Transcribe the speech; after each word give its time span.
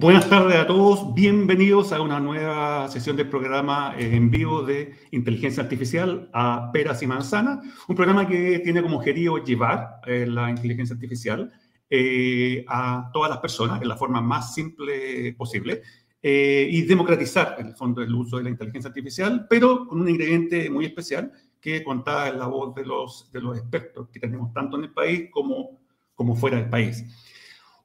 Buenas 0.00 0.30
tardes 0.30 0.56
a 0.56 0.66
todos, 0.66 1.12
bienvenidos 1.12 1.92
a 1.92 2.00
una 2.00 2.18
nueva 2.18 2.88
sesión 2.88 3.16
del 3.16 3.28
programa 3.28 3.94
en 3.98 4.30
vivo 4.30 4.62
de 4.62 4.94
inteligencia 5.10 5.62
artificial 5.62 6.30
a 6.32 6.70
peras 6.72 7.02
y 7.02 7.06
manzanas, 7.06 7.58
un 7.86 7.96
programa 7.96 8.26
que 8.26 8.60
tiene 8.60 8.80
como 8.80 8.96
objetivo 8.96 9.44
llevar 9.44 10.00
eh, 10.06 10.24
la 10.26 10.48
inteligencia 10.48 10.94
artificial 10.94 11.52
eh, 11.90 12.64
a 12.66 13.10
todas 13.12 13.28
las 13.28 13.40
personas 13.40 13.82
en 13.82 13.88
la 13.88 13.96
forma 13.98 14.22
más 14.22 14.54
simple 14.54 15.34
posible 15.34 15.82
eh, 16.22 16.66
y 16.70 16.80
democratizar 16.80 17.56
en 17.58 17.66
el 17.66 17.74
fondo 17.74 18.00
el 18.00 18.14
uso 18.14 18.38
de 18.38 18.44
la 18.44 18.48
inteligencia 18.48 18.88
artificial, 18.88 19.46
pero 19.50 19.86
con 19.86 20.00
un 20.00 20.08
ingrediente 20.08 20.70
muy 20.70 20.86
especial 20.86 21.30
que 21.60 21.84
contaba 21.84 22.28
en 22.28 22.38
la 22.38 22.46
voz 22.46 22.74
de 22.74 22.86
los, 22.86 23.30
de 23.32 23.42
los 23.42 23.58
expertos 23.58 24.08
que 24.08 24.18
tenemos 24.18 24.50
tanto 24.54 24.78
en 24.78 24.84
el 24.84 24.92
país 24.94 25.28
como, 25.30 25.78
como 26.14 26.34
fuera 26.36 26.56
del 26.56 26.70
país. 26.70 27.04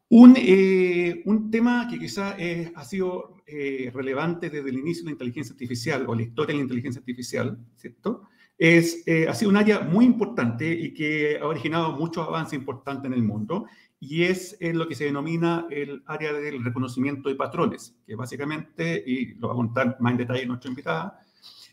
Un, 0.10 0.36
eh, 0.38 1.24
un, 1.26 1.50
tema 1.50 1.88
que 1.90 1.98
quizá 1.98 2.36
ha 2.76 2.84
sido 2.84 3.38
eh, 3.48 3.92
relevante 3.94 4.50
desde 4.52 4.70
el 4.70 4.78
inicio 4.78 5.04
de 5.04 5.10
la 5.10 5.12
inteligencia 5.14 5.54
artificial 5.54 6.06
o 6.08 6.14
la 6.14 6.22
historia 6.22 6.54
de 6.54 6.60
la 6.60 6.64
inteligencia 6.64 7.00
artificial, 7.00 7.58
¿cierto? 7.76 8.24
Es, 8.58 9.04
eh, 9.08 9.28
ha 9.28 9.34
sido 9.34 9.50
un 9.50 9.58
área 9.58 9.80
muy 9.80 10.06
importante 10.06 10.72
y 10.72 10.94
que 10.94 11.40
ha 11.42 11.46
originado 11.46 11.94
muchos 11.94 12.28
avances 12.28 12.58
importantes 12.58 13.12
en 13.12 13.14
el 13.14 13.24
mundo 13.24 13.66
y 14.00 14.24
es 14.24 14.58
lo 14.62 14.88
que 14.88 14.94
se 14.94 15.06
denomina 15.06 15.66
el 15.72 16.04
área 16.06 16.32
del 16.34 16.64
reconocimiento 16.64 17.30
de 17.30 17.36
patrones, 17.36 17.98
que 18.06 18.16
básicamente, 18.16 19.04
y 19.06 19.34
lo 19.36 19.48
va 19.48 19.54
a 19.54 19.58
contar 19.58 19.98
más 20.00 20.12
en 20.12 20.18
detalle 20.18 20.46
nuestra 20.46 20.70
invitada, 20.70 21.20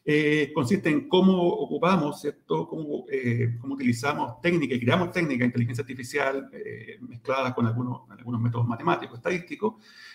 eh, 0.05 0.51
consiste 0.53 0.91
en 0.91 1.09
cómo 1.09 1.47
ocupamos, 1.47 2.21
¿cierto? 2.21 2.67
Cómo, 2.69 3.05
eh, 3.11 3.57
cómo 3.61 3.75
utilizamos 3.75 4.41
técnicas 4.41 4.79
creamos 4.81 5.13
técnicas 5.13 5.47
inteligencia 5.47 5.83
artificial 5.83 6.51
eh, 6.53 6.99
mezcladas 7.01 7.55
con 7.55 7.67
algunos, 7.67 8.11
algunos 8.11 8.41
métodos 8.41 8.67
matemáticos, 8.67 9.19
estadísticos, 9.19 9.75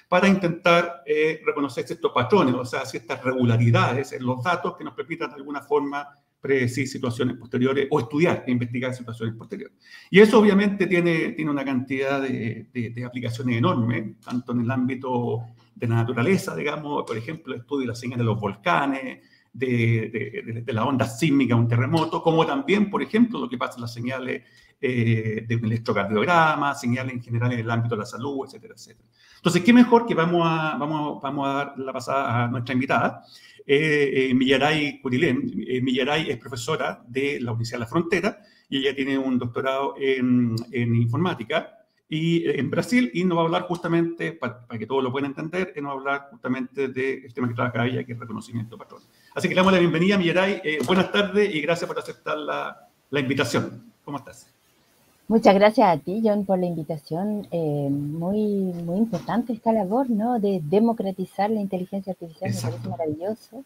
para 0.09 0.27
intentar 0.27 1.03
reconocer 1.45 1.85
ciertos 1.85 2.11
patrones, 2.13 2.55
o 2.55 2.65
sea, 2.65 2.85
ciertas 2.85 3.23
regularidades 3.23 4.13
en 4.13 4.25
los 4.25 4.43
datos 4.43 4.75
que 4.77 4.83
nos 4.83 4.93
permitan 4.93 5.29
de 5.29 5.35
alguna 5.35 5.61
forma 5.61 6.07
predecir 6.39 6.87
situaciones 6.87 7.35
posteriores 7.37 7.87
o 7.89 7.99
estudiar 7.99 8.43
e 8.47 8.51
investigar 8.51 8.93
situaciones 8.93 9.35
posteriores. 9.35 9.75
Y 10.09 10.19
eso 10.19 10.39
obviamente 10.39 10.87
tiene, 10.87 11.33
tiene 11.33 11.51
una 11.51 11.65
cantidad 11.65 12.21
de, 12.21 12.67
de, 12.73 12.89
de 12.91 13.05
aplicaciones 13.05 13.57
enormes, 13.57 14.19
tanto 14.21 14.53
en 14.53 14.61
el 14.61 14.71
ámbito 14.71 15.43
de 15.75 15.87
la 15.87 15.95
naturaleza, 15.95 16.55
digamos, 16.55 17.03
por 17.05 17.17
ejemplo, 17.17 17.55
estudio 17.55 17.81
de 17.81 17.87
las 17.87 17.99
señales 17.99 18.19
de 18.19 18.31
los 18.31 18.39
volcanes, 18.39 19.19
de, 19.53 20.63
la 20.67 20.85
onda 20.85 21.05
sísmica, 21.05 21.55
un 21.55 21.67
terremoto, 21.67 22.21
como 22.21 22.45
también, 22.45 22.89
por 22.89 23.01
ejemplo, 23.01 23.39
lo 23.39 23.49
que 23.49 23.57
pasa 23.57 23.75
en 23.75 23.81
las 23.81 23.93
señales 23.93 24.43
eh, 24.79 25.45
de 25.47 25.55
un 25.55 25.65
electrocardiograma, 25.65 26.75
señales 26.75 27.13
en 27.13 27.21
general 27.21 27.51
en 27.53 27.59
el 27.59 27.71
ámbito 27.71 27.95
de 27.95 27.99
la 27.99 28.05
salud, 28.05 28.45
etcétera, 28.45 28.75
etcétera. 28.75 29.07
Entonces, 29.37 29.63
¿qué 29.63 29.73
mejor 29.73 30.05
que 30.05 30.13
vamos 30.13 30.41
a, 30.45 30.77
vamos, 30.77 31.21
vamos 31.21 31.47
a 31.47 31.53
dar 31.53 31.73
la 31.77 31.93
pasada 31.93 32.43
a 32.43 32.47
nuestra 32.47 32.73
invitada? 32.73 33.23
Eh, 33.65 34.29
eh 34.29 34.33
Millaray 34.33 35.01
Curilén. 35.01 35.63
Eh, 35.67 35.81
Millaray 35.81 36.29
es 36.29 36.37
profesora 36.37 37.03
de 37.07 37.39
la 37.41 37.51
Universidad 37.51 37.77
de 37.77 37.85
la 37.85 37.87
Frontera 37.87 38.39
y 38.69 38.79
ella 38.79 38.95
tiene 38.95 39.17
un 39.17 39.37
doctorado 39.37 39.95
en, 39.97 40.55
en 40.71 40.95
informática 40.95 41.77
y 42.09 42.49
en 42.49 42.69
Brasil 42.69 43.11
y 43.13 43.25
nos 43.25 43.37
va 43.37 43.41
a 43.41 43.45
hablar 43.45 43.63
justamente, 43.63 44.31
para, 44.31 44.65
que 44.77 44.85
todos 44.85 45.03
lo 45.03 45.11
puedan 45.11 45.31
entender, 45.31 45.73
nos 45.81 45.85
va 45.85 45.89
a 45.89 45.97
hablar 45.97 46.27
justamente 46.31 46.87
del 46.87 47.33
tema 47.33 47.49
que 47.49 47.53
trabaja 47.53 47.85
ella, 47.85 48.03
que 48.05 48.13
es 48.13 48.19
reconocimiento 48.19 48.75
de 48.75 48.79
patrones. 48.79 49.07
Así 49.37 49.47
que 49.47 49.53
le 49.53 49.59
damos 49.59 49.73
la 49.73 49.77
bienvenida 49.77 50.17
Millaray. 50.17 50.61
Eh, 50.63 50.79
buenas 50.87 51.11
tardes 51.11 51.53
y 51.53 51.61
gracias 51.61 51.87
por 51.87 51.99
aceptar 51.99 52.39
la, 52.39 52.87
la, 53.11 53.19
invitación. 53.19 53.93
¿Cómo 54.03 54.17
estás? 54.17 54.47
Muchas 55.27 55.53
gracias 55.53 55.87
a 55.87 55.99
ti, 55.99 56.23
John, 56.23 56.43
por 56.43 56.57
la 56.57 56.65
invitación. 56.65 57.47
Eh, 57.51 57.87
muy, 57.91 58.39
muy 58.39 58.97
importante 58.97 59.53
esta 59.53 59.71
labor, 59.71 60.09
¿no? 60.09 60.39
De 60.39 60.59
democratizar 60.63 61.51
la 61.51 61.61
inteligencia 61.61 62.13
artificial, 62.13 62.51
me 62.51 62.59
parece 62.59 62.89
maravilloso. 62.89 63.63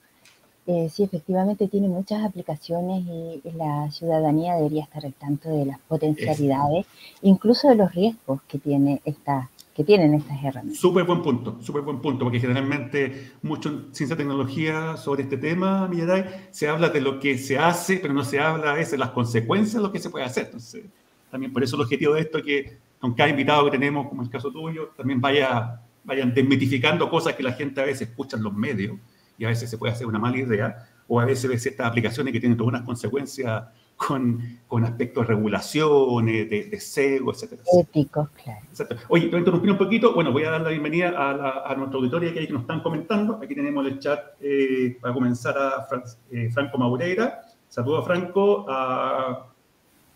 Eh, 0.67 0.89
sí, 0.91 1.03
efectivamente 1.03 1.69
tiene 1.69 1.87
muchas 1.87 2.25
aplicaciones 2.25 3.05
y, 3.07 3.41
la 3.55 3.89
ciudadanía 3.91 4.55
debería 4.55 4.83
estar 4.83 5.05
al 5.05 5.13
tanto 5.13 5.47
de 5.47 5.67
las 5.67 5.79
potencialidades, 5.87 6.85
incluso 7.21 7.69
de 7.69 7.75
los 7.75 7.95
riesgos 7.95 8.41
que 8.41 8.59
tiene 8.59 9.01
esta 9.05 9.49
que 9.75 9.83
tienen 9.83 10.13
estas 10.13 10.37
herramientas. 10.43 10.79
Súper 10.79 11.05
buen 11.05 11.21
punto, 11.21 11.57
súper 11.61 11.81
buen 11.81 11.99
punto, 11.99 12.25
porque 12.25 12.39
generalmente 12.39 13.31
mucho 13.41 13.69
en 13.69 13.95
ciencia 13.95 14.15
y 14.15 14.17
tecnología 14.17 14.97
sobre 14.97 15.23
este 15.23 15.37
tema, 15.37 15.87
Millaray, 15.87 16.25
se 16.51 16.67
habla 16.67 16.89
de 16.89 16.99
lo 16.99 17.19
que 17.19 17.37
se 17.37 17.57
hace, 17.57 17.97
pero 17.97 18.13
no 18.13 18.23
se 18.23 18.39
habla 18.39 18.75
de 18.75 18.97
las 18.97 19.11
consecuencias 19.11 19.75
de 19.75 19.81
lo 19.81 19.91
que 19.91 19.99
se 19.99 20.09
puede 20.09 20.25
hacer. 20.25 20.45
Entonces, 20.45 20.83
también 21.29 21.53
por 21.53 21.63
eso 21.63 21.77
el 21.77 21.83
objetivo 21.83 22.15
de 22.15 22.21
esto 22.21 22.39
es 22.39 22.43
que 22.43 22.77
con 22.99 23.13
cada 23.13 23.29
invitado 23.29 23.65
que 23.65 23.71
tenemos, 23.71 24.09
como 24.09 24.21
el 24.21 24.29
caso 24.29 24.51
tuyo, 24.51 24.89
también 24.97 25.21
vaya, 25.21 25.81
vayan 26.03 26.33
desmitificando 26.33 27.09
cosas 27.09 27.35
que 27.35 27.43
la 27.43 27.53
gente 27.53 27.79
a 27.81 27.85
veces 27.85 28.09
escucha 28.09 28.35
en 28.35 28.43
los 28.43 28.53
medios 28.53 28.97
y 29.37 29.45
a 29.45 29.47
veces 29.47 29.69
se 29.69 29.77
puede 29.77 29.93
hacer 29.93 30.05
una 30.05 30.19
mala 30.19 30.37
idea, 30.37 30.87
o 31.07 31.19
a 31.19 31.25
veces 31.25 31.49
ve 31.49 31.57
ciertas 31.57 31.87
aplicaciones 31.87 32.31
que 32.31 32.39
tienen 32.39 32.57
todas 32.57 32.73
unas 32.73 32.83
consecuencias 32.83 33.63
con, 34.07 34.59
con 34.67 34.83
aspectos 34.83 35.27
de 35.27 35.33
regulaciones, 35.35 36.49
de, 36.49 36.63
de 36.65 36.79
SEO, 36.79 37.31
etcétera. 37.31 37.61
Éticos, 37.79 38.29
claro. 38.43 38.61
Oye, 39.09 39.27
voy 39.27 39.35
a 39.35 39.39
interrumpir 39.39 39.71
un 39.71 39.77
poquito. 39.77 40.13
Bueno, 40.13 40.31
voy 40.31 40.43
a 40.43 40.51
dar 40.51 40.61
la 40.61 40.69
bienvenida 40.69 41.09
a, 41.09 41.71
a 41.71 41.75
nuestra 41.75 41.97
auditoría 41.97 42.33
que 42.33 42.39
hay 42.39 42.47
que 42.47 42.53
nos 42.53 42.63
están 42.63 42.81
comentando. 42.81 43.39
Aquí 43.41 43.53
tenemos 43.53 43.85
el 43.85 43.99
chat 43.99 44.19
eh, 44.41 44.97
para 44.99 45.13
comenzar 45.13 45.55
a 45.57 45.87
eh, 46.31 46.49
Franco 46.51 46.77
Maureira. 46.77 47.41
Saludos 47.67 48.01
a 48.01 48.05
Franco, 48.05 48.65
a 48.67 49.47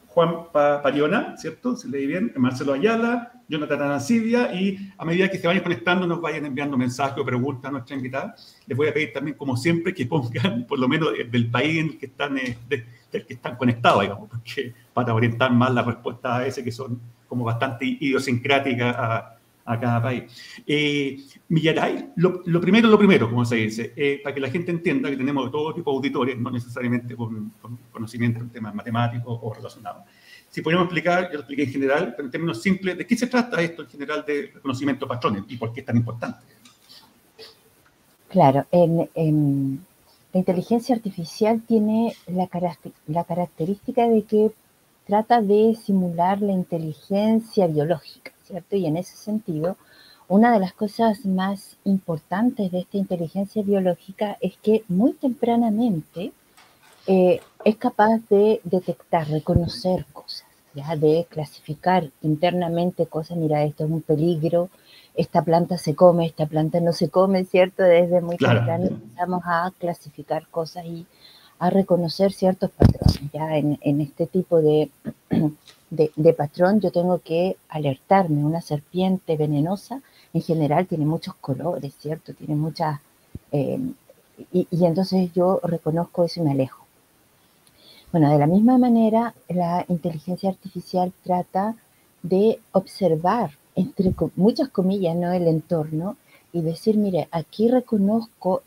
Juan 0.08 0.52
Pariona, 0.52 1.38
¿cierto? 1.38 1.76
Se 1.76 1.88
leí 1.88 2.08
bien, 2.08 2.34
Marcelo 2.38 2.74
Ayala, 2.74 3.34
Jonathan 3.48 3.82
Arancibia, 3.82 4.54
y 4.54 4.78
a 4.98 5.06
medida 5.06 5.30
que 5.30 5.38
se 5.38 5.46
vayan 5.46 5.62
conectando, 5.62 6.08
nos 6.08 6.22
vayan 6.22 6.46
enviando 6.46 6.78
mensajes 6.78 7.18
o 7.18 7.26
preguntas 7.26 7.70
a 7.70 7.72
nuestra 7.72 7.96
invitada. 7.96 8.36
Les 8.66 8.78
voy 8.78 8.88
a 8.88 8.94
pedir 8.94 9.14
también, 9.14 9.38
como 9.38 9.56
siempre, 9.56 9.94
que 9.94 10.06
pongan, 10.06 10.66
por 10.68 10.80
lo 10.80 10.88
menos 10.88 11.10
del 11.30 11.52
país 11.52 11.80
en 11.80 11.86
el 11.88 11.98
que 11.98 12.06
están, 12.08 12.38
eh, 12.38 12.58
que 13.24 13.36
están 13.36 13.56
conectados, 13.56 14.02
digamos, 14.02 14.30
porque 14.30 14.74
para 14.94 15.14
orientar 15.14 15.52
más 15.52 15.74
la 15.74 15.84
respuesta 15.84 16.38
a 16.38 16.48
ese 16.48 16.64
que 16.64 16.72
son 16.72 17.00
como 17.28 17.44
bastante 17.44 17.86
idiosincráticas 17.86 18.96
a, 18.98 19.32
cada 19.82 20.00
país. 20.00 20.24
Eh, 20.68 21.18
Millaray, 21.50 22.12
lo, 22.18 22.62
primero, 22.62 22.88
lo 22.88 23.00
primero, 23.00 23.28
como 23.28 23.44
se 23.46 23.56
dice, 23.56 23.94
eh, 23.96 24.22
para 24.24 24.36
que 24.36 24.40
la 24.40 24.52
gente 24.52 24.70
entienda 24.70 25.10
que 25.10 25.18
tenemos 25.18 25.52
todo 25.52 25.74
tipo 25.74 25.90
de 25.90 25.98
auditores, 25.98 26.38
no 26.38 26.52
necesariamente 26.52 27.16
con, 27.16 27.52
conocimiento 27.92 28.42
en 28.42 28.50
temas 28.50 28.76
matemáticos 28.76 29.40
o 29.42 29.52
relacionados. 29.52 30.04
Si 30.52 30.62
podemos 30.62 30.86
explicar, 30.86 31.30
yo 31.30 31.34
lo 31.34 31.40
expliqué 31.40 31.64
en 31.64 31.72
general, 31.72 32.14
pero 32.16 32.28
en 32.28 32.32
términos 32.32 32.62
simples, 32.62 32.96
¿de 32.96 33.08
qué 33.08 33.18
se 33.18 33.26
trata 33.26 33.60
esto 33.60 33.82
en 33.82 33.90
general 33.90 34.24
de 34.26 34.52
reconocimiento 34.54 35.06
de 35.06 35.10
patrones 35.10 35.44
y 35.48 35.58
por 35.58 35.74
qué 35.74 35.80
es 35.80 35.86
tan 35.86 35.98
importante? 35.98 36.46
Claro, 38.30 38.66
en, 38.72 39.86
la 40.36 40.40
inteligencia 40.40 40.94
artificial 40.94 41.62
tiene 41.66 42.14
la, 42.28 42.48
característica 43.24 44.06
de 44.10 44.24
que 44.24 44.52
trata 45.08 45.42
de 45.42 45.78
simular 45.82 46.42
la 46.42 46.52
inteligencia 46.52 47.68
biológica. 47.68 48.34
¿cierto? 48.44 48.76
Y 48.76 48.86
en 48.86 48.98
ese 48.98 49.16
sentido, 49.16 49.78
una 50.28 50.52
de 50.52 50.60
las 50.60 50.74
cosas 50.74 51.26
más 51.26 51.78
importantes 51.86 52.70
de 52.70 52.80
esta 52.80 52.98
inteligencia 52.98 53.64
biológica 53.64 54.38
es 54.42 54.58
que 54.58 54.84
muy 54.90 55.14
tempranamente 55.14 56.34
eh, 57.08 57.40
es 57.64 57.78
capaz 57.78 58.18
de 58.30 58.60
detectar, 58.66 59.30
reconocer 59.30 60.06
cosas, 60.12 60.50
¿ya? 60.74 60.98
de 60.98 61.28
clasificar 61.30 62.12
internamente 62.22 63.06
cosas, 63.06 63.38
mira, 63.38 63.64
esto 63.64 63.86
es 63.86 63.90
un 63.90 64.02
peligro, 64.02 64.70
esta 65.16 65.44
planta 65.44 65.78
se 65.78 65.96
come, 65.96 66.26
esta 66.26 66.46
planta 66.46 66.80
no 66.80 66.94
se 66.94 67.10
come, 67.10 67.46
¿cierto? 67.46 67.84
Desde 67.84 68.22
muy 68.22 68.38
temprano 68.38 68.86
empezamos 68.88 69.44
a 69.46 69.72
clasificar 69.78 70.48
cosas 70.50 70.86
y 70.86 71.06
a 71.60 71.70
reconocer 71.70 72.34
ciertos 72.34 72.72
patrones. 72.72 73.20
Ya 73.34 73.58
en, 73.58 73.78
en 73.82 74.02
este 74.02 74.28
tipo 74.28 74.62
de 74.62 74.90
de, 75.90 76.34
patrón 76.34 76.82
yo 76.82 76.92
tengo 76.92 77.20
que 77.20 77.58
alertarme. 77.70 78.44
Una 78.44 78.62
serpiente 78.62 79.38
venenosa 79.38 80.02
en 80.34 80.42
general 80.42 80.88
tiene 80.88 81.06
muchos 81.06 81.36
colores, 81.36 81.94
¿cierto? 82.00 82.34
Tiene 82.34 82.56
muchas... 82.56 83.00
Eh, 83.52 83.80
y, 84.52 84.68
entonces 84.86 85.32
yo 85.34 85.62
reconozco 85.64 86.26
eso 86.26 86.42
y 86.42 86.44
me 86.44 86.52
alejo. 86.52 86.86
Bueno, 88.12 88.30
de 88.32 88.40
la 88.40 88.48
misma 88.48 88.78
manera, 88.78 89.34
la 89.48 89.86
inteligencia 89.88 90.50
artificial 90.50 91.14
trata 91.24 91.76
de 92.22 92.60
observar, 92.72 93.52
entre 93.76 94.14
muchas 94.36 94.70
comillas, 94.70 95.16
¿no? 95.16 95.32
el 95.32 95.48
entorno 95.48 96.18
y 96.54 96.62
decir, 96.62 96.98
mire, 96.98 97.28
aquí 97.32 97.68
reconozco 97.68 98.64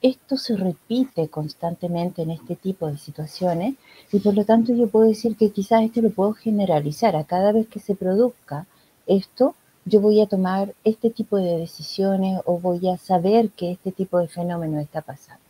esto 0.00 0.36
se 0.36 0.56
repite 0.56 1.28
constantemente 1.28 2.22
en 2.22 2.30
este 2.30 2.54
tipo 2.54 2.86
de 2.86 2.98
situaciones 2.98 3.74
y 4.12 4.20
por 4.20 4.34
lo 4.34 4.44
tanto 4.44 4.72
yo 4.72 4.88
puedo 4.88 5.08
decir 5.08 5.36
que 5.36 5.50
quizás 5.50 5.82
esto 5.82 6.00
lo 6.02 6.10
puedo 6.10 6.34
generalizar. 6.34 7.16
A 7.16 7.24
cada 7.24 7.52
vez 7.52 7.66
que 7.66 7.80
se 7.80 7.94
produzca 7.94 8.66
esto, 9.06 9.54
yo 9.84 10.00
voy 10.00 10.20
a 10.20 10.26
tomar 10.26 10.74
este 10.84 11.10
tipo 11.10 11.36
de 11.36 11.58
decisiones 11.58 12.40
o 12.44 12.58
voy 12.58 12.88
a 12.88 12.96
saber 12.96 13.50
que 13.50 13.72
este 13.72 13.90
tipo 13.90 14.18
de 14.18 14.28
fenómeno 14.28 14.78
está 14.78 15.02
pasando. 15.02 15.42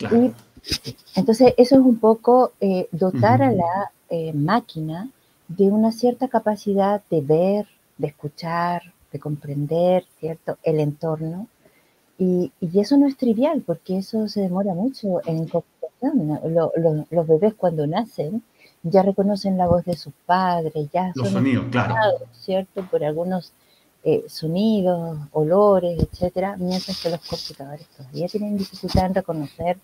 Y, 0.00 0.32
entonces, 1.14 1.54
eso 1.56 1.76
es 1.76 1.80
un 1.80 1.98
poco 1.98 2.52
eh, 2.60 2.88
dotar 2.90 3.42
a 3.42 3.52
la 3.52 3.92
eh, 4.08 4.32
máquina 4.32 5.10
de 5.46 5.64
una 5.64 5.92
cierta 5.92 6.28
capacidad 6.28 7.02
de 7.10 7.20
ver, 7.20 7.68
de 7.98 8.08
escuchar, 8.08 8.82
de 9.12 9.18
comprender, 9.18 10.04
¿cierto?, 10.18 10.58
el 10.62 10.80
entorno. 10.80 11.48
Y, 12.18 12.52
y, 12.60 12.80
eso 12.80 12.96
no 12.96 13.06
es 13.06 13.16
trivial, 13.16 13.62
porque 13.66 13.98
eso 13.98 14.28
se 14.28 14.40
demora 14.40 14.74
mucho 14.74 15.20
en 15.26 15.38
incorporación. 15.38 16.38
los 17.10 17.26
bebés 17.26 17.54
cuando 17.54 17.86
nacen 17.86 18.42
ya 18.84 19.02
reconocen 19.02 19.56
la 19.56 19.66
voz 19.66 19.84
de 19.84 19.96
sus 19.96 20.12
padres, 20.26 20.88
ya 20.92 21.12
los 21.14 21.26
son 21.26 21.34
sonidos, 21.34 21.66
claro. 21.70 21.94
¿cierto?, 22.32 22.86
por 22.90 23.02
algunos 23.02 23.52
eh, 24.04 24.24
sonidos, 24.28 25.18
olores, 25.32 25.98
etcétera, 25.98 26.56
mientras 26.58 27.02
que 27.02 27.08
los 27.08 27.20
computadores 27.20 27.86
todavía 27.96 28.28
tienen 28.28 28.58
dificultad 28.58 29.06
en 29.06 29.14
reconocer 29.14 29.78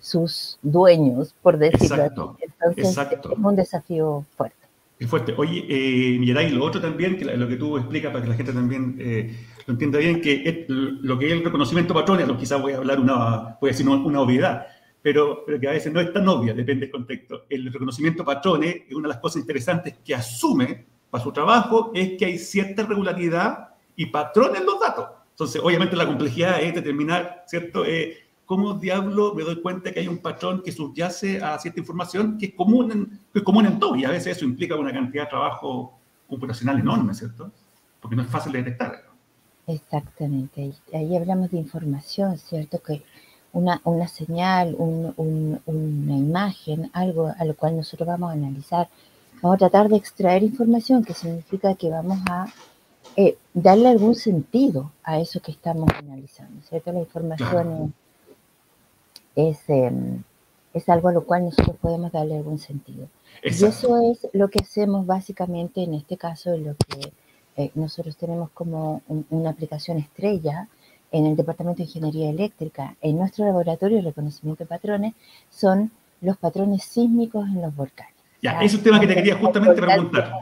sus 0.00 0.58
dueños, 0.60 1.34
por 1.40 1.56
decirlo 1.56 1.96
exacto, 1.96 2.34
así. 2.36 2.44
Entonces, 2.44 2.88
exacto. 2.88 3.32
es 3.32 3.38
un 3.38 3.56
desafío 3.56 4.24
fuerte. 4.36 4.63
Es 4.98 5.08
fuerte. 5.08 5.34
Oye, 5.36 5.66
eh, 5.68 6.18
Mirai, 6.18 6.50
lo 6.50 6.64
otro 6.64 6.80
también, 6.80 7.16
que 7.16 7.24
lo 7.24 7.48
que 7.48 7.56
tú 7.56 7.76
explicas 7.76 8.12
para 8.12 8.22
que 8.22 8.30
la 8.30 8.36
gente 8.36 8.52
también 8.52 8.96
eh, 9.00 9.34
lo 9.66 9.72
entienda 9.72 9.98
bien, 9.98 10.20
que 10.20 10.42
es 10.44 10.68
lo 10.68 11.18
que 11.18 11.26
es 11.26 11.32
el 11.32 11.44
reconocimiento 11.44 11.92
patrones, 11.92 12.28
lo 12.28 12.38
quizás 12.38 12.60
voy 12.62 12.72
a 12.72 12.76
hablar 12.76 13.00
una, 13.00 13.56
voy 13.60 13.70
a 13.70 13.72
decir 13.72 13.88
una 13.88 14.20
obviedad, 14.20 14.66
pero, 15.02 15.42
pero, 15.44 15.58
que 15.60 15.68
a 15.68 15.72
veces 15.72 15.92
no 15.92 16.00
es 16.00 16.12
tan 16.12 16.26
obvia, 16.28 16.54
depende 16.54 16.86
del 16.86 16.92
contexto. 16.92 17.44
El 17.50 17.72
reconocimiento 17.72 18.24
patrones 18.24 18.82
es 18.88 18.94
una 18.94 19.08
de 19.08 19.14
las 19.14 19.20
cosas 19.20 19.40
interesantes 19.40 19.96
que 20.04 20.14
asume 20.14 20.86
para 21.10 21.22
su 21.22 21.32
trabajo, 21.32 21.90
es 21.94 22.12
que 22.16 22.26
hay 22.26 22.38
cierta 22.38 22.84
regularidad 22.84 23.70
y 23.96 24.06
patrones 24.06 24.60
en 24.60 24.66
los 24.66 24.80
datos. 24.80 25.08
Entonces, 25.30 25.60
obviamente 25.62 25.96
la 25.96 26.06
complejidad 26.06 26.62
es 26.62 26.74
determinar, 26.74 27.42
¿cierto? 27.46 27.84
Eh, 27.84 28.23
¿Cómo 28.46 28.74
diablo 28.74 29.34
me 29.34 29.42
doy 29.42 29.60
cuenta 29.62 29.92
que 29.92 30.00
hay 30.00 30.08
un 30.08 30.18
patrón 30.18 30.62
que 30.62 30.70
subyace 30.70 31.42
a 31.42 31.58
cierta 31.58 31.80
información 31.80 32.36
que 32.36 32.46
es 32.46 32.54
común 32.54 32.92
en, 32.92 33.20
que 33.32 33.38
es 33.38 33.44
común 33.44 33.66
en 33.66 33.78
todo? 33.78 33.96
Y 33.96 34.04
a 34.04 34.10
veces 34.10 34.36
eso 34.36 34.44
implica 34.44 34.76
una 34.76 34.92
cantidad 34.92 35.24
de 35.24 35.30
trabajo 35.30 35.98
computacional 36.28 36.78
enorme, 36.78 37.14
¿cierto? 37.14 37.50
Porque 38.00 38.16
no 38.16 38.22
es 38.22 38.28
fácil 38.28 38.52
de 38.52 38.58
detectar. 38.58 39.04
Exactamente. 39.66 40.72
Ahí 40.92 41.16
hablamos 41.16 41.50
de 41.50 41.58
información, 41.58 42.36
¿cierto? 42.36 42.82
Que 42.82 43.02
una, 43.52 43.80
una 43.84 44.08
señal, 44.08 44.74
un, 44.76 45.14
un, 45.16 45.60
una 45.64 46.16
imagen, 46.16 46.90
algo 46.92 47.32
a 47.38 47.44
lo 47.44 47.54
cual 47.54 47.76
nosotros 47.76 48.06
vamos 48.06 48.30
a 48.30 48.32
analizar, 48.34 48.88
vamos 49.40 49.56
a 49.56 49.58
tratar 49.58 49.88
de 49.88 49.96
extraer 49.96 50.42
información, 50.42 51.04
que 51.04 51.14
significa 51.14 51.74
que 51.76 51.88
vamos 51.88 52.18
a 52.28 52.46
eh, 53.16 53.38
darle 53.54 53.88
algún 53.88 54.16
sentido 54.16 54.90
a 55.04 55.20
eso 55.20 55.40
que 55.40 55.52
estamos 55.52 55.88
analizando, 55.96 56.60
¿cierto? 56.68 56.92
La 56.92 57.00
información 57.00 57.50
claro. 57.50 57.84
es, 57.84 58.03
es, 59.36 59.58
eh, 59.68 59.92
es, 60.72 60.88
algo 60.88 61.08
a 61.08 61.12
lo 61.12 61.24
cual 61.24 61.44
nosotros 61.44 61.76
podemos 61.80 62.12
darle 62.12 62.36
algún 62.36 62.58
sentido. 62.58 63.08
Exacto. 63.42 63.66
Y 63.66 63.68
eso 63.68 64.12
es 64.12 64.28
lo 64.32 64.48
que 64.48 64.60
hacemos 64.60 65.06
básicamente 65.06 65.82
en 65.82 65.94
este 65.94 66.16
caso, 66.16 66.56
lo 66.56 66.74
que 66.74 67.12
eh, 67.56 67.70
nosotros 67.74 68.16
tenemos 68.16 68.50
como 68.50 69.02
un, 69.08 69.26
una 69.30 69.50
aplicación 69.50 69.98
estrella 69.98 70.68
en 71.12 71.26
el 71.26 71.36
Departamento 71.36 71.78
de 71.78 71.84
Ingeniería 71.84 72.30
Eléctrica, 72.30 72.96
en 73.00 73.16
nuestro 73.16 73.44
laboratorio 73.44 73.98
de 73.98 74.02
reconocimiento 74.02 74.64
de 74.64 74.68
patrones, 74.68 75.14
son 75.48 75.92
los 76.20 76.36
patrones 76.36 76.82
sísmicos 76.82 77.46
en 77.46 77.62
los 77.62 77.74
volcanes. 77.76 78.14
Ya, 78.42 78.60
es 78.60 78.74
un 78.74 78.82
tema 78.82 78.98
que 78.98 79.06
te 79.06 79.14
quería 79.14 79.36
justamente 79.36 79.80
preguntar. 79.80 80.32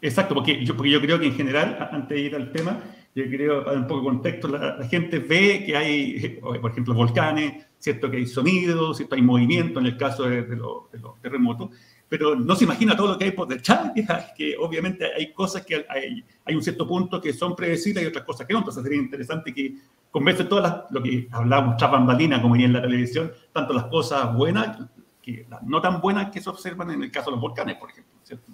Exacto, 0.00 0.34
porque 0.34 0.64
yo, 0.64 0.76
porque 0.76 0.90
yo 0.90 1.00
creo 1.00 1.18
que 1.18 1.26
en 1.26 1.34
general, 1.34 1.88
antes 1.90 2.16
de 2.16 2.20
ir 2.20 2.36
al 2.36 2.52
tema, 2.52 2.80
yo 3.14 3.24
creo, 3.24 3.64
para 3.64 3.78
un 3.78 3.86
poco 3.86 4.00
de 4.00 4.06
contexto, 4.06 4.48
la, 4.48 4.76
la, 4.76 4.86
gente 4.86 5.18
ve 5.18 5.64
que 5.66 5.76
hay, 5.76 6.40
por 6.40 6.70
ejemplo, 6.70 6.94
volcanes, 6.94 7.66
¿cierto? 7.78 8.10
Que 8.10 8.18
hay 8.18 8.26
sonidos, 8.26 8.96
¿cierto? 8.96 9.14
Hay 9.14 9.22
movimiento 9.22 9.80
en 9.80 9.86
el 9.86 9.96
caso 9.96 10.24
de, 10.24 10.42
de, 10.42 10.56
los, 10.56 10.90
de 10.92 10.98
los 10.98 11.20
terremotos, 11.20 11.70
pero 12.08 12.34
no 12.34 12.56
se 12.56 12.64
imagina 12.64 12.96
todo 12.96 13.12
lo 13.12 13.18
que 13.18 13.26
hay 13.26 13.30
por 13.32 13.48
detrás, 13.48 13.92
que 14.36 14.56
obviamente 14.56 15.06
hay 15.14 15.32
cosas 15.32 15.64
que 15.64 15.86
hay, 15.88 16.24
hay 16.44 16.54
un 16.54 16.62
cierto 16.62 16.86
punto 16.86 17.20
que 17.20 17.32
son 17.32 17.54
predecibles 17.54 18.04
y 18.04 18.06
otras 18.06 18.24
cosas 18.24 18.46
que 18.46 18.52
no. 18.52 18.60
Entonces 18.60 18.82
sería 18.82 18.98
interesante 18.98 19.52
que 19.52 19.74
converse 20.10 20.44
todas 20.44 20.70
las, 20.70 20.90
lo 20.90 21.02
que 21.02 21.28
hablábamos, 21.30 21.76
tras 21.76 21.90
bambalina, 21.90 22.40
como 22.40 22.56
en 22.56 22.72
la 22.72 22.82
televisión, 22.82 23.32
tanto 23.52 23.74
las 23.74 23.84
cosas 23.84 24.34
buenas, 24.34 24.78
que 25.20 25.46
las 25.48 25.62
no 25.62 25.80
tan 25.80 26.00
buenas 26.00 26.30
que 26.30 26.40
se 26.40 26.48
observan 26.48 26.90
en 26.90 27.02
el 27.02 27.10
caso 27.10 27.26
de 27.26 27.32
los 27.32 27.40
volcanes, 27.40 27.76
por 27.76 27.90
ejemplo, 27.90 28.14
¿cierto? 28.22 28.52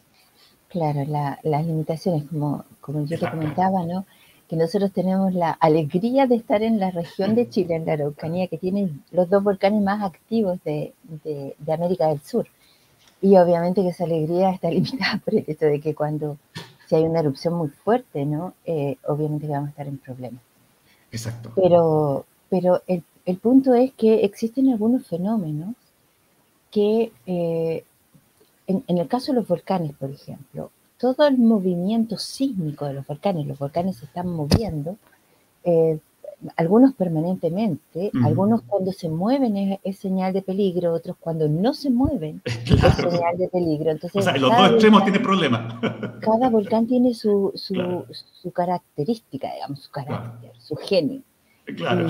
Claro, 0.68 1.04
la, 1.06 1.38
las 1.44 1.64
limitaciones, 1.64 2.24
como, 2.24 2.64
como 2.80 3.06
yo 3.06 3.16
te 3.16 3.30
comentaba, 3.30 3.84
¿no? 3.84 4.04
Que 4.48 4.56
nosotros 4.56 4.92
tenemos 4.92 5.32
la 5.34 5.50
alegría 5.50 6.26
de 6.26 6.36
estar 6.36 6.62
en 6.62 6.78
la 6.78 6.90
región 6.90 7.34
de 7.34 7.48
Chile, 7.48 7.76
en 7.76 7.86
la 7.86 7.94
Araucanía, 7.94 8.48
que 8.48 8.58
tiene 8.58 8.90
los 9.10 9.28
dos 9.30 9.42
volcanes 9.42 9.82
más 9.82 10.02
activos 10.02 10.62
de, 10.64 10.92
de, 11.24 11.54
de 11.58 11.72
América 11.72 12.08
del 12.08 12.20
Sur. 12.20 12.46
Y 13.22 13.36
obviamente 13.38 13.82
que 13.82 13.88
esa 13.88 14.04
alegría 14.04 14.50
está 14.50 14.70
limitada 14.70 15.20
por 15.24 15.34
el 15.34 15.44
hecho 15.46 15.66
de 15.66 15.80
que 15.80 15.94
cuando 15.94 16.36
si 16.86 16.94
hay 16.94 17.04
una 17.04 17.20
erupción 17.20 17.54
muy 17.54 17.68
fuerte, 17.68 18.24
¿no? 18.26 18.54
Eh, 18.64 18.96
obviamente 19.06 19.46
que 19.46 19.52
vamos 19.52 19.68
a 19.68 19.70
estar 19.70 19.86
en 19.86 19.98
problemas. 19.98 20.42
Exacto. 21.10 21.52
Pero, 21.54 22.26
pero 22.50 22.82
el, 22.86 23.02
el, 23.24 23.38
punto 23.38 23.74
es 23.74 23.92
que 23.94 24.24
existen 24.24 24.68
algunos 24.68 25.06
fenómenos 25.06 25.74
que, 26.70 27.12
eh, 27.26 27.84
en, 28.66 28.84
en, 28.86 28.98
el 28.98 29.08
caso 29.08 29.32
de 29.32 29.38
los 29.38 29.48
volcanes, 29.48 29.92
por 29.94 30.10
ejemplo, 30.10 30.70
todo 31.12 31.26
el 31.26 31.36
movimiento 31.36 32.16
sísmico 32.16 32.86
de 32.86 32.94
los 32.94 33.06
volcanes, 33.06 33.46
los 33.46 33.58
volcanes 33.58 33.96
se 33.96 34.06
están 34.06 34.28
moviendo, 34.28 34.96
eh, 35.64 35.98
algunos 36.56 36.94
permanentemente, 36.94 38.10
mm. 38.12 38.24
algunos 38.24 38.62
cuando 38.62 38.92
se 38.92 39.08
mueven 39.08 39.56
es, 39.56 39.80
es, 39.82 39.98
señal 39.98 40.32
de 40.32 40.42
peligro, 40.42 40.92
otros 40.92 41.16
cuando 41.18 41.48
no 41.48 41.74
se 41.74 41.90
mueven 41.90 42.40
claro. 42.66 42.88
es 42.88 43.14
señal 43.14 43.38
de 43.38 43.48
peligro. 43.48 43.90
Entonces, 43.90 44.20
o 44.20 44.22
sea, 44.22 44.36
los 44.36 44.50
dos 44.50 44.70
extremos 44.70 45.04
tienen 45.04 45.22
problemas. 45.22 45.74
Cada 46.20 46.48
volcán 46.50 46.86
tiene 46.86 47.14
su, 47.14 47.52
su, 47.54 47.74
claro. 47.74 48.06
su, 48.10 48.50
característica, 48.50 49.52
digamos, 49.52 49.80
su 49.80 49.90
carácter, 49.90 50.50
claro. 50.50 50.60
su 50.60 50.76
genio. 50.76 51.20
Claro. 51.76 52.06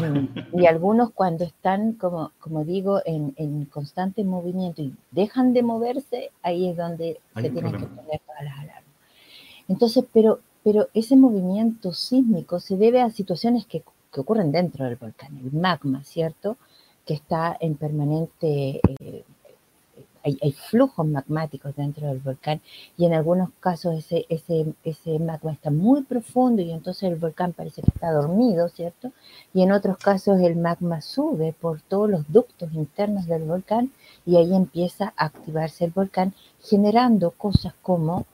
Y, 0.53 0.63
y, 0.63 0.67
algunos 0.67 1.13
cuando 1.13 1.45
están, 1.45 1.93
como, 1.93 2.33
como 2.41 2.65
digo, 2.65 3.01
en, 3.05 3.35
en, 3.37 3.67
constante 3.67 4.25
movimiento 4.25 4.83
y 4.83 4.93
dejan 5.13 5.53
de 5.53 5.63
moverse, 5.63 6.33
ahí 6.43 6.69
es 6.69 6.77
donde 6.77 7.21
Hay 7.35 7.45
se 7.45 7.51
tienen 7.51 7.71
problema. 7.71 7.79
que 7.79 8.03
poner. 8.03 8.21
Entonces, 9.69 10.05
pero, 10.13 10.41
pero 10.63 10.89
ese 10.95 11.17
movimiento 11.17 11.93
sísmico 11.93 12.61
se 12.61 12.77
debe 12.77 13.01
a 13.01 13.11
situaciones 13.11 13.67
que 13.67 13.83
ocurren 14.21 14.53
dentro 14.53 14.85
del 14.85 14.97
volcán, 14.97 15.37
el 15.39 15.53
magma, 15.53 16.05
¿cierto? 16.05 16.57
Que 17.05 17.15
está 17.15 17.57
en 17.61 17.77
permanente, 17.77 18.81
eh, 19.01 19.25
hay, 20.23 20.39
hay, 20.41 20.53
flujos 20.53 21.07
magmáticos 21.07 21.77
dentro 21.77 22.07
del 22.07 22.19
volcán 22.19 22.63
y 22.97 23.05
en 23.05 23.13
algunos 23.13 23.51
casos 23.61 23.95
ese, 23.95 24.25
ese, 24.31 24.73
ese 24.83 25.19
magma 25.19 25.53
está 25.53 25.71
muy 25.71 26.03
profundo 26.03 26.63
y 26.63 26.71
entonces 26.71 27.11
el 27.11 27.17
volcán 27.17 27.53
parece 27.53 27.83
que 27.83 27.91
está 27.91 28.11
dormido, 28.11 28.69
¿cierto? 28.71 29.13
Y 29.53 29.63
en 29.63 29.73
otros 29.73 29.99
casos 29.99 30.41
el 30.41 30.57
magma 30.57 31.03
sube 31.03 31.53
por 31.53 31.83
todos 31.83 32.09
los 32.09 32.31
ductos 32.33 32.73
internos 32.73 33.27
del 33.27 33.43
volcán 33.43 33.93
y 34.25 34.37
ahí 34.37 34.55
empieza 34.55 35.13
a 35.17 35.27
activarse 35.27 35.85
el 35.85 35.91
volcán 35.91 36.35
generando 36.63 37.33
cosas 37.33 37.75
como 37.83 38.25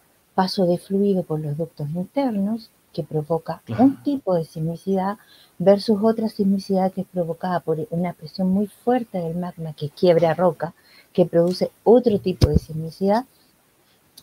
paso 0.40 0.64
de 0.64 0.78
fluido 0.78 1.22
por 1.22 1.38
los 1.38 1.58
ductos 1.58 1.90
internos, 1.90 2.70
que 2.94 3.02
provoca 3.02 3.60
claro. 3.66 3.84
un 3.84 4.02
tipo 4.02 4.34
de 4.34 4.44
sismicidad 4.44 5.18
versus 5.58 5.98
otra 6.02 6.30
sismicidad 6.30 6.90
que 6.94 7.02
es 7.02 7.06
provocada 7.06 7.60
por 7.60 7.86
una 7.90 8.14
presión 8.14 8.48
muy 8.48 8.66
fuerte 8.66 9.18
del 9.18 9.36
magma 9.36 9.74
que 9.74 9.90
quiebra 9.90 10.32
roca, 10.32 10.72
que 11.12 11.26
produce 11.26 11.70
otro 11.84 12.18
tipo 12.20 12.48
de 12.48 12.58
sismicidad. 12.58 13.26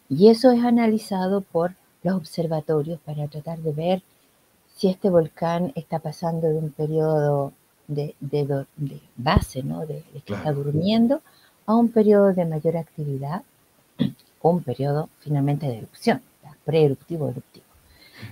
Y 0.09 0.29
eso 0.29 0.49
es 0.49 0.63
analizado 0.63 1.41
por 1.41 1.75
los 2.01 2.15
observatorios 2.15 2.99
para 3.01 3.27
tratar 3.27 3.59
de 3.59 3.73
ver 3.73 4.01
si 4.75 4.87
este 4.87 5.11
volcán 5.11 5.71
está 5.75 5.99
pasando 5.99 6.47
de 6.47 6.55
un 6.55 6.71
periodo 6.71 7.53
de, 7.87 8.15
de, 8.21 8.65
de 8.75 9.01
base, 9.17 9.61
¿no? 9.61 9.81
de, 9.81 9.97
de 9.97 10.03
que 10.13 10.33
claro. 10.33 10.41
está 10.41 10.51
durmiendo, 10.51 11.21
a 11.67 11.75
un 11.75 11.89
periodo 11.89 12.33
de 12.33 12.45
mayor 12.45 12.75
actividad 12.75 13.43
un 14.49 14.63
periodo 14.63 15.09
finalmente 15.19 15.67
de 15.67 15.77
erupción, 15.79 16.21
pre-eruptivo 16.65 17.29
eruptivo. 17.29 17.65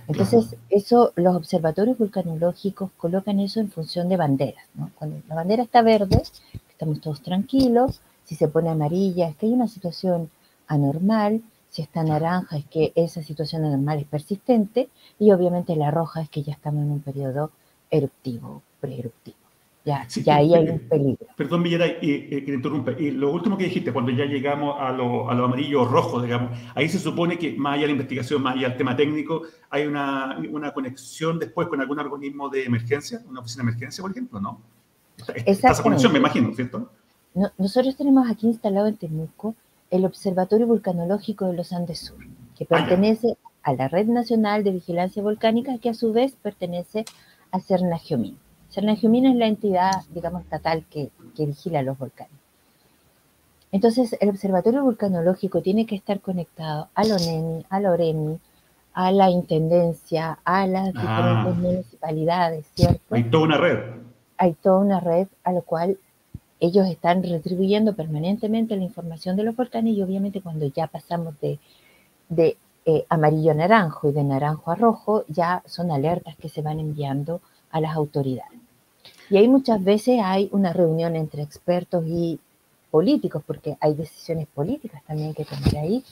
Entonces, 0.08 0.46
claro. 0.48 0.64
eso, 0.70 1.12
los 1.16 1.36
observatorios 1.36 1.98
vulcanológicos 1.98 2.90
colocan 2.96 3.38
eso 3.40 3.60
en 3.60 3.70
función 3.70 4.08
de 4.08 4.16
banderas, 4.16 4.64
¿no? 4.74 4.90
Cuando 4.96 5.20
la 5.28 5.34
bandera 5.36 5.62
está 5.62 5.82
verde, 5.82 6.22
estamos 6.68 7.00
todos 7.00 7.22
tranquilos, 7.22 8.00
si 8.24 8.34
se 8.34 8.48
pone 8.48 8.68
amarilla 8.68 9.28
es 9.28 9.36
que 9.36 9.46
hay 9.46 9.52
una 9.52 9.68
situación 9.68 10.30
anormal, 10.66 11.42
si 11.70 11.82
está 11.82 12.02
naranja 12.02 12.56
es 12.56 12.66
que 12.66 12.92
esa 12.96 13.22
situación 13.22 13.64
anormal 13.64 14.00
es 14.00 14.06
persistente 14.06 14.88
y 15.18 15.30
obviamente 15.30 15.76
la 15.76 15.90
roja 15.90 16.22
es 16.22 16.28
que 16.28 16.42
ya 16.42 16.52
estamos 16.52 16.82
en 16.84 16.90
un 16.90 17.00
periodo 17.00 17.50
eruptivo, 17.90 18.62
preeruptivo. 18.80 19.45
Ya, 19.86 20.04
sí, 20.08 20.24
ya 20.24 20.38
ahí 20.38 20.52
hay 20.52 20.68
un 20.68 20.80
peligro. 20.80 21.28
Perdón, 21.36 21.62
Villera, 21.62 21.86
eh, 21.86 22.00
eh, 22.02 22.40
que 22.40 22.46
te 22.46 22.54
interrumpe. 22.54 22.96
Y 22.98 23.12
lo 23.12 23.30
último 23.30 23.56
que 23.56 23.64
dijiste, 23.64 23.92
cuando 23.92 24.10
ya 24.10 24.24
llegamos 24.24 24.74
a 24.80 24.90
lo, 24.90 25.30
a 25.30 25.34
lo 25.34 25.44
amarillo 25.44 25.82
o 25.82 25.84
rojo, 25.84 26.20
digamos, 26.20 26.58
ahí 26.74 26.88
se 26.88 26.98
supone 26.98 27.38
que 27.38 27.52
más 27.52 27.74
allá 27.74 27.82
de 27.82 27.86
la 27.86 27.92
investigación, 27.92 28.42
más 28.42 28.56
allá 28.56 28.70
del 28.70 28.78
tema 28.78 28.96
técnico, 28.96 29.42
hay 29.70 29.86
una, 29.86 30.40
una 30.50 30.74
conexión 30.74 31.38
después 31.38 31.68
con 31.68 31.80
algún 31.80 32.00
organismo 32.00 32.48
de 32.48 32.64
emergencia, 32.64 33.22
una 33.28 33.38
oficina 33.38 33.62
de 33.62 33.70
emergencia, 33.70 34.02
por 34.02 34.10
ejemplo, 34.10 34.40
¿no? 34.40 34.60
Esa, 35.44 35.70
esa 35.70 35.82
conexión, 35.84 36.12
me 36.12 36.18
imagino, 36.18 36.52
¿cierto? 36.52 36.90
No, 37.34 37.52
nosotros 37.56 37.94
tenemos 37.94 38.28
aquí 38.28 38.48
instalado 38.48 38.88
en 38.88 38.96
Temuco 38.96 39.54
el 39.92 40.04
Observatorio 40.04 40.66
Vulcanológico 40.66 41.46
de 41.46 41.52
los 41.52 41.72
Andes 41.72 42.00
Sur, 42.00 42.18
que 42.58 42.64
pertenece 42.64 43.36
ah, 43.62 43.70
a 43.70 43.74
la 43.74 43.86
Red 43.86 44.08
Nacional 44.08 44.64
de 44.64 44.72
Vigilancia 44.72 45.22
Volcánica, 45.22 45.78
que 45.78 45.90
a 45.90 45.94
su 45.94 46.12
vez 46.12 46.34
pertenece 46.42 47.04
a 47.52 47.60
Cernagiomín. 47.60 48.36
Cernagiomín 48.76 49.24
es 49.24 49.36
la 49.36 49.46
entidad, 49.46 49.90
digamos, 50.10 50.42
estatal 50.42 50.84
que, 50.90 51.08
que 51.34 51.46
vigila 51.46 51.80
los 51.82 51.98
volcanes. 51.98 52.36
Entonces, 53.72 54.16
el 54.20 54.28
Observatorio 54.28 54.82
Vulcanológico 54.84 55.62
tiene 55.62 55.86
que 55.86 55.96
estar 55.96 56.20
conectado 56.20 56.88
a 56.94 57.04
la 57.04 57.14
ONEMI, 57.16 57.64
a 57.70 57.80
la 57.80 57.90
OREMI, 57.90 58.38
a 58.92 59.12
la 59.12 59.30
Intendencia, 59.30 60.38
a 60.44 60.66
las 60.66 60.92
Ah. 60.94 61.00
diferentes 61.00 61.56
municipalidades, 61.56 62.66
¿cierto? 62.74 63.14
Hay 63.14 63.24
toda 63.24 63.44
una 63.44 63.56
red. 63.56 63.78
Hay 64.36 64.52
toda 64.54 64.78
una 64.78 65.00
red 65.00 65.26
a 65.42 65.52
la 65.52 65.62
cual 65.62 65.98
ellos 66.60 66.86
están 66.86 67.22
retribuyendo 67.22 67.94
permanentemente 67.94 68.76
la 68.76 68.82
información 68.84 69.36
de 69.36 69.44
los 69.44 69.56
volcanes 69.56 69.94
y 69.94 70.02
obviamente 70.02 70.42
cuando 70.42 70.66
ya 70.66 70.86
pasamos 70.86 71.38
de, 71.40 71.58
de 72.28 72.56
eh, 72.84 73.04
amarillo 73.08 73.52
a 73.52 73.54
naranjo 73.54 74.10
y 74.10 74.12
de 74.12 74.22
naranjo 74.22 74.70
a 74.70 74.74
rojo, 74.74 75.24
ya 75.28 75.62
son 75.64 75.90
alertas 75.90 76.36
que 76.36 76.50
se 76.50 76.60
van 76.62 76.78
enviando 76.78 77.40
a 77.70 77.80
las 77.80 77.96
autoridades. 77.96 78.60
Y 79.28 79.36
ahí 79.36 79.48
muchas 79.48 79.82
veces 79.84 80.20
hay 80.22 80.48
una 80.52 80.72
reunión 80.72 81.16
entre 81.16 81.42
expertos 81.42 82.04
y 82.06 82.38
políticos, 82.90 83.42
porque 83.46 83.76
hay 83.80 83.94
decisiones 83.94 84.46
políticas 84.48 85.02
también 85.06 85.34
que 85.34 85.44
tomar 85.44 85.76
ahí. 85.76 86.04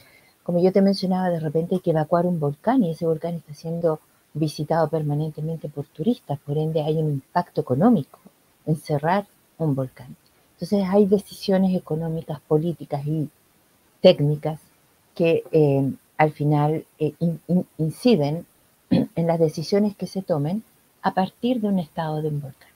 Como 0.42 0.60
yo 0.60 0.72
te 0.72 0.82
mencionaba, 0.82 1.30
de 1.30 1.40
repente 1.40 1.76
hay 1.76 1.80
que 1.80 1.90
evacuar 1.90 2.26
un 2.26 2.38
volcán 2.40 2.82
y 2.84 2.90
ese 2.90 3.06
volcán 3.06 3.34
está 3.34 3.54
siendo 3.54 4.00
visitado 4.34 4.88
permanentemente 4.88 5.68
por 5.68 5.86
turistas, 5.86 6.38
por 6.40 6.58
ende 6.58 6.82
hay 6.82 6.98
un 6.98 7.08
impacto 7.10 7.60
económico 7.60 8.18
en 8.66 8.76
cerrar 8.76 9.26
un 9.58 9.74
volcán. 9.74 10.16
Entonces 10.54 10.84
hay 10.88 11.06
decisiones 11.06 11.74
económicas, 11.76 12.40
políticas 12.40 13.06
y 13.06 13.28
técnicas 14.02 14.60
que 15.14 15.44
eh, 15.52 15.92
al 16.18 16.32
final 16.32 16.86
eh, 17.00 17.14
in- 17.20 17.40
in- 17.48 17.66
inciden 17.78 18.46
en 18.90 19.26
las 19.26 19.40
decisiones 19.40 19.96
que 19.96 20.06
se 20.06 20.22
tomen 20.22 20.64
a 21.02 21.14
partir 21.14 21.60
de 21.60 21.68
un 21.68 21.78
estado 21.78 22.22
de 22.22 22.28
un 22.28 22.40
volcán. 22.40 22.73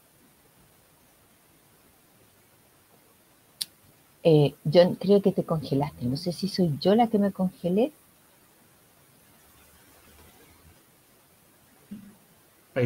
Eh, 4.24 4.54
yo 4.64 4.94
creo 4.98 5.22
que 5.22 5.32
te 5.32 5.44
congelaste. 5.44 6.04
No 6.06 6.16
sé 6.16 6.32
si 6.32 6.48
soy 6.48 6.72
yo 6.80 6.94
la 6.94 7.06
que 7.08 7.18
me 7.18 7.32
congelé. 7.32 7.92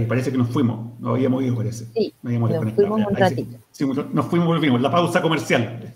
Parece 0.09 0.33
que 0.33 0.39
nos 0.39 0.49
fuimos. 0.49 0.99
Nos 1.01 1.15
habíamos 1.17 1.43
ido, 1.43 1.55
parece. 1.57 1.85
Sí, 1.95 2.15
Nos 2.23 2.75
fuimos 2.75 3.01
un 3.01 3.15
sí. 3.15 3.21
ratito. 3.21 3.59
Sí, 3.73 3.85
nos 3.87 4.27
fuimos 4.27 4.47
y 4.47 4.49
volvimos. 4.49 4.81
La 4.81 4.91
pausa 4.91 5.21
comercial. 5.21 5.95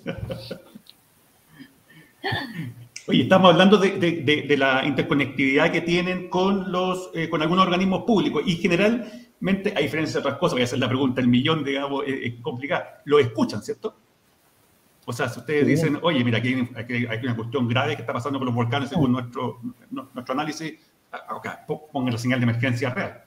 Oye, 3.08 3.22
estamos 3.22 3.52
hablando 3.52 3.78
de, 3.78 3.92
de- 3.98 4.20
de- 4.22 4.42
de 4.42 4.56
la 4.58 4.84
interconectividad 4.84 5.70
que 5.72 5.80
tienen 5.80 6.28
con, 6.28 6.70
los, 6.72 7.10
eh, 7.14 7.30
con 7.30 7.40
algunos 7.40 7.64
organismos 7.64 8.02
públicos 8.04 8.42
y 8.44 8.56
generalmente, 8.56 9.72
a 9.74 9.80
diferencia 9.80 10.14
de 10.14 10.26
otras 10.26 10.38
cosas, 10.38 10.54
voy 10.54 10.62
a 10.62 10.64
hacer 10.64 10.78
la 10.80 10.88
pregunta, 10.88 11.20
el 11.22 11.28
millón, 11.28 11.62
digamos, 11.64 12.04
es, 12.06 12.14
es 12.34 12.40
complicada, 12.42 13.00
lo 13.04 13.18
escuchan, 13.20 13.62
¿cierto? 13.62 13.94
O 15.08 15.12
sea, 15.12 15.28
si 15.28 15.38
ustedes 15.38 15.66
dicen, 15.66 15.98
oye, 16.02 16.22
mira, 16.24 16.38
aquí 16.38 16.54
hay, 16.54 16.68
aquí 16.76 16.94
hay 17.08 17.18
una 17.22 17.36
cuestión 17.36 17.68
grave 17.68 17.94
que 17.94 18.02
está 18.02 18.12
pasando 18.12 18.38
con 18.40 18.46
los 18.46 18.54
volcanes 18.54 18.88
según 18.88 19.12
nuestro, 19.12 19.60
nuestro 19.90 20.32
análisis, 20.34 20.74
ah, 21.12 21.36
ok, 21.36 21.48
po- 21.66 21.86
pongan 21.92 22.12
la 22.12 22.18
señal 22.18 22.40
de 22.40 22.44
emergencia 22.44 22.90
real. 22.90 23.22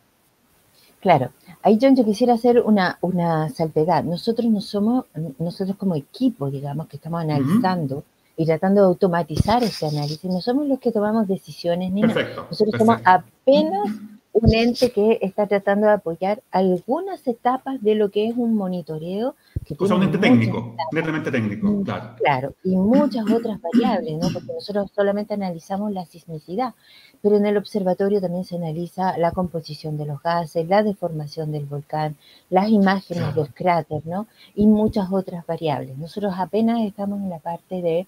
Claro, 1.00 1.30
ahí 1.64 1.80
John, 1.82 1.96
yo 1.96 2.04
quisiera 2.04 2.34
hacer 2.34 2.60
una, 2.60 2.98
una 3.00 3.48
salvedad. 3.50 4.04
Nosotros 4.04 4.52
no 4.52 4.60
somos, 4.60 5.06
nosotros 5.38 5.78
como 5.78 5.96
equipo, 5.96 6.52
digamos, 6.52 6.88
que 6.88 6.98
estamos 6.98 7.22
analizando 7.22 8.04
y 8.36 8.46
tratando 8.46 8.82
de 8.82 8.88
automatizar 8.88 9.64
ese 9.64 9.88
análisis, 9.88 10.26
no 10.26 10.42
somos 10.42 10.68
los 10.68 10.80
que 10.80 10.92
tomamos 10.92 11.28
decisiones 11.28 11.92
ni 11.94 12.02
nada. 12.02 12.14
Perfecto. 12.14 12.48
Nosotros 12.52 12.72
perfecto. 12.78 12.86
somos 12.86 13.02
apenas 13.06 13.90
un 14.32 14.54
ente 14.54 14.92
que 14.92 15.18
está 15.22 15.48
tratando 15.48 15.88
de 15.88 15.94
apoyar 15.94 16.42
algunas 16.52 17.28
etapas 17.28 17.82
de 17.82 17.96
lo 17.96 18.10
que 18.12 18.28
es 18.28 18.38
un 18.38 18.56
monitoreo 18.56 19.36
que 19.66 19.76
O 19.80 19.88
sea, 19.88 19.96
un 19.96 20.04
ente 20.04 20.18
técnico, 20.18 20.76
netamente 20.92 21.32
técnico, 21.32 21.68
Mm, 21.68 21.84
claro. 21.84 22.16
Claro, 22.18 22.54
y 22.64 22.76
muchas 22.76 23.26
otras 23.32 23.60
variables, 23.62 24.18
¿no? 24.20 24.30
Porque 24.32 24.54
nosotros 24.54 24.92
solamente 24.96 25.34
analizamos 25.34 25.92
la 25.92 26.06
sismicidad, 26.06 26.74
pero 27.22 27.38
en 27.38 27.46
el 27.48 27.58
observatorio 27.58 28.22
también 28.22 28.46
se 28.46 28.56
analiza 28.56 29.18
la 29.18 29.32
composición 29.32 29.98
de 29.98 30.06
los 30.06 30.22
gases, 30.22 30.68
la 30.68 30.84
deformación 30.84 31.52
del 31.52 31.66
volcán, 31.66 32.16
las 32.50 32.70
imágenes 32.70 33.24
Claro. 33.24 33.44
del 33.44 33.54
cráter, 33.54 34.02
¿no? 34.06 34.28
Y 34.56 34.68
muchas 34.68 35.12
otras 35.12 35.46
variables. 35.46 35.98
Nosotros 35.98 36.34
apenas 36.38 36.82
estamos 36.82 37.20
en 37.20 37.30
la 37.30 37.40
parte 37.40 37.82
de 37.82 38.08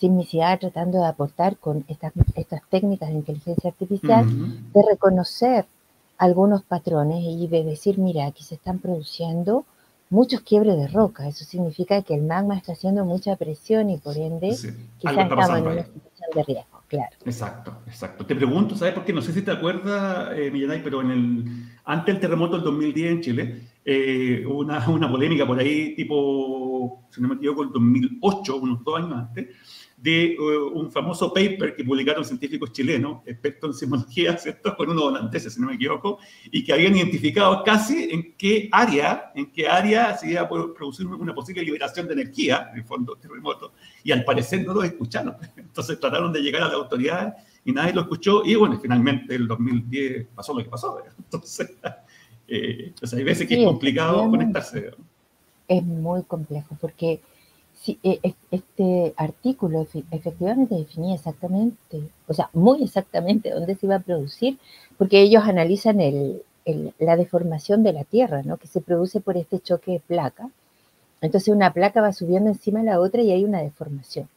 sismicidad 0.00 0.58
tratando 0.58 0.98
de 0.98 1.06
aportar 1.06 1.58
con 1.58 1.84
estas, 1.88 2.12
estas 2.34 2.62
técnicas 2.70 3.10
de 3.10 3.16
inteligencia 3.16 3.70
artificial 3.70 4.26
de 4.72 4.82
reconocer 4.90 5.66
algunos 6.16 6.62
patrones 6.62 7.22
y 7.22 7.46
de 7.48 7.64
decir, 7.64 7.98
mira, 7.98 8.26
aquí 8.26 8.42
se 8.42 8.54
están 8.54 8.78
produciendo 8.78 9.64
muchos 10.10 10.40
quiebres 10.40 10.76
de 10.76 10.88
roca. 10.88 11.28
Eso 11.28 11.44
significa 11.44 12.02
que 12.02 12.14
el 12.14 12.22
magma 12.22 12.56
está 12.56 12.72
haciendo 12.72 13.04
mucha 13.04 13.36
presión 13.36 13.90
y 13.90 13.98
por 13.98 14.16
ende 14.16 14.54
Sí, 14.54 14.68
quizás 14.98 15.18
estamos 15.18 15.48
en 15.48 15.66
una 15.66 15.84
situación 15.84 16.30
de 16.34 16.44
riesgo, 16.44 16.82
claro. 16.88 17.16
Exacto, 17.24 17.78
exacto. 17.86 18.26
Te 18.26 18.34
pregunto, 18.34 18.76
¿sabes 18.76 18.94
por 18.94 19.04
qué? 19.04 19.12
No 19.12 19.22
sé 19.22 19.32
si 19.32 19.42
te 19.42 19.50
acuerdas, 19.50 20.36
eh, 20.36 20.50
Millanay, 20.50 20.82
pero 20.82 21.00
en 21.00 21.10
el, 21.10 21.44
antes 21.84 22.14
del 22.14 22.20
terremoto 22.20 22.56
del 22.56 22.64
2010 22.64 23.12
en 23.12 23.20
Chile, 23.20 23.60
eh, 23.84 24.44
hubo 24.46 24.58
una, 24.58 24.86
una 24.90 25.10
polémica 25.10 25.46
por 25.46 25.58
ahí, 25.58 25.94
tipo, 25.94 27.06
si 27.10 27.22
no 27.22 27.28
me 27.28 27.36
equivoco, 27.36 27.62
el 27.62 27.70
2008, 27.70 28.56
unos 28.56 28.84
dos 28.84 28.98
años 28.98 29.12
antes, 29.12 29.48
de 30.02 30.32
eh, 30.32 30.58
un 30.72 30.90
famoso 30.90 31.32
paper 31.32 31.76
que 31.76 31.84
publicaron 31.84 32.24
científicos 32.24 32.72
chilenos, 32.72 33.20
expertos 33.26 33.70
en 33.70 33.78
sismología, 33.78 34.36
¿cierto? 34.38 34.74
Con 34.74 34.88
unos 34.88 35.04
holandeses, 35.04 35.52
si 35.52 35.60
no 35.60 35.66
me 35.66 35.74
equivoco, 35.74 36.18
y 36.50 36.64
que 36.64 36.72
habían 36.72 36.96
identificado 36.96 37.62
casi 37.62 38.08
en 38.10 38.34
qué 38.36 38.68
área, 38.72 39.30
en 39.34 39.52
qué 39.52 39.68
área 39.68 40.16
se 40.16 40.30
iba 40.30 40.40
a 40.40 40.48
producir 40.48 41.06
una 41.06 41.34
posible 41.34 41.62
liberación 41.62 42.06
de 42.06 42.14
energía, 42.14 42.70
en 42.72 42.78
el 42.78 42.84
fondo 42.84 43.16
terremoto, 43.16 43.74
y 44.02 44.12
al 44.12 44.24
parecer 44.24 44.64
no 44.66 44.72
lo 44.72 44.82
escucharon. 44.82 45.36
Entonces 45.56 46.00
trataron 46.00 46.32
de 46.32 46.40
llegar 46.40 46.62
a 46.62 46.68
la 46.68 46.74
autoridad 46.74 47.36
y 47.62 47.72
nadie 47.72 47.92
lo 47.92 48.00
escuchó, 48.00 48.42
y 48.44 48.54
bueno, 48.54 48.78
finalmente 48.80 49.34
el 49.34 49.46
2010 49.46 50.28
pasó 50.34 50.54
lo 50.54 50.64
que 50.64 50.70
pasó. 50.70 50.96
¿verdad? 50.96 51.12
Entonces, 51.18 51.76
eh, 52.48 52.86
entonces 52.86 53.18
hay 53.18 53.24
veces 53.24 53.46
que 53.46 53.54
Sí, 53.54 53.60
es 53.60 53.66
complicado 53.66 54.28
conectarse. 54.30 54.90
Es 55.68 55.84
muy 55.84 56.22
complejo 56.24 56.76
porque 56.80 57.20
este 58.50 59.14
artículo 59.16 59.82
efe- 59.82 60.04
efectivamente 60.10 60.74
definía 60.74 61.14
exactamente, 61.14 62.02
o 62.28 62.34
sea, 62.34 62.50
muy 62.52 62.82
exactamente 62.84 63.50
dónde 63.50 63.74
se 63.74 63.86
iba 63.86 63.96
a 63.96 64.00
producir, 64.00 64.58
porque 64.98 65.20
ellos 65.22 65.44
analizan 65.44 66.00
el- 66.00 66.42
la 66.98 67.16
deformación 67.16 67.82
de 67.82 67.92
la 67.92 68.04
Tierra, 68.04 68.42
¿no? 68.44 68.56
que 68.58 68.68
se 68.68 68.80
produce 68.80 69.20
por 69.20 69.36
este 69.36 69.58
choque 69.60 69.92
de 69.92 70.00
placa. 70.00 70.50
Entonces 71.20 71.48
una 71.54 71.72
placa 71.72 72.00
va 72.00 72.12
subiendo 72.12 72.50
encima 72.50 72.80
de 72.80 72.86
la 72.86 73.00
otra 73.00 73.22
y 73.22 73.32
hay 73.32 73.44
una 73.44 73.60
deformación. 73.62 74.28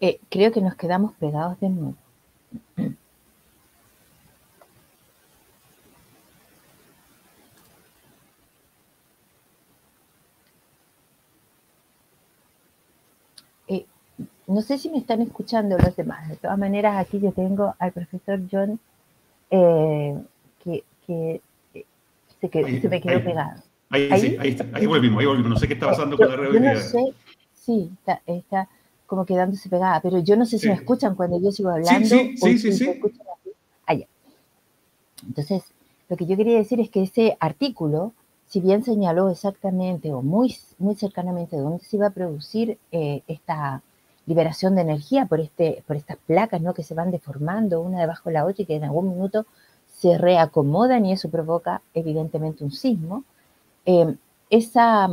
Eh, 0.00 0.18
creo 0.30 0.50
que 0.52 0.60
nos 0.60 0.74
quedamos 0.76 1.12
pegados 1.14 1.60
de 1.60 1.68
nuevo. 1.68 1.94
Eh, 13.68 13.84
no 14.54 14.62
sé 14.62 14.78
si 14.78 14.90
me 14.90 14.98
están 14.98 15.20
escuchando 15.20 15.76
los 15.78 15.94
demás. 15.94 16.28
De 16.28 16.36
todas 16.36 16.58
maneras, 16.58 16.96
aquí 16.98 17.20
yo 17.20 17.32
tengo 17.32 17.74
al 17.78 17.92
profesor 17.92 18.40
John 18.50 18.80
eh, 19.50 20.16
que, 20.64 20.84
que, 21.06 21.40
se, 22.40 22.48
que- 22.48 22.64
Ahí, 22.64 22.80
se 22.80 22.88
me 22.88 23.00
quedó 23.00 23.18
ahí. 23.18 23.22
pegado. 23.24 23.62
Ahí, 23.90 24.08
¿Ahí? 24.10 24.20
sí, 24.20 24.36
ahí, 24.38 24.48
está, 24.50 24.66
ahí 24.76 24.86
volvimos, 24.86 25.20
ahí 25.20 25.26
volvimos. 25.26 25.50
No 25.50 25.56
sé 25.58 25.66
qué 25.68 25.74
está 25.74 25.86
pasando 25.86 26.16
Yo- 26.16 26.26
con 26.28 26.42
la 26.42 26.48
hoy 26.50 26.60
no 26.60 26.80
sé, 26.80 27.14
sí, 27.54 27.90
está, 27.98 28.20
está 28.26 28.68
como 29.06 29.24
quedándose 29.24 29.68
pegada, 29.70 30.00
pero 30.00 30.18
yo 30.18 30.36
no 30.36 30.44
sé 30.44 30.58
si 30.58 30.64
Sí. 30.64 30.68
me 30.68 30.74
escuchan 30.74 31.14
cuando 31.14 31.40
yo 31.40 31.50
sigo 31.50 31.70
hablando. 31.70 32.06
sí, 32.08 32.34
o 32.40 32.46
sí, 32.46 32.58
si 32.58 32.72
sí, 32.72 32.72
sí. 32.72 32.88
escuchan 32.90 33.26
así. 33.40 33.50
Ah. 33.86 33.94
Entonces, 35.26 35.62
lo 36.08 36.16
que 36.16 36.26
yo 36.26 36.36
quería 36.36 36.56
decir 36.58 36.80
es 36.80 36.90
que 36.90 37.02
ese 37.02 37.36
artículo, 37.40 38.12
si 38.46 38.60
bien 38.60 38.82
señaló 38.84 39.30
exactamente 39.30 40.12
o 40.12 40.22
muy, 40.22 40.54
muy 40.78 40.94
cercanamente 40.94 41.56
dónde 41.56 41.84
se 41.84 41.96
iba 41.96 42.06
a 42.06 42.10
producir 42.10 42.78
eh, 42.92 43.22
esta 43.26 43.82
liberación 44.28 44.74
de 44.74 44.82
energía 44.82 45.24
por, 45.24 45.40
este, 45.40 45.82
por 45.86 45.96
estas 45.96 46.18
placas 46.18 46.60
¿no? 46.60 46.74
que 46.74 46.82
se 46.82 46.94
van 46.94 47.10
deformando 47.10 47.80
una 47.80 47.98
debajo 48.00 48.28
de 48.28 48.34
la 48.34 48.44
otra 48.44 48.62
y 48.62 48.66
que 48.66 48.76
en 48.76 48.84
algún 48.84 49.08
minuto 49.08 49.46
se 49.98 50.18
reacomodan 50.18 51.06
y 51.06 51.12
eso 51.12 51.30
provoca 51.30 51.80
evidentemente 51.94 52.62
un 52.62 52.70
sismo, 52.70 53.24
eh, 53.86 54.14
esa, 54.50 55.08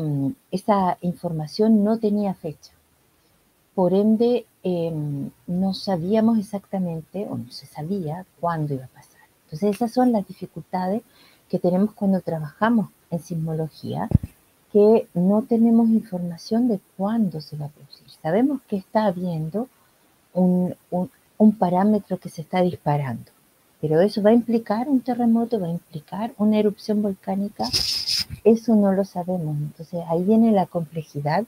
esa 0.51 0.97
información 1.01 1.83
no 1.83 1.97
tenía 1.97 2.33
fecha. 2.33 2.73
Por 3.73 3.93
ende, 3.93 4.45
eh, 4.63 4.93
no 5.47 5.73
sabíamos 5.73 6.37
exactamente, 6.37 7.25
o 7.29 7.37
no 7.37 7.51
se 7.51 7.65
sabía, 7.65 8.25
cuándo 8.39 8.73
iba 8.73 8.85
a 8.85 8.89
pasar. 8.89 9.21
Entonces, 9.45 9.75
esas 9.75 9.91
son 9.91 10.11
las 10.11 10.27
dificultades 10.27 11.01
que 11.49 11.59
tenemos 11.59 11.93
cuando 11.93 12.21
trabajamos 12.21 12.89
en 13.09 13.19
sismología, 13.19 14.07
que 14.75 15.07
no 15.15 15.37
tenemos 15.53 15.87
información 15.89 16.67
de 16.69 16.81
cuándo 16.97 17.41
se 17.41 17.57
va 17.57 17.67
a 17.67 17.75
producir. 17.77 18.07
Sabemos 18.23 18.61
que 18.69 18.77
está 18.77 19.05
habiendo 19.05 19.69
un, 20.33 20.75
un- 20.91 21.11
un 21.37 21.51
parámetro 21.63 22.17
que 22.21 22.29
se 22.35 22.41
está 22.43 22.61
disparando. 22.61 23.31
Pero 23.81 24.01
eso 24.01 24.21
va 24.23 24.31
a 24.31 24.39
implicar 24.41 24.89
un 24.89 25.01
terremoto, 25.09 25.59
va 25.61 25.67
a 25.67 25.79
implicar 25.81 26.33
una 26.37 26.59
erupción 26.59 27.01
volcánica, 27.07 27.65
eso 28.43 28.75
no 28.75 28.91
lo 28.93 29.05
sabemos. 29.05 29.55
Entonces 29.69 30.01
ahí 30.09 30.23
viene 30.23 30.51
la 30.51 30.67
complejidad 30.67 31.45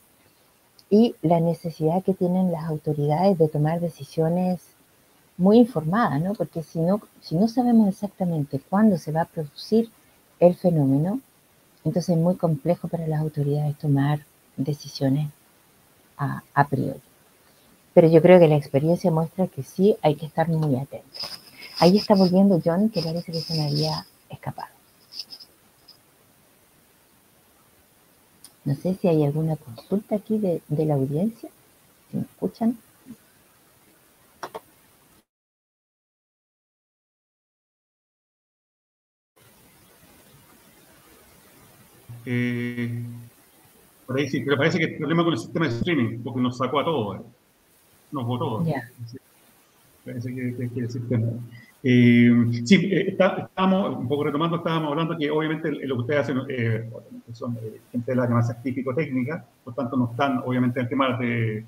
y 0.90 1.16
la 1.22 1.40
necesidad 1.40 2.04
que 2.04 2.14
tienen 2.14 2.52
las 2.52 2.66
autoridades 2.66 3.38
de 3.38 3.50
tomar 3.50 3.80
decisiones 3.82 4.62
muy 5.38 5.58
informadas, 5.60 6.22
¿no? 6.22 6.34
Porque 6.36 6.64
si 6.64 6.80
no, 6.80 7.02
si 7.22 7.36
no 7.36 7.48
sabemos 7.48 7.90
exactamente 7.90 8.62
cuándo 8.70 8.98
se 8.98 9.12
va 9.12 9.22
a 9.24 9.26
producir 9.26 9.90
el 10.40 10.56
fenómeno, 10.56 11.22
entonces 11.88 12.16
es 12.16 12.22
muy 12.22 12.36
complejo 12.36 12.88
para 12.88 13.08
las 13.08 13.22
autoridades 13.22 13.78
tomar 13.78 14.20
decisiones 14.56 15.30
a, 16.18 16.68
priori. 16.68 17.02
Pero 17.94 18.08
yo 18.08 18.22
creo 18.22 18.40
que 18.40 18.48
la 18.48 18.56
experiencia 18.56 19.12
muestra 19.12 19.48
que 19.48 19.64
sí 19.64 19.98
hay 20.02 20.16
que 20.16 20.26
estar 20.26 20.48
muy 20.50 20.76
atentos. 20.76 21.40
Ahí 21.80 21.98
está 21.98 22.16
volviendo 22.16 22.60
John, 22.64 22.90
que 22.90 23.02
parece 23.02 23.32
que 23.32 23.42
se 23.42 23.54
me 23.56 23.68
había 23.68 24.06
escapado. 24.30 24.70
No 28.66 28.76
sé 28.76 28.96
si 28.96 29.08
hay 29.08 29.24
alguna 29.24 29.56
consulta 29.56 30.16
aquí 30.16 30.38
de 30.40 30.86
la 30.86 30.96
audiencia, 30.96 31.50
si 32.12 32.18
me 32.18 32.24
escuchan. 32.24 32.78
Eh, 42.30 43.04
por 44.06 44.18
ahí 44.18 44.28
sí, 44.28 44.42
pero 44.42 44.58
parece 44.58 44.80
que 44.80 44.86
el 44.86 44.98
problema 44.98 45.24
con 45.24 45.34
el 45.34 45.40
sistema 45.40 45.68
de 45.68 45.76
streaming, 45.78 46.20
porque 46.24 46.42
nos 46.42 46.58
sacó 46.58 46.80
a 46.82 46.86
todos, 46.86 47.22
nos 48.12 48.26
votó. 48.26 48.66
Ya. 48.66 48.90
Parece 50.04 50.36
que, 50.36 50.56
que, 50.56 50.70
que 50.70 50.80
el 50.82 50.90
sistema. 50.90 51.28
Eh, 51.84 52.30
sí, 52.66 52.76
eh, 52.92 53.12
está, 53.12 53.48
estábamos, 53.48 53.98
un 53.98 54.10
poco 54.10 54.26
retomando, 54.26 54.58
estábamos 54.58 54.92
hablando 54.92 55.18
que 55.18 55.32
obviamente 55.32 55.72
lo 55.72 55.96
que 55.96 56.02
ustedes 56.02 56.20
hacen 56.22 56.40
eh, 56.50 56.90
son 57.32 57.58
eh, 57.62 57.80
gente 57.94 58.12
del 58.12 58.20
área 58.20 58.36
más 58.36 58.48
científico-técnica, 58.48 59.46
por 59.64 59.74
tanto 59.74 59.96
no 59.96 60.12
están 60.12 60.40
obviamente 60.40 60.82
en 60.82 60.86
el 60.86 60.90
tema 60.90 61.18
de, 61.18 61.66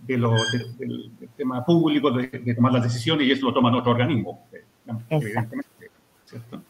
de 0.00 0.18
lo, 0.18 0.32
de, 0.32 0.58
del, 0.76 1.12
del, 1.20 1.28
tema 1.36 1.64
público, 1.64 2.10
de, 2.10 2.26
de, 2.26 2.54
tomar 2.54 2.72
las 2.72 2.82
decisiones, 2.82 3.28
y 3.28 3.30
eso 3.30 3.46
lo 3.46 3.54
toman 3.54 3.74
otro 3.74 3.92
organismo, 3.92 4.48
eh, 4.52 4.64
evidentemente, 5.10 5.90
¿cierto? 6.24 6.62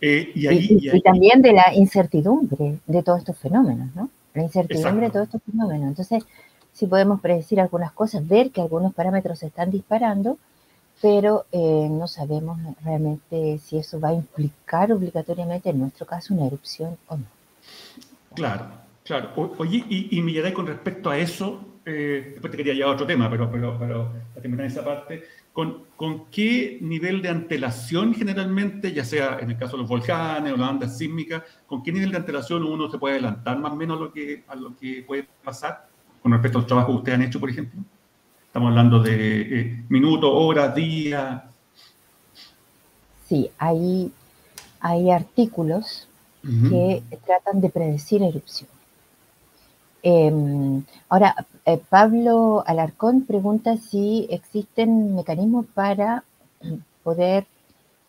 Eh, 0.00 0.32
y, 0.34 0.46
ahí, 0.46 0.66
y, 0.68 0.88
y, 0.88 0.96
y, 0.96 1.00
también 1.00 1.40
de 1.40 1.52
la 1.52 1.74
incertidumbre 1.74 2.78
de 2.86 3.02
todos 3.02 3.20
estos 3.20 3.38
fenómenos, 3.38 3.94
¿no? 3.94 4.10
La 4.34 4.42
incertidumbre 4.42 5.06
Exacto. 5.06 5.06
de 5.06 5.10
todos 5.10 5.26
estos 5.26 5.42
fenómenos. 5.50 5.88
Entonces, 5.88 6.24
si 6.72 6.86
podemos 6.86 7.20
predecir 7.20 7.60
algunas 7.60 7.92
cosas, 7.92 8.26
ver 8.26 8.50
que 8.50 8.60
algunos 8.60 8.92
parámetros 8.92 9.38
se 9.38 9.46
están 9.46 9.70
disparando, 9.70 10.38
pero 11.00 11.46
eh, 11.52 11.88
no 11.90 12.08
sabemos 12.08 12.58
realmente 12.84 13.58
si 13.58 13.78
eso 13.78 14.00
va 14.00 14.08
a 14.08 14.14
implicar 14.14 14.92
obligatoriamente, 14.92 15.70
en 15.70 15.80
nuestro 15.80 16.06
caso, 16.06 16.34
una 16.34 16.46
erupción 16.46 16.96
o 17.08 17.16
no. 17.16 17.24
Claro, 18.34 18.66
claro. 19.04 19.30
O, 19.36 19.52
oye, 19.58 19.84
y, 19.88 20.18
y 20.18 20.22
Millaray, 20.22 20.52
con 20.52 20.66
respecto 20.66 21.10
a 21.10 21.18
eso, 21.18 21.60
eh, 21.86 22.30
después 22.32 22.50
te 22.50 22.56
quería 22.56 22.74
llevar 22.74 22.92
a 22.92 22.94
otro 22.94 23.06
tema, 23.06 23.28
pero, 23.30 23.50
pero, 23.50 23.78
pero 23.78 24.12
para 24.30 24.42
terminar 24.42 24.66
esa 24.66 24.84
parte, 24.84 25.24
¿con, 25.54 25.84
¿con 25.96 26.26
qué 26.26 26.78
nivel 26.80 27.22
de 27.22 27.28
antelación 27.28 28.12
generalmente, 28.12 28.92
ya 28.92 29.04
sea 29.04 29.38
en 29.40 29.52
el 29.52 29.56
caso 29.56 29.76
de 29.76 29.82
los 29.82 29.88
volcanes 29.88 30.52
o 30.52 30.56
las 30.56 30.68
ondas 30.68 30.98
sísmicas, 30.98 31.44
con 31.68 31.80
qué 31.80 31.92
nivel 31.92 32.10
de 32.10 32.16
antelación 32.16 32.64
uno 32.64 32.90
se 32.90 32.98
puede 32.98 33.14
adelantar 33.14 33.60
más 33.60 33.72
o 33.72 33.76
menos 33.76 33.96
a 33.96 34.00
lo 34.00 34.12
que, 34.12 34.42
a 34.48 34.56
lo 34.56 34.76
que 34.76 35.04
puede 35.06 35.28
pasar 35.44 35.86
con 36.20 36.32
respecto 36.32 36.58
al 36.58 36.66
trabajo 36.66 36.88
que 36.88 36.98
ustedes 36.98 37.18
han 37.18 37.24
hecho, 37.24 37.38
por 37.38 37.50
ejemplo? 37.50 37.80
Estamos 38.48 38.70
hablando 38.70 39.00
de 39.00 39.60
eh, 39.60 39.84
minutos, 39.88 40.28
horas, 40.32 40.74
días. 40.74 41.44
Sí, 43.28 43.48
hay, 43.56 44.10
hay 44.80 45.10
artículos 45.12 46.08
uh 46.42 46.48
-huh. 46.48 46.70
que 47.08 47.16
tratan 47.24 47.60
de 47.60 47.70
predecir 47.70 48.24
erupciones. 48.24 48.73
Eh, 50.06 50.30
ahora, 51.08 51.34
eh, 51.64 51.80
Pablo 51.88 52.62
Alarcón 52.66 53.22
pregunta 53.22 53.78
si 53.78 54.26
existen 54.28 55.14
mecanismos 55.14 55.64
para 55.72 56.24
poder 57.02 57.46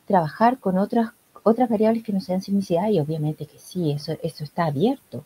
trabajar 0.05 0.59
con 0.59 0.77
otras, 0.77 1.11
otras 1.43 1.69
variables 1.69 2.03
que 2.03 2.11
no 2.11 2.19
sean 2.19 2.41
sismicidad 2.41 2.89
y 2.89 2.99
obviamente 2.99 3.45
que 3.45 3.57
sí, 3.59 3.91
eso, 3.91 4.17
eso 4.21 4.43
está 4.43 4.65
abierto. 4.65 5.23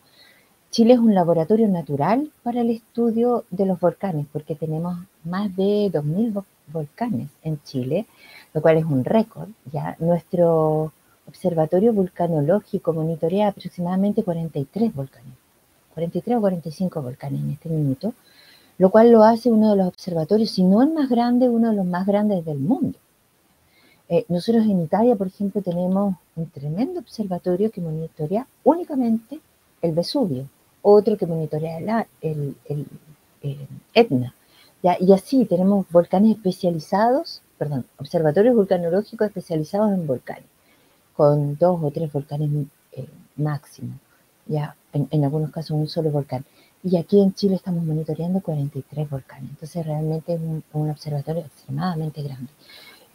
Chile 0.69 0.93
es 0.93 0.99
un 0.99 1.15
laboratorio 1.15 1.67
natural 1.67 2.31
para 2.43 2.61
el 2.61 2.69
estudio 2.69 3.45
de 3.49 3.65
los 3.65 3.79
volcanes 3.79 4.27
porque 4.31 4.53
tenemos 4.53 4.95
más 5.23 5.55
de 5.55 5.89
2.000 5.91 6.43
volcanes 6.67 7.29
en 7.41 7.59
Chile, 7.63 8.05
lo 8.53 8.61
cual 8.61 8.77
es 8.77 8.85
un 8.85 9.03
récord. 9.03 9.49
Ya 9.71 9.95
nuestro 9.97 10.93
observatorio 11.27 11.93
vulcanológico 11.93 12.93
monitorea 12.93 13.47
aproximadamente 13.47 14.23
43 14.23 14.93
volcanes, 14.93 15.33
43 15.93 16.37
o 16.37 16.41
45 16.41 17.01
volcanes 17.01 17.41
en 17.41 17.51
este 17.51 17.69
minuto, 17.69 18.13
lo 18.77 18.89
cual 18.89 19.11
lo 19.11 19.23
hace 19.23 19.51
uno 19.51 19.71
de 19.71 19.77
los 19.77 19.87
observatorios, 19.87 20.51
si 20.51 20.63
no 20.63 20.81
el 20.81 20.91
más 20.91 21.09
grande, 21.09 21.49
uno 21.49 21.69
de 21.69 21.75
los 21.75 21.85
más 21.85 22.05
grandes 22.05 22.45
del 22.45 22.59
mundo. 22.59 22.97
Eh, 24.07 24.25
nosotros 24.29 24.63
en 24.65 24.81
Italia, 24.81 25.15
por 25.15 25.27
ejemplo, 25.27 25.61
tenemos 25.61 26.15
un 26.35 26.49
tremendo 26.49 26.99
observatorio 26.99 27.71
que 27.71 27.81
monitorea 27.81 28.47
únicamente 28.63 29.39
el 29.81 29.93
Vesubio, 29.93 30.47
otro 30.81 31.17
que 31.17 31.27
monitorea 31.27 32.07
el, 32.21 32.55
el 32.65 32.85
Etna. 33.93 34.33
Y 34.81 35.11
así 35.11 35.45
tenemos 35.45 35.85
volcanes 35.91 36.37
especializados, 36.37 37.41
perdón, 37.57 37.85
observatorios 37.97 38.55
vulcanológicos 38.55 39.27
especializados 39.27 39.91
en 39.91 40.07
volcanes, 40.07 40.45
con 41.15 41.57
dos 41.57 41.83
o 41.83 41.91
tres 41.91 42.11
volcanes 42.13 42.49
eh, 42.93 43.07
máximo, 43.35 43.99
ya 44.49 44.75
en, 44.93 45.23
algunos 45.23 45.51
casos 45.51 45.71
un 45.71 45.87
solo 45.87 46.11
volcán. 46.11 46.43
Y 46.83 46.97
aquí 46.97 47.21
en 47.21 47.33
Chile 47.33 47.55
estamos 47.55 47.83
monitoreando 47.83 48.41
43 48.41 49.09
volcanes, 49.09 49.49
entonces 49.51 49.85
realmente 49.85 50.33
es 50.33 50.39
un, 50.73 50.89
observatorio 50.89 51.43
extremadamente 51.43 52.23
grande. 52.23 52.51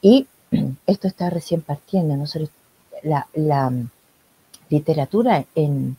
Y 0.00 0.26
esto 0.86 1.08
está 1.08 1.30
recién 1.30 1.62
partiendo, 1.62 2.16
nosotros, 2.16 2.50
la, 3.02 3.26
la 3.34 3.72
literatura 4.70 5.44
en 5.54 5.96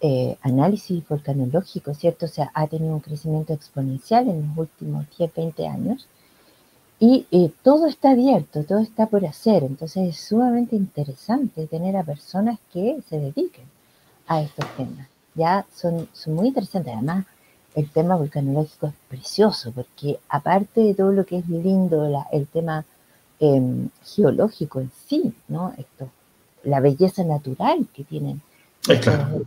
eh, 0.00 0.36
análisis 0.42 1.06
volcanológico, 1.08 1.94
¿cierto? 1.94 2.26
O 2.26 2.28
sea, 2.28 2.50
ha 2.54 2.66
tenido 2.66 2.94
un 2.94 3.00
crecimiento 3.00 3.52
exponencial 3.52 4.28
en 4.28 4.48
los 4.48 4.58
últimos 4.58 5.06
10, 5.16 5.34
20 5.34 5.68
años 5.68 6.08
y 7.00 7.52
todo 7.62 7.86
está 7.86 8.12
abierto, 8.12 8.64
todo 8.64 8.78
está 8.78 9.06
por 9.06 9.26
hacer. 9.26 9.62
Entonces 9.62 10.08
es 10.08 10.20
sumamente 10.20 10.74
interesante 10.74 11.66
tener 11.66 11.96
a 11.98 12.02
personas 12.02 12.58
que 12.72 12.98
se 13.10 13.18
dediquen 13.18 13.66
a 14.26 14.42
estos 14.42 14.66
temas. 14.76 15.08
Ya 15.34 15.66
son, 15.74 16.08
son 16.12 16.34
muy 16.34 16.48
interesantes. 16.48 16.92
Además, 16.94 17.26
el 17.74 17.90
tema 17.90 18.16
volcanológico 18.16 18.86
es 18.86 18.94
precioso 19.08 19.72
porque 19.72 20.18
aparte 20.28 20.80
de 20.80 20.94
todo 20.94 21.12
lo 21.12 21.26
que 21.26 21.38
es 21.38 21.48
lindo, 21.48 22.08
la, 22.08 22.26
el 22.32 22.46
tema 22.46 22.84
eh, 23.40 23.88
geológico 24.04 24.80
en 24.80 24.90
sí, 25.06 25.34
¿no? 25.48 25.72
Esto, 25.76 26.08
la 26.62 26.80
belleza 26.80 27.24
natural 27.24 27.86
que 27.92 28.04
tienen 28.04 28.40
claro. 28.82 29.42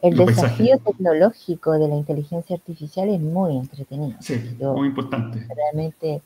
El 0.00 0.18
desafío 0.18 0.78
tecnológico 0.84 1.72
de 1.72 1.88
la 1.88 1.96
inteligencia 1.96 2.56
artificial 2.56 3.08
es 3.08 3.20
muy 3.20 3.56
entretenido. 3.56 4.18
Sí, 4.20 4.54
Yo, 4.60 4.74
muy 4.74 4.88
importante. 4.88 5.46
Realmente 5.48 6.20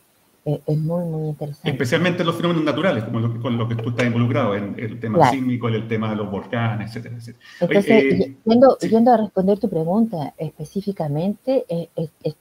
eh, 0.45 0.61
es 0.67 0.79
muy, 0.79 1.05
muy 1.05 1.29
interesante. 1.29 1.71
Especialmente 1.71 2.25
los 2.25 2.37
fenómenos 2.37 2.65
naturales, 2.65 3.05
como 3.05 3.21
lo, 3.21 3.41
con 3.41 3.59
lo 3.59 3.69
que 3.69 3.75
tú 3.75 3.91
estás 3.91 4.07
involucrado, 4.07 4.55
en 4.55 4.75
el 4.79 4.99
tema 4.99 5.19
claro. 5.19 5.33
sísmico, 5.33 5.69
en 5.69 5.75
el 5.75 5.89
tema 5.89 6.11
de 6.11 6.17
los 6.17 6.31
volcanes, 6.31 6.91
etcétera, 6.91 7.17
etcétera. 7.17 7.45
Entonces, 7.61 7.91
eh, 7.91 8.37
yendo, 8.45 8.77
sí. 8.81 8.89
yendo, 8.89 9.13
a 9.13 9.17
responder 9.17 9.59
tu 9.59 9.69
pregunta 9.69 10.35
específicamente, 10.39 11.65
eh, 11.69 11.89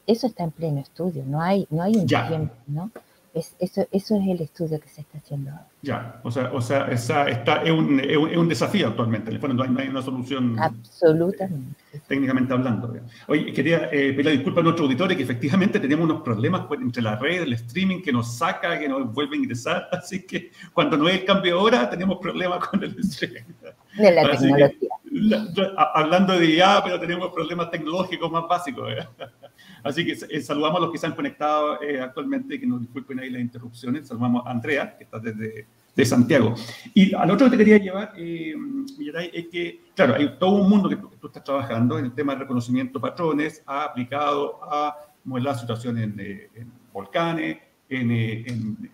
eso 0.05 0.27
está 0.27 0.43
en 0.43 0.51
pleno 0.51 0.79
estudio, 0.79 1.23
no 1.25 1.41
hay, 1.41 1.67
no 1.69 1.83
hay 1.83 1.95
un 1.95 2.07
ya. 2.07 2.27
tiempo, 2.27 2.53
¿no? 2.67 2.91
Es, 3.37 3.55
eso, 3.59 3.87
eso 3.91 4.15
es 4.15 4.27
el 4.27 4.41
estudio 4.41 4.79
que 4.79 4.89
se 4.89 5.01
está 5.01 5.19
haciendo 5.19 5.51
ahora. 5.51 5.67
Ya, 5.83 6.19
o 6.23 6.31
sea, 6.31 6.51
o 6.51 6.59
sea 6.59 6.87
esa, 6.87 7.29
está, 7.29 7.61
es, 7.61 7.71
un, 7.71 7.99
es, 7.99 8.17
un, 8.17 8.29
es 8.29 8.37
un 8.37 8.49
desafío 8.49 8.87
actualmente. 8.87 9.29
En 9.31 9.55
no 9.55 9.63
hay, 9.63 9.69
no 9.69 9.79
hay 9.79 9.87
una 9.89 10.01
solución. 10.01 10.57
Absolutamente. 10.59 11.75
Eh, 11.93 12.01
técnicamente 12.07 12.53
hablando. 12.53 12.95
Oye, 13.27 13.53
quería 13.53 13.89
eh, 13.91 14.11
pedir 14.13 14.31
disculpas 14.31 14.61
a 14.61 14.63
nuestros 14.63 14.85
auditores 14.85 15.15
que 15.15 15.23
efectivamente 15.23 15.79
tenemos 15.79 16.05
unos 16.05 16.23
problemas 16.23 16.63
entre 16.71 17.03
la 17.03 17.15
red, 17.15 17.43
el 17.43 17.53
streaming 17.53 18.01
que 18.01 18.11
nos 18.11 18.37
saca, 18.37 18.79
que 18.79 18.89
nos 18.89 19.13
vuelve 19.13 19.35
a 19.35 19.39
ingresar. 19.39 19.87
Así 19.91 20.25
que 20.25 20.51
cuando 20.73 20.97
no 20.97 21.07
es 21.07 21.23
cambio 21.23 21.57
de 21.57 21.61
hora, 21.61 21.89
tenemos 21.89 22.17
problemas 22.19 22.67
con 22.67 22.83
el 22.83 22.97
streaming. 22.99 23.41
De 23.97 24.11
la 24.11 24.21
así 24.23 24.45
tecnología. 24.45 24.69
Que, 24.79 24.87
la, 25.11 25.91
hablando 25.93 26.37
de 26.37 26.55
IA, 26.55 26.81
pero 26.83 26.99
tenemos 26.99 27.31
problemas 27.31 27.69
tecnológicos 27.69 28.31
más 28.31 28.47
básicos. 28.47 28.91
¿eh? 28.91 29.07
Así 29.87 30.05
que 30.05 30.11
eh, 30.11 30.41
saludamos 30.41 30.77
a 30.79 30.81
los 30.85 30.91
que 30.91 30.97
se 30.97 31.07
han 31.07 31.15
conectado 31.15 31.81
eh, 31.81 32.01
actualmente, 32.01 32.59
que 32.59 32.67
nos 32.67 32.81
disculpen 32.81 33.19
ahí 33.19 33.29
las 33.29 33.41
interrupciones. 33.41 34.07
Saludamos 34.07 34.45
a 34.45 34.51
Andrea, 34.51 34.97
que 34.97 35.03
está 35.03 35.19
desde 35.19 35.67
de 35.95 36.05
Santiago. 36.05 36.53
Y 36.93 37.15
al 37.15 37.31
otro 37.31 37.49
que 37.49 37.57
te 37.57 37.63
quería 37.63 37.79
llevar, 37.79 38.13
eh, 38.15 38.53
es 39.33 39.47
que, 39.47 39.81
claro, 39.95 40.13
hay 40.13 40.37
todo 40.37 40.51
un 40.51 40.69
mundo 40.69 40.89
que 40.89 40.95
tú, 40.95 41.09
estás 41.25 41.43
trabajando 41.43 41.97
en 41.97 42.05
el 42.05 42.13
tema 42.13 42.33
de 42.33 42.41
reconocimiento 42.41 42.99
de 42.99 43.01
patrones, 43.01 43.63
ha 43.65 43.83
aplicado 43.83 44.59
a 44.63 44.95
modelar 45.23 45.57
situaciones 45.57 46.03
en, 46.03 46.19
en 46.19 46.71
volcanes, 46.93 47.57
eh, 47.89 48.45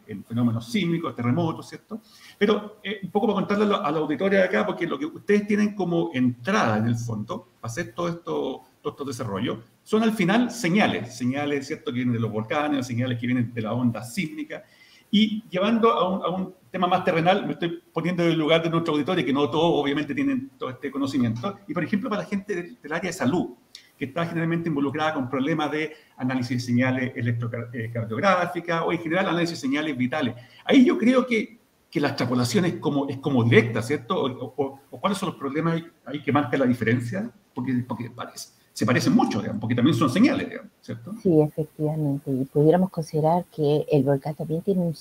en, 0.08 0.24
fenómenos 0.24 0.72
sísmicos, 0.72 1.16
terremotos, 1.16 1.68
¿cierto? 1.68 2.00
Pero 2.38 2.78
eh, 2.84 3.00
un 3.02 3.10
poco 3.10 3.26
para 3.26 3.40
contarle 3.40 3.76
a 3.76 3.92
la 3.92 3.98
auditoría 3.98 4.40
de 4.40 4.46
acá, 4.46 4.68
porque 4.68 4.86
lo 4.86 5.00
que 5.00 5.08
ustedes 5.08 5.48
tienen 5.48 5.74
como 5.74 6.12
entrada 6.14 6.78
en 6.78 6.86
el 6.86 6.96
fondo, 6.96 7.54
hacer 7.64 7.94
todo 7.96 8.08
esto, 8.08 8.62
todo 8.84 8.94
estos 8.94 9.08
desarrollos, 9.08 9.60
son 9.82 10.04
al 10.04 10.12
final 10.12 10.52
señales, 10.52 11.16
señales, 11.16 11.66
¿cierto?, 11.66 11.92
que 11.92 11.96
vienen 11.96 12.14
de 12.14 12.20
los 12.20 12.32
volcanes, 12.32 12.86
señales 12.86 13.18
que 13.18 13.26
vienen 13.26 13.54
de 13.54 13.62
la 13.62 13.74
onda 13.74 14.04
sísmica, 14.04 14.64
y 15.10 15.44
llevando 15.50 15.92
a 15.92 16.30
un, 16.30 16.54
tema 16.70 16.88
más 16.88 17.04
terrenal, 17.04 17.46
me 17.46 17.54
estoy 17.54 17.84
poniendo 17.94 18.24
en 18.24 18.32
el 18.32 18.40
lugar 18.40 18.64
de 18.64 18.70
nuestro 18.72 18.96
auditorio, 18.96 19.24
que 19.24 19.32
no 19.32 19.48
todos 19.48 19.80
obviamente 19.80 20.16
tienen 20.16 20.50
todo 20.58 20.72
este 20.72 20.90
conocimiento, 20.90 21.60
y 21.68 21.74
por 21.74 21.84
ejemplo 21.84 22.10
para 22.10 22.24
la 22.24 22.28
gente 22.28 22.78
del 22.82 22.92
área 22.92 23.10
de 23.12 23.14
salud, 23.14 23.52
que 23.96 24.06
está 24.06 24.26
generalmente 24.26 24.70
involucrada 24.70 25.14
con 25.14 25.30
problemas 25.30 25.72
de 25.72 25.94
análisis 26.18 26.58
de 26.58 26.60
señales 26.60 27.14
electrocardiográficas 27.16 28.82
o 28.82 28.92
en 28.92 28.98
general 28.98 29.30
análisis 29.30 29.62
de 29.62 29.68
señales 29.68 29.96
vitales. 29.96 30.34
Ahí 30.66 30.84
yo 30.84 30.98
creo 30.98 31.28
que, 31.28 31.60
que 31.92 32.00
la 32.00 32.08
extrapolación 32.08 32.66
es 32.66 32.74
como, 32.78 33.08
es 33.08 33.18
como 33.18 33.44
directa, 33.44 33.84
¿cierto? 33.84 34.20
O, 34.20 34.82
cuáles 35.00 35.20
son 35.20 35.30
los 35.30 35.38
problemas 35.38 35.80
ahí 36.06 36.24
que 36.24 36.32
marcan 36.32 36.60
la 36.60 36.66
diferencia, 36.66 37.30
porque, 37.54 37.72
porque 37.88 38.10
parece, 38.10 38.50
se 38.74 38.86
parecen 38.86 39.14
mucho, 39.14 39.40
digamos, 39.40 39.62
porque 39.62 39.76
también 39.76 39.96
son 39.96 40.10
señales, 40.10 40.50
digamos, 40.50 40.72
¿cierto? 40.82 41.14
Sí, 41.22 41.42
efectivamente. 41.42 42.32
Y 42.32 42.46
pudiéramos 42.46 42.90
considerar 42.90 43.46
que 43.46 43.86
el 43.92 44.04
volcán 44.04 44.36
también 44.36 44.62
tiene 44.62 44.82
un, 44.82 44.96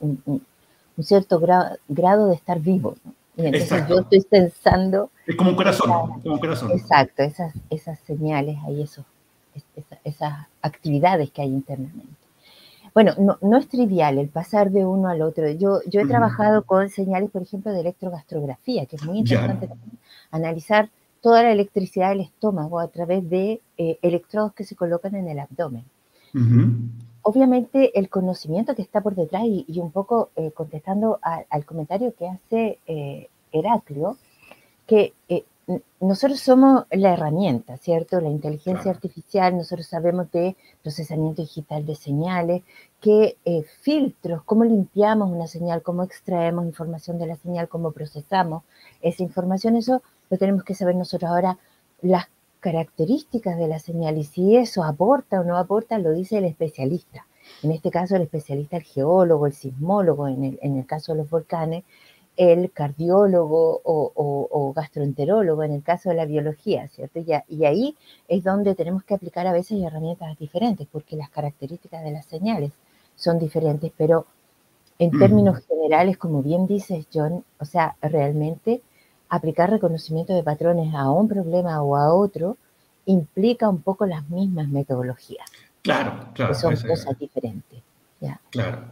un, 0.00 0.42
un 0.96 1.04
cierto 1.04 1.40
grado 1.88 2.28
de 2.28 2.34
estar 2.34 2.60
vivo, 2.60 2.96
¿no? 3.04 3.12
Y 3.36 3.46
entonces 3.46 3.88
yo 3.88 4.00
estoy 4.00 4.20
pensando... 4.22 5.10
Es 5.26 5.36
como 5.36 5.50
un 5.50 5.56
corazón, 5.56 5.90
como 6.20 6.34
un 6.34 6.38
corazón. 6.38 6.70
Exacto, 6.72 7.22
esas, 7.22 7.54
esas 7.70 7.98
señales 8.00 8.58
ahí, 8.66 8.82
esos, 8.82 9.06
esas, 10.04 10.46
actividades 10.60 11.30
que 11.30 11.42
hay 11.42 11.48
internamente. 11.48 12.14
Bueno, 12.94 13.14
no, 13.18 13.38
no, 13.40 13.56
es 13.56 13.68
trivial 13.68 14.18
el 14.18 14.28
pasar 14.28 14.70
de 14.70 14.84
uno 14.84 15.08
al 15.08 15.22
otro. 15.22 15.48
Yo, 15.50 15.80
yo 15.86 16.02
he 16.02 16.06
trabajado 16.06 16.62
con 16.64 16.90
señales, 16.90 17.30
por 17.30 17.42
ejemplo, 17.42 17.72
de 17.72 17.80
electrogastrografía, 17.80 18.84
que 18.84 18.96
es 18.96 19.04
muy 19.04 19.18
interesante 19.18 19.68
analizar 20.30 20.90
toda 21.22 21.42
la 21.42 21.52
electricidad 21.52 22.10
del 22.10 22.20
estómago 22.20 22.78
a 22.78 22.88
través 22.88 23.28
de 23.30 23.62
eh, 23.78 23.98
electrodos 24.02 24.52
que 24.52 24.64
se 24.64 24.76
colocan 24.76 25.14
en 25.14 25.28
el 25.28 25.38
abdomen. 25.38 25.84
Obviamente 27.22 27.96
el 27.98 28.08
conocimiento 28.08 28.74
que 28.74 28.82
está 28.82 29.00
por 29.00 29.14
detrás 29.14 29.44
y, 29.44 29.66
un 29.78 29.92
poco 29.92 30.30
eh, 30.34 30.50
contestando 30.50 31.20
al 31.22 31.64
comentario 31.64 32.14
que 32.18 32.26
hace 32.26 32.78
eh, 32.86 33.28
Heraclio, 33.52 34.16
que 34.86 35.12
eh, 35.28 35.44
nosotros 36.00 36.40
somos 36.40 36.84
la 36.90 37.12
herramienta, 37.12 37.76
¿cierto? 37.76 38.20
La 38.20 38.28
inteligencia 38.28 38.90
artificial, 38.90 39.56
nosotros 39.56 39.86
sabemos 39.86 40.32
de 40.32 40.56
procesamiento 40.82 41.42
digital 41.42 41.86
de 41.86 41.94
señales, 41.94 42.62
qué 43.00 43.36
filtros, 43.80 44.42
cómo 44.42 44.64
limpiamos 44.64 45.30
una 45.30 45.46
señal, 45.46 45.82
cómo 45.82 46.02
extraemos 46.02 46.66
información 46.66 47.18
de 47.18 47.26
la 47.26 47.36
señal, 47.36 47.68
cómo 47.68 47.92
procesamos 47.92 48.64
esa 49.00 49.22
información, 49.22 49.76
eso 49.76 50.02
tenemos 50.38 50.64
que 50.64 50.74
saber 50.74 50.94
nosotros 50.96 51.30
ahora. 51.30 51.58
Las 52.00 52.26
características 52.60 53.58
de 53.58 53.68
la 53.68 53.78
señal 53.78 54.18
y 54.18 54.24
si 54.24 54.56
eso 54.56 54.84
aporta 54.84 55.40
o 55.40 55.44
no 55.44 55.56
aporta, 55.56 55.98
lo 55.98 56.12
dice 56.12 56.38
el 56.38 56.44
especialista. 56.44 57.26
En 57.62 57.72
este 57.72 57.90
caso, 57.90 58.14
el 58.16 58.22
especialista, 58.22 58.76
el 58.76 58.84
geólogo, 58.84 59.46
el 59.46 59.52
sismólogo, 59.52 60.28
en 60.28 60.44
el, 60.44 60.58
en 60.62 60.76
el 60.76 60.86
caso 60.86 61.12
de 61.12 61.18
los 61.18 61.30
volcanes, 61.30 61.84
el 62.36 62.70
cardiólogo 62.72 63.80
o, 63.84 64.72
gastroenterólogo 64.74 65.64
en 65.64 65.72
el 65.72 65.82
caso 65.82 66.08
de 66.08 66.14
la 66.14 66.24
biología, 66.24 66.88
¿cierto? 66.88 67.18
Y, 67.18 67.26
y, 67.48 67.64
ahí 67.66 67.96
es 68.28 68.42
donde 68.42 68.74
tenemos 68.74 69.04
que 69.04 69.14
aplicar 69.14 69.46
a 69.46 69.52
veces 69.52 69.82
herramientas 69.82 70.38
diferentes, 70.38 70.86
porque 70.90 71.16
las 71.16 71.30
características 71.30 72.02
de 72.02 72.12
las 72.12 72.24
señales 72.26 72.72
son 73.16 73.38
diferentes, 73.38 73.92
pero 73.96 74.26
en 74.98 75.10
términos 75.18 75.58
generales, 75.66 76.16
como 76.16 76.42
bien 76.42 76.66
dices, 76.66 77.06
John, 77.12 77.44
o 77.58 77.64
sea, 77.64 77.96
realmente 78.00 78.82
aplicar 79.32 79.70
reconocimiento 79.70 80.34
de 80.34 80.42
patrones 80.42 80.94
a 80.94 81.10
un 81.10 81.26
problema 81.26 81.82
o 81.82 81.96
a 81.96 82.12
otro 82.12 82.58
implica 83.06 83.66
un 83.66 83.80
poco 83.80 84.04
las 84.04 84.28
mismas 84.28 84.68
metodologías. 84.68 85.50
Claro, 85.80 86.26
claro. 86.34 86.52
Que 86.52 86.58
son 86.58 86.76
cosas 86.76 87.18
diferentes. 87.18 87.80
Claro. 88.50 88.84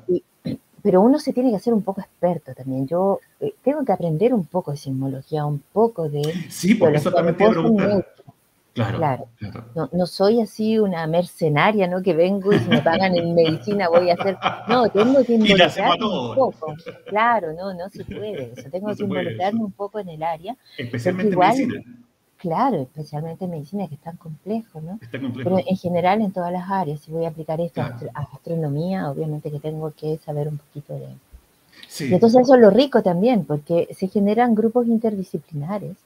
pero 0.82 1.02
uno 1.02 1.20
se 1.20 1.32
tiene 1.32 1.50
que 1.50 1.56
hacer 1.56 1.72
un 1.72 1.82
poco 1.82 2.00
experto 2.00 2.52
también. 2.54 2.88
Yo 2.88 3.20
eh, 3.38 3.54
tengo 3.62 3.84
que 3.84 3.92
aprender 3.92 4.32
un 4.32 4.46
poco 4.46 4.70
de 4.72 4.78
sismología, 4.78 5.44
un 5.44 5.62
poco 5.72 6.08
de... 6.08 6.22
Sí, 6.48 6.74
porque 6.74 6.96
eso 6.96 7.12
también 7.12 7.36
te 7.36 7.48
preguntar. 7.48 8.06
Claro, 8.72 8.98
claro. 8.98 9.28
No, 9.74 9.88
no, 9.92 10.06
soy 10.06 10.40
así 10.40 10.78
una 10.78 11.06
mercenaria, 11.06 11.88
¿no? 11.88 12.02
Que 12.02 12.14
vengo 12.14 12.52
y 12.52 12.58
si 12.58 12.68
me 12.68 12.80
pagan 12.82 13.16
en 13.16 13.34
medicina 13.34 13.88
voy 13.88 14.10
a 14.10 14.14
hacer. 14.14 14.38
No, 14.68 14.88
tengo 14.88 15.24
que 15.24 15.34
involucrarme 15.34 16.04
un 16.04 16.34
poco. 16.34 16.74
Claro, 17.06 17.52
no, 17.52 17.74
no 17.74 17.88
se 17.88 18.04
puede. 18.04 18.52
Eso. 18.56 18.68
Tengo 18.70 18.94
que 18.94 19.02
involucrarme 19.02 19.64
un 19.64 19.72
poco 19.72 19.98
en 19.98 20.10
el 20.10 20.22
área. 20.22 20.56
Especialmente 20.78 21.32
en 21.32 21.38
medicina. 21.38 21.82
Claro, 22.36 22.82
especialmente 22.82 23.44
en 23.44 23.50
medicina, 23.50 23.88
que 23.88 23.96
es 23.96 24.00
tan 24.00 24.16
complejo, 24.16 24.80
¿no? 24.80 24.98
Está 25.02 25.20
complejo. 25.20 25.50
Pero 25.50 25.64
en 25.68 25.76
general 25.76 26.22
en 26.22 26.32
todas 26.32 26.52
las 26.52 26.70
áreas. 26.70 27.00
Si 27.00 27.10
voy 27.10 27.24
a 27.24 27.28
aplicar 27.28 27.60
esto 27.60 27.82
a 27.82 28.22
astronomía, 28.32 29.10
obviamente 29.10 29.50
que 29.50 29.58
tengo 29.58 29.92
que 29.92 30.16
saber 30.18 30.48
un 30.48 30.58
poquito 30.58 30.94
de. 30.94 31.08
Sí. 31.88 32.08
Y 32.08 32.14
entonces 32.14 32.42
eso 32.42 32.54
es 32.54 32.60
lo 32.60 32.70
rico 32.70 33.02
también, 33.02 33.44
porque 33.44 33.88
se 33.96 34.06
generan 34.06 34.54
grupos 34.54 34.86
interdisciplinares 34.86 35.96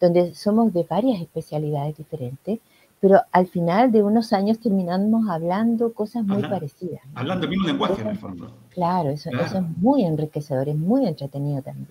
donde 0.00 0.34
somos 0.34 0.72
de 0.72 0.84
varias 0.88 1.20
especialidades 1.20 1.96
diferentes, 1.96 2.58
pero 3.00 3.20
al 3.32 3.46
final 3.46 3.90
de 3.92 4.02
unos 4.02 4.32
años 4.32 4.58
terminamos 4.58 5.28
hablando 5.28 5.92
cosas 5.92 6.24
muy 6.24 6.42
parecidas. 6.42 7.00
Hablando 7.14 7.44
el 7.44 7.50
mismo 7.50 7.66
lenguaje, 7.66 8.02
en 8.02 8.08
el 8.08 8.18
fondo. 8.18 8.52
Claro 8.70 9.10
eso, 9.10 9.30
es 9.30 9.52
muy 9.76 10.04
enriquecedor, 10.04 10.68
es 10.68 10.76
muy 10.76 11.06
entretenido 11.06 11.62
también. 11.62 11.88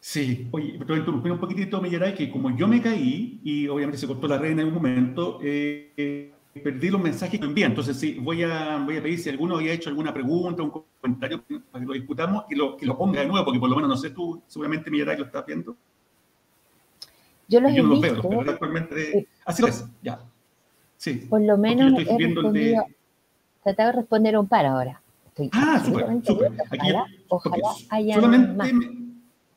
Sí, 0.00 0.48
oye, 0.52 0.76
pero 0.78 0.96
interrumpir 0.96 1.32
un 1.32 1.38
poquitito, 1.38 1.80
Millaray, 1.80 2.14
que 2.14 2.30
como 2.30 2.56
yo 2.56 2.66
me 2.66 2.80
caí 2.80 3.40
y 3.42 3.68
obviamente 3.68 3.98
se 3.98 4.06
cortó 4.06 4.26
la 4.26 4.38
red 4.38 4.52
en 4.52 4.60
algún 4.60 4.74
momento, 4.74 5.38
eh, 5.42 5.92
eh, 5.96 6.32
perdí 6.62 6.88
los 6.88 7.00
mensajes 7.00 7.38
que 7.38 7.46
envié. 7.46 7.66
Entonces, 7.66 7.96
sí, 7.96 8.16
voy 8.20 8.42
a, 8.42 8.82
voy 8.84 8.96
a 8.96 9.02
pedir 9.02 9.18
si 9.18 9.28
alguno 9.28 9.56
había 9.56 9.72
hecho 9.72 9.90
alguna 9.90 10.14
pregunta, 10.14 10.62
un 10.62 10.72
comentario 11.00 11.42
para 11.70 11.84
que 11.84 11.86
lo 11.86 11.94
discutamos 11.94 12.44
y 12.48 12.54
lo, 12.54 12.76
que 12.76 12.86
lo 12.86 12.96
ponga 12.96 13.20
de 13.20 13.26
nuevo, 13.26 13.44
porque 13.44 13.60
por 13.60 13.68
lo 13.68 13.76
menos 13.76 13.90
no 13.90 13.96
sé 13.96 14.10
tú, 14.10 14.42
seguramente 14.46 14.90
Millaray 14.90 15.18
lo 15.18 15.26
estás 15.26 15.44
viendo. 15.46 15.76
Yo 17.48 17.60
los 17.60 17.72
he 17.72 17.82
visto. 17.82 18.28
pero 18.28 18.50
actualmente... 18.50 19.26
Así 19.44 19.64
es, 19.66 19.86
ya. 20.02 20.20
Sí. 20.98 21.26
Por 21.28 21.40
lo 21.40 21.56
menos 21.56 21.92
he 22.06 22.18
respondido, 22.18 22.84
tratado 23.62 23.92
de 23.92 23.96
responder 23.98 24.36
un 24.36 24.48
par 24.48 24.66
ahora. 24.66 25.00
ah, 25.52 25.82
súper, 25.84 26.06
súper. 26.24 26.52
Ojalá, 26.72 27.06
ojalá 27.28 27.68
haya 27.90 28.14
solamente, 28.14 28.52
más. 28.52 28.70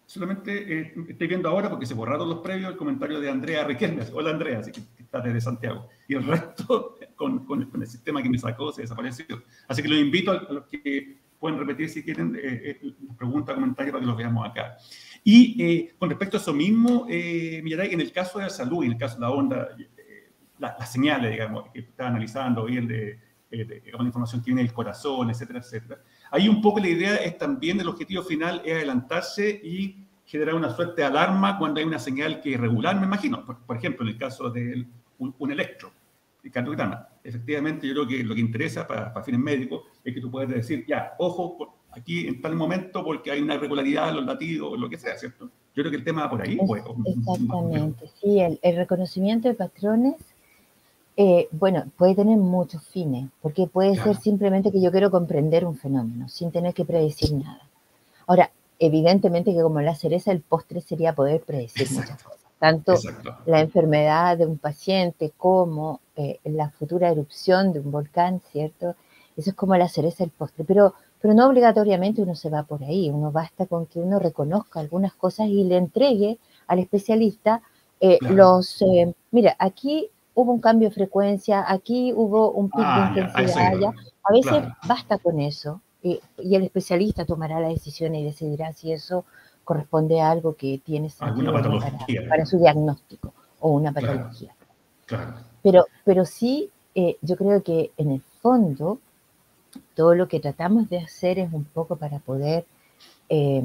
solamente 0.06 0.80
eh, 0.80 0.94
estoy 1.10 1.28
viendo 1.28 1.50
ahora 1.50 1.70
porque 1.70 1.88
se 1.88 1.96
borraron 1.96 2.30
los 2.30 2.40
previos 2.40 2.72
el 2.72 2.78
comentario 2.78 3.20
de 3.20 3.30
Andrea 3.30 3.64
Riquelme. 3.64 4.04
Hola 4.14 4.30
Andrea, 4.30 4.60
así 4.60 4.72
que 4.72 4.82
está 5.00 5.20
desde 5.20 5.42
Santiago. 5.42 5.90
Y 6.08 6.14
el 6.14 6.24
resto, 6.26 6.98
con, 7.16 7.46
con, 7.46 7.82
el 7.82 7.88
sistema 7.88 8.22
que 8.22 8.30
me 8.30 8.38
sacó, 8.38 8.72
se 8.72 8.84
desapareció. 8.84 9.44
Así 9.68 9.82
que 9.82 9.88
los 9.88 9.98
invito 9.98 10.32
a, 10.32 10.54
los 10.54 10.66
que 10.66 11.18
pueden 11.40 11.58
repetir 11.58 11.90
si 11.90 12.04
quieren 12.04 12.36
eh, 12.36 12.78
eh, 12.84 12.94
preguntas, 13.18 13.56
comentarios 13.56 13.94
para 13.94 14.02
que 14.02 14.08
los 14.08 14.16
veamos 14.16 14.48
acá. 14.48 14.78
Y 15.24 15.64
eh, 15.64 15.94
con 16.00 16.10
respecto 16.10 16.38
a 16.38 16.40
eso 16.40 16.54
mismo, 16.54 17.06
eh, 17.10 17.62
en 17.64 18.02
el 18.02 18.12
caso 18.12 18.40
de 18.40 18.46
la 18.46 18.50
salud, 18.50 18.84
en 18.84 18.94
el 18.94 18.98
caso 18.98 19.16
de 19.16 19.22
la 19.22 19.30
onda, 19.30 19.70
eh, 19.78 20.32
las 20.58 20.92
señales, 20.92 21.32
digamos, 21.32 21.70
que 21.72 21.80
está 21.80 22.08
analizando, 22.08 22.66
bien 22.66 22.88
de, 22.88 23.20
de, 23.50 23.84
la 23.98 24.04
información 24.04 24.42
que 24.42 24.48
viene 24.48 24.62
del 24.62 24.74
corazón, 24.74 25.30
etcétera, 25.30 25.60
etcétera. 25.60 26.02
Ahí 26.32 26.48
un 26.50 26.62
poco 26.62 26.80
la 26.80 26.90
idea 26.90 27.16
es 27.18 27.38
también 27.38 27.80
el 27.80 27.88
objetivo 27.88 28.24
final 28.24 28.62
es 28.66 28.74
adelantarse 28.74 29.50
y 29.64 30.08
generar 30.26 30.56
una 30.56 30.70
suerte 30.70 31.02
de 31.02 31.08
alarma 31.08 31.58
cuando 31.58 31.80
hay 31.80 31.86
una 31.86 32.00
señal 32.00 32.40
que 32.42 32.54
es 32.54 32.60
regular, 32.60 33.00
me 33.00 33.06
imagino. 33.06 33.46
Por, 33.46 33.78
ejemplo, 33.78 34.06
en 34.06 34.14
el 34.14 34.18
caso 34.18 34.50
de 34.50 34.88
un, 35.20 35.36
un 35.38 35.52
electro, 35.52 35.92
el. 36.44 37.10
Efectivamente, 37.24 37.88
yo 37.88 37.94
creo 37.94 38.08
que 38.08 38.24
lo 38.24 38.34
que 38.34 38.42
interesa 38.42 38.88
para, 38.88 39.14
para 39.14 39.24
fines 39.24 39.42
médicos 39.42 39.84
es 40.04 40.14
que 40.14 40.22
tú 40.22 40.32
puedes 40.32 40.50
decir, 40.50 40.86
ya, 40.88 41.14
ojo, 41.20 41.81
aquí 41.92 42.28
en 42.28 42.42
tal 42.42 42.56
momento 42.56 43.04
porque 43.04 43.32
hay 43.32 43.42
una 43.42 43.56
irregularidad 43.56 44.10
en 44.10 44.18
los 44.18 44.26
latidos 44.26 44.74
o 44.74 44.78
lo 44.78 44.90
que 44.90 44.98
sea, 44.98 45.18
¿cierto? 45.18 45.50
Yo 45.76 45.84
creo 45.84 45.92
que 45.92 45.98
el 45.98 46.04
tema 46.04 46.24
va 46.24 46.30
por 46.30 46.42
ahí. 46.42 46.58
Pues, 46.58 46.84
exactamente, 47.06 48.10
sí, 48.20 48.40
el, 48.40 48.76
reconocimiento 48.76 49.48
de 49.48 49.54
patrones, 49.54 50.16
eh, 51.16 51.48
bueno, 51.52 51.86
puede 51.98 52.16
tener 52.16 52.38
muchos 52.38 52.86
fines, 52.88 53.30
porque 53.42 53.68
puede 53.68 53.96
ser 53.96 54.18
simplemente 54.18 54.72
que 54.72 54.82
yo 54.82 54.92
quiero 54.92 55.12
comprender 55.12 55.66
un 55.66 55.78
fenómeno 55.78 56.28
sin 56.28 56.52
tener 56.52 56.74
que 56.74 56.84
predecir 56.84 57.34
nada. 57.34 57.62
Ahora, 58.28 58.52
evidentemente 58.80 59.54
que 59.54 59.62
como 59.62 59.82
la 59.82 59.96
cereza 59.96 60.32
el 60.32 60.42
postre 60.42 60.82
sería 60.82 61.14
poder 61.14 61.42
predecir 61.42 61.90
muchas 61.92 62.22
cosas, 62.22 62.42
tanto 62.60 62.96
la 63.46 63.62
enfermedad 63.62 64.38
de 64.38 64.46
un 64.46 64.58
paciente 64.58 65.32
como 65.38 66.02
eh, 66.16 66.40
la 66.44 66.70
futura 66.70 67.10
erupción 67.10 67.72
de 67.74 67.80
un 67.80 67.92
volcán, 67.92 68.42
¿cierto? 68.52 68.96
Eso 69.38 69.52
es 69.52 69.56
como 69.56 69.76
la 69.78 69.88
cereza 69.88 70.24
del 70.24 70.32
postre, 70.32 70.66
pero 70.66 70.94
pero 71.22 71.34
no 71.34 71.48
obligatoriamente 71.48 72.22
uno 72.22 72.36
se 72.36 72.50
va 72.50 72.64
por 72.64 72.84
ahí, 72.84 73.10
uno 73.10 73.32
basta 73.32 73.66
con 73.68 73.86
que 73.86 74.00
uno 74.00 74.20
reconozca 74.20 74.80
algunas 74.80 75.14
cosas 75.14 75.48
y 75.48 75.64
le 75.64 75.78
entregue 75.78 76.38
al 76.68 76.80
especialista 76.80 77.62
eh, 78.00 78.18
los... 78.22 78.82
Eh, 78.82 79.14
mira, 79.32 79.56
aquí 79.60 80.10
hubo 80.34 80.52
un 80.52 80.60
cambio 80.62 80.90
de 80.90 80.96
frecuencia, 80.96 81.64
aquí 81.68 82.12
hubo 82.14 82.52
un 82.52 82.70
pico 82.70 82.82
de 82.82 82.86
Ah, 82.88 83.14
eso 83.16 83.30
intensidad, 83.30 83.74
ya. 83.80 83.94
A 84.24 84.32
veces 84.32 84.52
Claro. 84.52 84.76
basta 84.88 85.18
con 85.20 85.40
eso 85.40 85.82
y, 86.02 86.20
y 86.40 86.56
el 86.56 86.64
especialista 86.64 87.26
tomará 87.26 87.60
la 87.60 87.68
decisión 87.70 88.16
y 88.16 88.24
decidirá 88.24 88.74
si 88.74 88.92
eso 88.92 89.26
corresponde 89.64 90.20
a 90.22 90.32
algo 90.32 90.56
que 90.56 90.82
tiene 90.84 91.10
sentido 91.12 91.54
para, 91.54 91.70
para 92.30 92.46
su 92.48 92.58
diagnóstico 92.58 93.34
o 93.60 93.70
una 93.74 93.94
Claro. 93.94 94.08
patología. 94.18 94.56
Claro. 95.06 95.34
Pero, 95.62 95.86
pero 96.04 96.26
sí, 96.26 96.70
eh, 96.96 97.18
yo 97.22 97.36
creo 97.36 97.62
que 97.62 97.92
en 97.98 98.12
el 98.12 98.22
fondo, 98.42 98.98
todo 99.96 100.16
lo 100.16 100.28
que 100.28 100.40
tratamos 100.40 100.90
de 100.90 101.00
hacer 101.00 101.40
es 101.40 101.52
un 101.54 101.64
poco 101.66 101.96
para 101.96 102.20
poder 102.20 102.66
eh, 103.30 103.62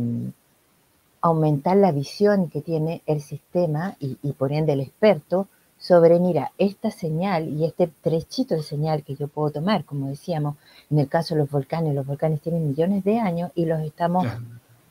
aumentar 1.20 1.76
la 1.76 1.92
visión 1.92 2.48
que 2.50 2.60
tiene 2.60 3.02
el 3.06 3.20
sistema 3.20 3.96
y, 4.00 4.18
y 4.22 4.32
por 4.32 4.52
ende 4.52 4.72
el 4.74 4.80
experto 4.80 5.48
sobre, 5.78 6.18
mira, 6.20 6.52
esta 6.56 6.90
señal 6.90 7.48
y 7.48 7.64
este 7.64 7.88
trechito 8.02 8.54
de 8.54 8.62
señal 8.62 9.02
que 9.02 9.14
yo 9.14 9.28
puedo 9.28 9.50
tomar, 9.50 9.84
como 9.84 10.08
decíamos, 10.08 10.56
en 10.90 10.98
el 10.98 11.08
caso 11.08 11.34
de 11.34 11.40
los 11.42 11.50
volcanes, 11.50 11.94
los 11.94 12.06
volcanes 12.06 12.40
tienen 12.40 12.68
millones 12.68 13.04
de 13.04 13.18
años 13.18 13.50
y 13.54 13.66
los 13.66 13.80
estamos 13.80 14.24
Claro. 14.24 14.40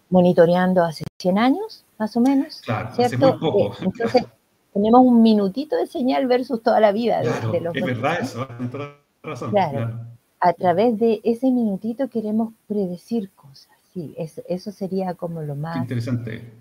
monitoreando 0.09 0.83
hace 0.83 1.03
100 1.19 1.39
años, 1.39 1.83
más 1.97 2.15
o 2.15 2.21
menos, 2.21 2.61
Claro, 2.61 2.89
hace 2.89 3.17
muy 3.17 3.31
poco. 3.33 3.73
Eh, 3.73 3.77
entonces, 3.81 4.25
tenemos 4.73 5.01
un 5.01 5.21
minutito 5.23 5.75
de 5.75 5.87
señal 5.87 6.27
versus 6.27 6.61
toda 6.61 6.79
la 6.79 6.91
vida 6.91 7.19
de, 7.19 7.25
los 7.25 7.35
es 7.35 7.51
volcanes. 7.51 7.83
verdad 7.85 8.17
eso, 8.21 8.45
tienes 8.47 8.71
toda 8.71 8.85
la 8.85 9.29
razón. 9.29 9.49
Claro. 9.51 9.99
A 10.45 10.53
través 10.53 10.99
de 10.99 11.21
ese 11.23 11.49
minutito 11.49 12.07
queremos 12.07 12.53
predecir 12.67 13.31
cosas. 13.31 13.73
Sí, 13.91 14.13
eso, 14.15 14.43
eso 14.47 14.71
sería 14.71 15.15
como 15.15 15.41
lo 15.41 15.55
Qué 15.55 15.59
más, 15.61 15.77
interesante. 15.77 16.51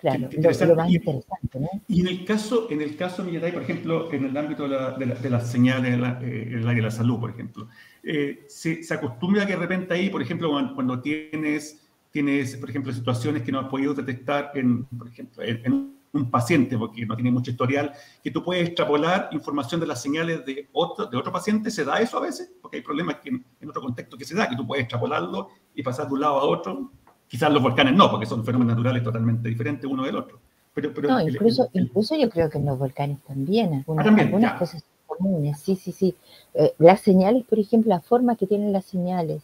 claro, 0.00 0.28
qué 0.30 0.36
interesante. 0.36 0.66
lo 0.74 0.76
más 0.80 0.90
Y- 0.90 0.96
interesante, 0.96 1.60
¿no? 1.60 1.68
Y 1.86 2.00
en 2.00 2.06
el 2.06 2.24
caso, 2.24 2.68
en 2.70 2.80
el 2.80 2.96
caso 2.96 3.22
Millatay, 3.22 3.52
por 3.52 3.62
ejemplo, 3.62 4.10
en 4.10 4.24
el 4.24 4.36
ámbito 4.36 4.62
de, 4.62 4.68
la- 4.70 4.92
de 4.96 5.04
la- 5.06 5.14
de 5.16 5.28
las 5.30 5.50
señales 5.50 5.92
en, 5.92 6.00
la- 6.00 6.18
eh, 6.22 6.44
en 6.46 6.58
el 6.60 6.68
área 6.68 6.76
de 6.76 6.82
la 6.82 6.90
salud, 6.90 7.20
por 7.20 7.28
ejemplo, 7.30 7.68
eh, 8.02 8.44
se, 8.48 8.82
se 8.82 8.94
acostumbra 8.94 9.44
que 9.44 9.52
de 9.52 9.58
repente 9.58 9.92
ahí, 9.92 10.08
por 10.08 10.22
ejemplo, 10.22 10.48
cuando, 10.50 10.74
cuando 10.74 11.00
tienes, 11.02 11.86
tienes, 12.10 12.56
por 12.56 12.70
ejemplo, 12.70 12.90
situaciones 12.90 13.42
que 13.42 13.52
no 13.52 13.60
has 13.60 13.68
podido 13.68 13.92
detectar 13.92 14.52
en, 14.54 14.84
por 14.86 15.08
ejemplo, 15.08 15.42
en, 15.42 15.60
en 15.66 15.99
un 16.12 16.30
paciente, 16.30 16.76
porque 16.76 17.06
no 17.06 17.14
tiene 17.14 17.30
mucho 17.30 17.50
historial, 17.52 17.92
que 18.22 18.30
tú 18.30 18.42
puedes 18.42 18.66
extrapolar 18.66 19.28
información 19.32 19.80
de 19.80 19.86
las 19.86 20.02
señales 20.02 20.44
de 20.44 20.68
otro, 20.72 21.06
de 21.06 21.16
otro 21.16 21.30
paciente, 21.32 21.70
¿se 21.70 21.84
da 21.84 22.00
eso 22.00 22.18
a 22.18 22.22
veces? 22.22 22.50
Porque 22.60 22.78
hay 22.78 22.82
problemas 22.82 23.16
que 23.16 23.28
en, 23.30 23.44
en 23.60 23.68
otro 23.68 23.80
contexto 23.82 24.16
que 24.16 24.24
se 24.24 24.34
da, 24.34 24.48
que 24.48 24.56
tú 24.56 24.66
puedes 24.66 24.82
extrapolarlo 24.82 25.48
y 25.74 25.82
pasar 25.82 26.08
de 26.08 26.14
un 26.14 26.20
lado 26.20 26.40
a 26.40 26.44
otro. 26.44 26.90
Quizás 27.28 27.52
los 27.52 27.62
volcanes 27.62 27.94
no, 27.94 28.10
porque 28.10 28.26
son 28.26 28.44
fenómenos 28.44 28.74
naturales 28.74 29.04
totalmente 29.04 29.48
diferentes 29.48 29.88
uno 29.88 30.02
del 30.04 30.16
otro. 30.16 30.40
Pero, 30.74 30.92
pero 30.92 31.08
No, 31.10 31.20
incluso, 31.20 31.68
el- 31.72 31.84
incluso 31.84 32.16
yo 32.16 32.28
creo 32.28 32.50
que 32.50 32.58
en 32.58 32.66
los 32.66 32.78
volcanes 32.78 33.18
también, 33.22 33.72
algunas, 33.74 34.02
Ah, 34.04 34.08
también, 34.08 34.26
algunas 34.28 34.54
cosas 34.58 34.84
comunes, 35.06 35.60
sí, 35.60 35.76
sí, 35.76 35.92
sí. 35.92 36.16
Eh, 36.54 36.74
las 36.78 37.00
señales, 37.00 37.44
por 37.44 37.58
ejemplo, 37.60 37.88
la 37.90 38.00
forma 38.00 38.34
que 38.36 38.46
tienen 38.48 38.72
las 38.72 38.84
señales 38.84 39.42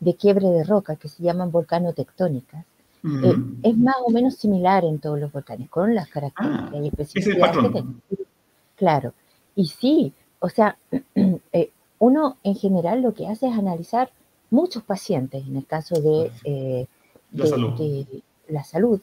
de 0.00 0.14
quiebre 0.14 0.46
de 0.48 0.64
roca, 0.64 0.96
que 0.96 1.08
se 1.08 1.22
llaman 1.22 1.50
volcanotectónicas, 1.50 2.64
Eh, 3.22 3.34
es 3.62 3.76
más 3.78 3.96
o 4.04 4.10
menos 4.10 4.34
similar 4.36 4.84
en 4.84 4.98
todos 4.98 5.18
los 5.18 5.32
volcanes, 5.32 5.68
con 5.70 5.94
las 5.94 6.08
características 6.08 6.72
Ah, 6.74 6.82
y 6.82 6.88
especificidades 6.88 7.56
que 7.58 7.68
tienen. 7.70 8.00
Claro, 8.76 9.14
y 9.54 9.66
sí, 9.66 10.12
o 10.40 10.48
sea, 10.48 10.76
eh, 11.52 11.70
uno 11.98 12.36
en 12.42 12.54
general 12.56 13.02
lo 13.02 13.14
que 13.14 13.26
hace 13.26 13.48
es 13.48 13.56
analizar 13.56 14.10
muchos 14.50 14.82
pacientes, 14.82 15.46
en 15.46 15.56
el 15.56 15.66
caso 15.66 16.00
de, 16.00 16.30
eh, 16.44 16.86
La 17.32 17.44
de- 17.44 17.50
salud. 17.50 17.72
de 17.78 18.06
la 18.48 18.64
salud, 18.64 19.00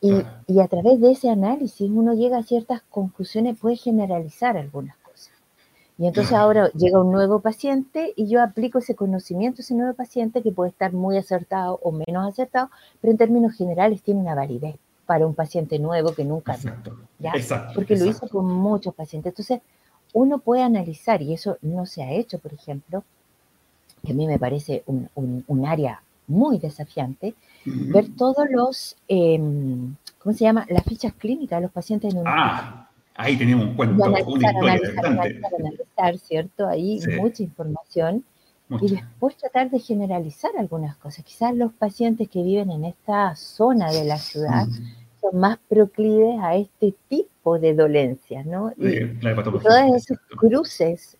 y, 0.00 0.12
y 0.46 0.60
a 0.60 0.68
través 0.68 1.00
de 1.00 1.12
ese 1.12 1.30
análisis 1.30 1.90
uno 1.90 2.14
llega 2.14 2.38
a 2.38 2.42
ciertas 2.42 2.82
conclusiones, 2.90 3.58
puede 3.58 3.76
generalizar 3.76 4.56
algunas. 4.56 4.95
Y 5.98 6.06
entonces 6.06 6.32
ahora 6.36 6.70
llega 6.72 7.00
un 7.00 7.12
nuevo 7.12 7.40
paciente 7.40 8.12
y 8.16 8.28
yo 8.28 8.42
aplico 8.42 8.78
ese 8.78 8.94
conocimiento 8.94 9.60
a 9.60 9.62
ese 9.62 9.74
nuevo 9.74 9.94
paciente 9.94 10.42
que 10.42 10.52
puede 10.52 10.70
estar 10.70 10.92
muy 10.92 11.16
acertado 11.16 11.78
o 11.82 11.92
menos 11.92 12.26
acertado, 12.28 12.70
pero 13.00 13.10
en 13.12 13.18
términos 13.18 13.54
generales 13.54 14.02
tiene 14.02 14.20
una 14.20 14.34
validez 14.34 14.76
para 15.06 15.26
un 15.26 15.34
paciente 15.34 15.78
nuevo 15.78 16.12
que 16.14 16.24
nunca 16.24 16.54
Exacto. 16.54 16.96
¿ya? 17.18 17.32
Exacto. 17.34 17.72
porque 17.74 17.96
lo 17.96 18.06
hizo 18.06 18.28
con 18.28 18.46
muchos 18.46 18.94
pacientes. 18.94 19.30
Entonces, 19.32 19.60
uno 20.12 20.38
puede 20.38 20.62
analizar, 20.62 21.20
y 21.22 21.32
eso 21.34 21.58
no 21.62 21.84
se 21.86 22.02
ha 22.02 22.10
hecho, 22.12 22.38
por 22.38 22.52
ejemplo, 22.52 23.04
que 24.04 24.12
a 24.12 24.14
mí 24.14 24.26
me 24.26 24.38
parece 24.38 24.82
un, 24.86 25.08
un- 25.14 25.44
un 25.46 25.66
área 25.66 26.02
muy 26.26 26.58
desafiante, 26.58 27.34
ver 27.64 28.06
todos 28.16 28.46
los, 28.50 28.96
em, 29.08 29.94
¿cómo 30.18 30.34
se 30.34 30.44
llama? 30.44 30.66
Las 30.68 30.84
fichas 30.84 31.12
clínicas 31.14 31.58
de 31.58 31.62
los 31.62 31.70
pacientes 31.72 32.12
en 32.12 32.20
un 32.20 32.24
Ah, 32.26 32.88
ahí 33.16 33.36
tenemos 33.36 33.66
un 33.66 33.72
y 33.72 33.76
cuento, 33.76 33.94
una 33.94 34.06
analizar, 34.06 34.28
historia 34.28 34.60
analizar, 34.60 35.06
analizar, 35.06 35.54
analizar, 35.58 36.18
¿cierto? 36.18 36.66
Ahí 36.68 37.00
Sí. 37.00 37.10
mucha 37.12 37.42
información 37.42 38.24
y 38.68 38.72
Mucho. 38.74 38.94
después 38.94 39.36
tratar 39.36 39.70
de 39.70 39.78
generalizar 39.78 40.50
algunas 40.58 40.96
cosas. 40.96 41.24
Quizás 41.24 41.54
los 41.54 41.72
pacientes 41.72 42.28
que 42.28 42.42
viven 42.42 42.70
en 42.70 42.84
esta 42.84 43.34
zona 43.36 43.92
de 43.92 44.04
la 44.04 44.18
ciudad 44.18 44.66
son 45.20 45.38
más 45.38 45.58
proclives 45.68 46.38
a 46.40 46.56
este 46.56 46.94
tipo 47.08 47.58
de 47.58 47.74
dolencias, 47.74 48.44
¿no? 48.44 48.72
Y, 48.76 49.00
la 49.22 49.30
y 49.30 49.32
hepatología, 49.32 49.70
todos 49.70 49.96
esos 49.96 50.18
cruces 50.36 51.16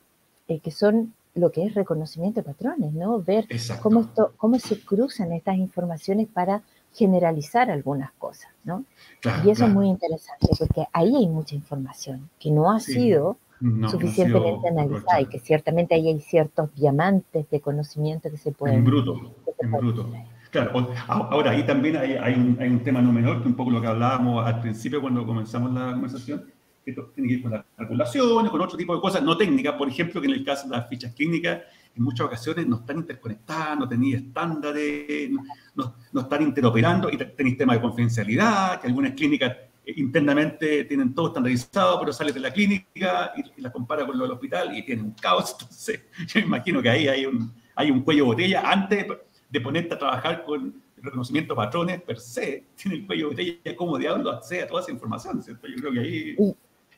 eh, 0.49 0.59
que 0.61 0.71
son 0.71 1.15
lo 1.35 1.53
que 1.53 1.67
es 1.67 1.75
reconocimiento 1.75 2.41
de 2.41 2.45
patrones, 2.45 2.93
¿no? 2.95 3.21
Ver 3.21 3.47
Exacto. 3.49 3.83
cómo, 3.83 4.01
esto, 4.01 4.33
cómo 4.37 4.59
se 4.59 4.81
cruzan 4.81 5.33
estas 5.33 5.57
informaciones 5.57 6.29
para 6.29 6.63
generalizar 6.97 7.71
algunas 7.71 8.11
cosas, 8.13 8.51
¿no? 8.65 8.85
Claro, 9.21 9.43
Y 9.47 9.51
eso 9.51 9.59
claro. 9.61 9.71
es 9.73 9.75
muy 9.77 9.89
interesante 9.89 10.47
porque 10.59 10.87
ahí 10.93 11.15
hay 11.15 11.29
mucha 11.29 11.55
información 11.55 12.29
que 12.41 12.51
no 12.51 12.71
ha 12.71 12.81
Sí. 12.81 12.95
sido 12.95 13.37
No, 13.61 13.71
no 13.71 13.91
suficientemente 13.91 14.69
sido 14.69 14.81
analizada 14.81 15.21
y 15.21 15.27
que 15.27 15.39
ciertamente 15.39 15.95
ahí 15.95 16.09
hay 16.09 16.21
ciertos 16.21 16.75
diamantes 16.75 17.49
de 17.51 17.61
conocimiento 17.61 18.31
que 18.31 18.37
se 18.37 18.53
pueden... 18.53 18.79
En 18.79 18.85
bruto, 18.85 19.35
en 19.61 19.71
bruto. 19.73 20.11
Claro, 20.51 20.89
ahora 21.09 21.51
ahí 21.51 21.65
también 21.65 21.97
hay, 21.97 22.13
hay 22.15 22.35
un, 22.35 22.57
hay 22.61 22.69
un 22.69 22.81
tema 22.83 23.01
no 23.03 23.13
menor, 23.13 23.43
que 23.43 23.49
un 23.49 23.55
poco 23.55 23.71
lo 23.71 23.81
que 23.81 23.87
hablábamos 23.89 24.47
al 24.47 24.61
principio 24.61 25.01
cuando 25.01 25.27
comenzamos 25.27 25.73
la 25.73 25.93
conversación, 25.93 26.45
que 26.85 26.93
tiene 26.93 27.29
que 27.29 27.35
ir 27.35 27.43
con 27.43 27.51
las 27.53 27.65
calculaciones, 27.77 28.51
con 28.51 28.61
otro 28.61 28.77
tipo 28.79 28.95
de 28.95 29.01
cosas 29.01 29.23
no 29.23 29.37
técnicas, 29.37 29.75
por 29.75 29.89
ejemplo, 29.89 30.21
que 30.21 30.29
en 30.29 30.35
el 30.35 30.45
caso 30.45 30.69
de 30.69 30.77
las 30.77 30.89
fichas 30.89 31.13
clínicas, 31.15 31.61
en 31.97 32.03
muchas 32.05 32.27
ocasiones 32.27 32.67
no 32.67 32.77
están 32.77 32.99
interconectadas, 32.99 33.79
no 33.79 33.89
tenéis 33.89 34.17
estándares, 34.17 35.31
no, 35.75 35.95
no- 36.13 36.21
están 36.21 36.43
interoperando 36.43 37.11
y 37.11 37.17
te- 37.17 37.25
tenéis 37.27 37.57
temas 37.59 37.77
de 37.77 37.83
confidencialidad, 37.83 38.81
que 38.81 38.87
algunas 38.87 39.13
clínicas 39.13 39.57
eh, 39.85 39.95
internamente 39.97 40.85
tienen 40.85 41.15
todo 41.15 41.29
estandarizado, 41.29 41.99
pero 42.01 42.13
sales 42.13 42.35
de 42.35 42.41
la 42.41 42.53
clínica 42.53 43.33
y, 43.37 43.59
y 43.59 43.63
la 43.63 43.71
compara 43.73 44.07
con 44.07 44.17
lo 44.19 44.25
del 44.25 44.33
hospital 44.33 44.77
y 44.77 44.85
tienen 44.85 45.05
un 45.07 45.13
caos. 45.13 45.53
Entonces, 45.61 46.01
yo 46.27 46.41
imagino 46.41 46.83
que 46.83 46.91
ahí 46.91 47.09
hay 47.09 47.27
un, 47.27 47.53
hay 47.75 47.91
un 47.91 48.03
cuello 48.03 48.25
de 48.25 48.29
botella 48.31 48.63
antes 48.71 49.07
de 49.49 49.61
ponerte 49.61 49.95
a 49.95 49.99
trabajar 49.99 50.45
con 50.45 50.83
reconocimiento 51.01 51.53
de 51.55 51.57
patrones 51.57 52.03
per 52.03 52.19
se, 52.19 52.65
tiene 52.75 52.97
el 52.99 53.07
cuello 53.07 53.31
de 53.31 53.31
botella, 53.31 53.77
cómo 53.77 53.97
diablos 53.97 54.35
accede 54.35 54.63
a 54.63 54.67
toda 54.67 54.81
esa 54.83 54.91
información, 54.91 55.41
¿cierto? 55.43 55.69
Yo 55.69 55.77
creo 55.77 55.93
que 55.93 56.01
ahí 56.01 56.35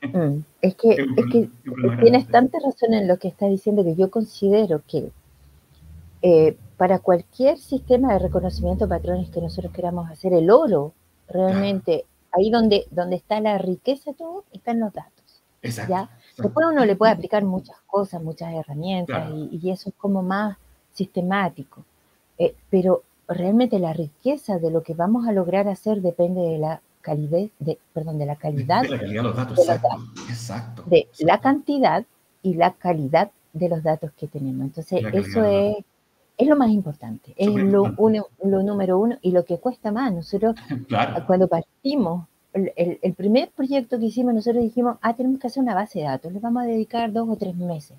Mm, 0.01 0.39
Es 0.61 0.75
que, 0.75 0.89
es 0.91 1.25
que 1.31 1.49
tienes 2.01 2.27
tanta 2.27 2.57
razón 2.59 2.93
en 2.93 3.07
lo 3.07 3.17
que 3.17 3.27
estás 3.29 3.49
diciendo 3.49 3.83
que 3.83 3.95
yo 3.95 4.09
considero 4.11 4.81
que 4.87 5.11
eh, 6.21 6.57
para 6.77 6.99
cualquier 6.99 7.57
sistema 7.57 8.13
de 8.13 8.19
reconocimiento 8.19 8.85
de 8.85 8.89
patrones 8.89 9.29
que 9.29 9.41
nosotros 9.41 9.73
queramos 9.73 10.09
hacer, 10.09 10.33
el 10.33 10.49
oro, 10.51 10.93
realmente, 11.29 12.05
ahí 12.31 12.49
donde, 12.49 12.85
donde 12.91 13.15
está 13.17 13.39
la 13.41 13.57
riqueza 13.57 14.11
de 14.11 14.17
todo, 14.17 14.43
están 14.51 14.79
los 14.79 14.93
datos. 14.93 15.41
Exacto. 15.61 15.91
¿ya? 15.91 16.01
exacto. 16.03 16.43
Después 16.43 16.67
uno 16.71 16.85
le 16.85 16.95
puede 16.95 17.11
aplicar 17.11 17.43
muchas 17.43 17.77
cosas, 17.87 18.21
muchas 18.21 18.53
herramientas, 18.53 19.27
Claro. 19.27 19.35
y, 19.51 19.59
y 19.61 19.71
eso 19.71 19.89
es 19.89 19.95
como 19.95 20.21
más 20.23 20.57
sistemático. 20.93 21.83
Eh, 22.37 22.55
pero 22.69 23.03
realmente 23.27 23.79
la 23.79 23.93
riqueza 23.93 24.57
de 24.59 24.71
lo 24.71 24.81
que 24.83 24.93
vamos 24.93 25.27
a 25.27 25.31
lograr 25.31 25.67
hacer 25.67 26.01
depende 26.01 26.41
de 26.41 26.57
la 26.57 26.81
calidez, 27.09 27.51
de, 27.59 27.77
perdón, 27.93 28.17
de 28.19 28.25
la 28.27 28.35
calidad 28.35 28.83
De 28.83 28.89
la 28.89 28.99
calidad 28.99 29.21
de 29.23 29.27
los 29.27 29.35
datos, 29.35 29.57
de 29.57 29.65
los 29.65 29.75
exacto. 29.75 29.97
Exacto. 30.29 30.83
de 30.85 30.97
exacto. 30.99 31.25
la 31.25 31.39
cantidad 31.41 32.05
y 32.43 32.53
la 32.53 32.73
calidad 32.73 33.31
de 33.53 33.69
los 33.69 33.81
datos 33.83 34.11
que 34.17 34.27
tenemos. 34.27 34.65
Entonces, 34.67 35.01
eso 35.11 35.43
es, 35.43 35.77
es 36.37 36.47
lo 36.47 36.55
más 36.55 36.69
importante, 36.69 37.33
es 37.35 37.47
lo, 37.49 37.93
uno- 37.97 38.27
lo 38.43 38.63
número 38.63 38.99
uno 38.99 39.17
y 39.21 39.31
lo 39.31 39.43
que 39.43 39.57
cuesta 39.57 39.91
más. 39.91 40.13
Nosotros, 40.13 40.55
Claro. 40.87 41.25
cuando 41.25 41.47
partimos, 41.47 42.25
el- 42.53 42.99
el 43.01 43.13
primer 43.13 43.49
proyecto 43.49 43.97
que 43.99 44.05
hicimos, 44.05 44.33
nosotros 44.33 44.63
dijimos, 44.63 44.97
ah, 45.01 45.13
tenemos 45.15 45.39
que 45.39 45.47
hacer 45.47 45.61
una 45.63 45.73
base 45.75 45.99
de 45.99 46.05
datos, 46.05 46.31
le 46.31 46.39
vamos 46.39 46.63
a 46.63 46.65
dedicar 46.67 47.11
dos 47.11 47.27
o 47.27 47.35
tres 47.35 47.55
meses. 47.55 47.97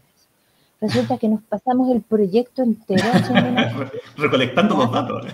Resulta 0.80 1.18
que 1.18 1.28
nos 1.28 1.42
pasamos 1.42 1.90
el 1.90 2.00
proyecto 2.00 2.62
entero 2.62 3.02
una 3.30 3.90
Recolectando 4.16 4.76
los 4.76 4.90
datos. 4.90 5.26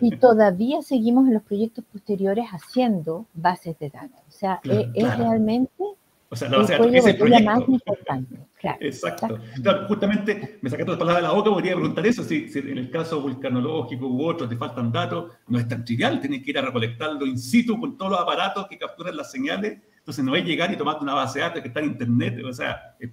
y 0.00 0.16
todavía 0.16 0.80
seguimos 0.82 1.26
en 1.26 1.34
los 1.34 1.42
proyectos 1.42 1.84
posteriores 1.92 2.46
haciendo 2.52 3.26
bases 3.34 3.76
de 3.80 3.90
datos. 3.90 4.20
O 4.28 4.30
sea, 4.30 4.60
Claro, 4.62 4.80
es, 4.80 4.86
es 4.94 5.04
claro. 5.04 5.22
realmente 5.24 5.84
O 6.30 6.36
sea, 6.36 6.48
la 6.48 6.56
el 6.56 6.62
base 6.62 6.78
de 6.90 6.98
ese 6.98 7.12
botella 7.14 7.40
más 7.40 7.64
proyecto. 7.64 7.72
importante. 7.72 8.36
Claro. 8.60 8.78
Exacto. 8.80 9.38
Claro, 9.60 9.88
justamente 9.88 10.58
me 10.62 10.70
sacaste 10.70 10.90
las 10.92 10.98
palabras 10.98 11.22
de 11.22 11.28
la 11.28 11.34
boca, 11.34 11.50
podría 11.50 11.74
preguntar 11.74 12.06
eso, 12.06 12.22
si, 12.22 12.48
si 12.48 12.60
en 12.60 12.78
el 12.78 12.90
caso 12.90 13.20
vulcanológico 13.20 14.06
u 14.06 14.24
otros 14.24 14.48
te 14.48 14.56
faltan 14.56 14.92
datos, 14.92 15.32
no 15.48 15.58
es 15.58 15.66
tan 15.66 15.84
trivial, 15.84 16.20
tienes 16.20 16.44
que 16.44 16.50
ir 16.52 16.58
a 16.58 16.62
recolectarlo 16.62 17.26
in 17.26 17.38
situ 17.38 17.78
con 17.80 17.96
todos 17.98 18.12
los 18.12 18.20
aparatos 18.20 18.68
que 18.68 18.78
capturan 18.78 19.16
las 19.16 19.32
señales 19.32 19.80
Entonces 20.02 20.24
no 20.24 20.34
es 20.34 20.44
llegar 20.44 20.72
y 20.72 20.76
tomarte 20.76 21.04
una 21.04 21.14
base 21.14 21.38
de 21.38 21.44
datos 21.44 21.62
que 21.62 21.68
está 21.68 21.78
en 21.78 21.86
internet, 21.86 22.44
o 22.44 22.52
sea, 22.52 22.96
el, 22.98 23.12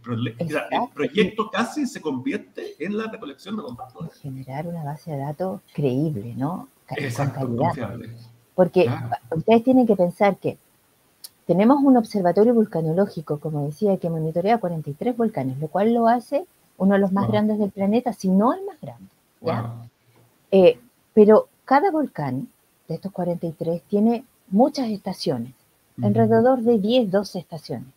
proyecto 0.92 1.52
casi 1.52 1.86
se 1.86 2.02
convierte 2.02 2.84
en 2.84 2.98
la 2.98 3.06
recolección 3.06 3.56
de 3.56 3.62
los 3.62 3.78
datos. 3.78 4.12
Generar 4.20 4.66
una 4.66 4.84
base 4.84 5.12
de 5.12 5.18
datos 5.18 5.62
creíble, 5.72 6.34
¿no? 6.36 6.68
Exacto, 6.90 7.48
Confiable. 7.56 8.10
Porque 8.56 8.90
ustedes 9.36 9.64
tienen 9.64 9.86
que 9.86 9.96
pensar 9.96 10.38
que 10.38 10.58
tenemos 11.46 11.78
un 11.84 11.96
observatorio 11.96 12.56
vulcanológico, 12.56 13.40
como 13.40 13.68
decía, 13.68 13.98
que 13.98 14.10
monitorea 14.10 14.58
43 14.58 15.16
volcanes, 15.16 15.60
lo 15.60 15.68
cual 15.68 15.94
lo 15.94 16.08
hace 16.08 16.48
uno 16.80 16.96
de 16.96 17.02
los 17.02 17.12
más 17.12 17.28
grandes 17.28 17.60
del 17.60 17.70
planeta, 17.70 18.14
si 18.14 18.30
no 18.30 18.52
el 18.52 18.66
más 18.66 18.82
grande. 18.82 19.10
Eh, 20.50 20.80
pero 21.14 21.50
cada 21.66 21.92
volcán 21.92 22.48
de 22.88 22.96
estos 22.96 23.12
43 23.12 23.84
tiene 23.84 24.26
muchas 24.48 24.90
estaciones 24.90 25.54
alrededor 26.04 26.62
de 26.62 26.80
10, 26.80 27.12
12 27.12 27.40
estaciones 27.40 27.88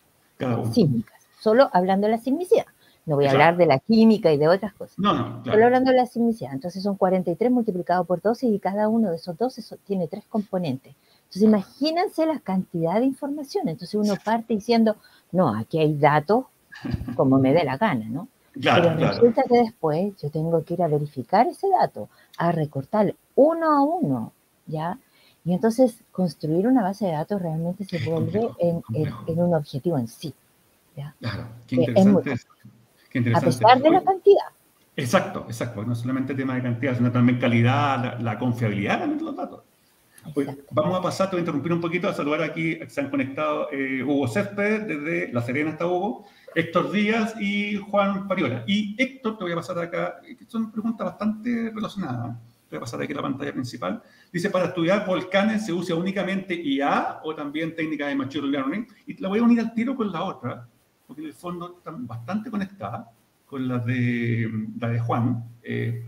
sísmicas, 0.72 1.20
solo 1.40 1.70
hablando 1.72 2.06
de 2.06 2.12
la 2.12 2.18
sismicidad. 2.18 2.66
No 3.04 3.16
voy 3.16 3.26
a 3.26 3.32
hablar 3.32 3.56
de 3.56 3.66
la 3.66 3.80
química 3.80 4.32
y 4.32 4.38
de 4.38 4.46
otras 4.46 4.74
cosas. 4.74 4.96
No, 4.98 5.12
no, 5.12 5.44
Solo 5.44 5.64
hablando 5.64 5.90
de 5.90 5.96
la 5.96 6.06
sismicidad. 6.06 6.52
Entonces 6.52 6.84
son 6.84 6.96
43 6.96 7.50
multiplicado 7.50 8.04
por 8.04 8.20
12 8.20 8.46
y 8.46 8.58
cada 8.60 8.88
uno 8.88 9.10
de 9.10 9.16
esos 9.16 9.36
12 9.36 9.76
tiene 9.84 10.06
tres 10.06 10.24
componentes. 10.28 10.94
Entonces 11.24 11.42
imagínense 11.42 12.26
la 12.26 12.38
cantidad 12.38 13.00
de 13.00 13.06
información. 13.06 13.68
Entonces 13.68 13.96
uno 13.96 14.14
parte 14.24 14.54
diciendo, 14.54 14.96
no, 15.32 15.52
aquí 15.52 15.78
hay 15.78 15.94
datos 15.94 16.44
como 17.16 17.38
me 17.38 17.52
dé 17.52 17.64
la 17.64 17.76
gana, 17.76 18.06
¿no? 18.08 18.28
Pero 18.54 18.94
resulta 18.94 19.42
que 19.48 19.58
después 19.58 20.14
yo 20.20 20.30
tengo 20.30 20.62
que 20.62 20.74
ir 20.74 20.82
a 20.82 20.88
verificar 20.88 21.46
ese 21.46 21.68
dato, 21.70 22.08
a 22.36 22.52
recortar 22.52 23.14
uno 23.34 23.72
a 23.72 23.82
uno, 23.82 24.32
¿ya? 24.66 24.98
Y 25.44 25.52
entonces 25.52 25.96
construir 26.12 26.66
una 26.66 26.82
base 26.82 27.06
de 27.06 27.12
datos 27.12 27.42
realmente 27.42 27.84
se 27.84 27.98
vuelve 28.08 28.48
en, 28.60 28.82
un 29.26 29.54
objetivo 29.54 29.98
en 29.98 30.06
sí. 30.06 30.32
Claro, 31.18 31.48
qué 31.66 31.76
interesante, 31.76 32.34
A 33.34 33.40
pesar 33.40 33.82
de 33.82 33.90
la 33.90 34.02
cantidad. 34.02 34.44
Exacto, 34.94 35.44
exacto. 35.48 35.84
No 35.84 35.94
solamente 35.94 36.34
tema 36.34 36.54
de 36.54 36.62
cantidad, 36.62 36.96
sino 36.96 37.10
también 37.10 37.38
calidad, 37.38 38.20
la, 38.20 38.38
confiabilidad 38.38 39.06
de 39.06 39.20
los 39.20 39.34
datos. 39.34 39.62
vamos 40.70 40.98
a 40.98 41.02
pasar, 41.02 41.28
te 41.28 41.36
voy 41.36 41.40
a 41.40 41.42
interrumpir 41.42 41.72
un 41.72 41.80
poquito, 41.80 42.08
a 42.08 42.14
saludar 42.14 42.42
aquí, 42.42 42.78
se 42.86 43.00
han 43.00 43.10
conectado 43.10 43.68
eh, 43.72 44.02
Hugo 44.02 44.28
Césped, 44.28 44.82
desde 44.82 45.32
La 45.32 45.40
Serena 45.40 45.70
hasta 45.70 45.86
Hugo, 45.86 46.26
Héctor 46.54 46.92
Díaz 46.92 47.34
y 47.40 47.76
Juan 47.76 48.28
Pariola. 48.28 48.62
Y 48.66 48.94
Héctor, 49.02 49.38
te 49.38 49.44
voy 49.44 49.52
a 49.52 49.56
pasar 49.56 49.78
acá, 49.78 50.20
son 50.46 50.70
preguntas 50.70 51.06
bastante 51.06 51.72
relacionadas 51.74 52.36
voy 52.72 52.78
a 52.78 52.80
pasar 52.80 53.02
aquí 53.02 53.14
la 53.14 53.22
pantalla 53.22 53.52
principal. 53.52 54.02
Dice, 54.32 54.50
para 54.50 54.66
estudiar 54.66 55.06
volcanes 55.06 55.66
se 55.66 55.72
usa 55.72 55.94
únicamente 55.94 56.54
IA 56.54 57.20
o 57.22 57.34
también 57.34 57.74
técnica 57.74 58.06
de 58.06 58.14
Machine 58.14 58.48
Learning. 58.48 58.86
Y 59.06 59.20
la 59.20 59.28
voy 59.28 59.38
a 59.38 59.42
unir 59.42 59.60
al 59.60 59.74
tiro 59.74 59.94
con 59.94 60.10
la 60.10 60.22
otra, 60.22 60.68
porque 61.06 61.22
en 61.22 61.28
el 61.28 61.34
fondo 61.34 61.76
están 61.78 62.06
bastante 62.06 62.50
conectadas 62.50 63.06
con 63.44 63.68
la 63.68 63.78
de, 63.78 64.50
la 64.80 64.88
de 64.88 64.98
Juan 65.00 65.44
eh, 65.62 66.04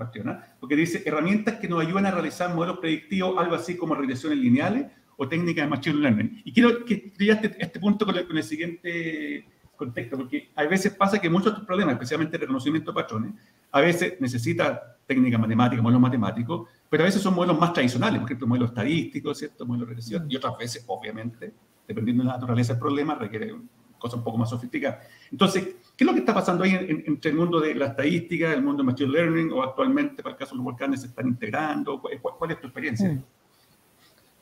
porque 0.59 0.77
dice 0.77 1.03
herramientas 1.05 1.57
que 1.57 1.69
nos 1.69 1.85
ayudan 1.85 2.07
a 2.07 2.11
realizar 2.11 2.53
modelos 2.55 2.79
predictivos, 2.79 3.39
algo 3.39 3.55
así 3.55 3.77
como 3.77 3.95
regresiones 3.95 4.39
lineales 4.39 4.87
o 5.17 5.29
técnicas 5.29 5.65
de 5.65 5.71
Machine 5.71 6.01
Learning. 6.01 6.43
Y 6.45 6.53
quiero 6.53 6.85
que 6.85 7.13
este, 7.19 7.57
este 7.59 7.79
punto 7.79 8.05
con 8.05 8.17
el, 8.17 8.27
con 8.27 8.37
el 8.37 8.43
siguiente 8.43 9.47
contexto, 9.87 10.17
porque 10.17 10.51
a 10.55 10.65
veces 10.65 10.93
pasa 10.95 11.21
que 11.21 11.29
muchos 11.29 11.47
de 11.47 11.51
estos 11.53 11.67
problemas, 11.67 11.95
especialmente 11.95 12.37
el 12.37 12.43
reconocimiento 12.43 12.91
de 12.91 12.95
patrones, 12.95 13.33
a 13.71 13.81
veces 13.81 14.21
necesita 14.21 14.97
técnica 15.07 15.39
matemática, 15.39 15.83
modelos 15.83 16.01
matemáticos, 16.01 16.69
pero 16.89 17.03
a 17.03 17.07
veces 17.07 17.23
son 17.23 17.35
modelos 17.35 17.59
más 17.59 17.73
tradicionales, 17.73 18.21
por 18.21 18.29
ejemplo, 18.29 18.47
modelos 18.47 18.71
estadísticos, 18.71 19.39
¿cierto? 19.39 19.67
Modelos 19.67 19.89
de 19.89 19.91
regresión, 19.91 20.27
y 20.31 20.37
otras 20.37 20.57
veces, 20.57 20.85
obviamente, 20.87 21.53
dependiendo 21.87 22.23
de 22.23 22.29
la 22.29 22.35
naturaleza 22.35 22.73
del 22.73 22.81
problema, 22.81 23.15
requiere 23.15 23.55
cosas 23.99 24.19
un 24.19 24.25
poco 24.25 24.39
más 24.39 24.51
sofisticadas. 24.51 25.07
Entonces, 25.31 25.65
¿qué 25.97 26.05
es 26.05 26.07
lo 26.07 26.13
que 26.13 26.21
está 26.21 26.35
pasando 26.35 26.65
ahí 26.65 26.75
entre 27.07 27.31
el 27.31 27.37
mundo 27.37 27.61
de 27.61 27.75
la 27.75 27.87
estadística, 27.87 28.53
el 28.53 28.63
mundo 28.63 28.83
de 28.83 28.87
machine 28.87 29.11
learning, 29.11 29.53
o 29.53 29.63
actualmente, 29.63 30.23
para 30.23 30.35
el 30.35 30.39
caso 30.39 30.53
de 30.53 30.57
los 30.59 30.65
volcanes, 30.65 31.01
se 31.01 31.09
están 31.09 31.29
integrando? 31.29 32.01
¿Cuál, 32.01 32.51
es 32.51 32.61
tu 32.61 32.67
experiencia? 32.67 33.13
Mm. 33.13 33.25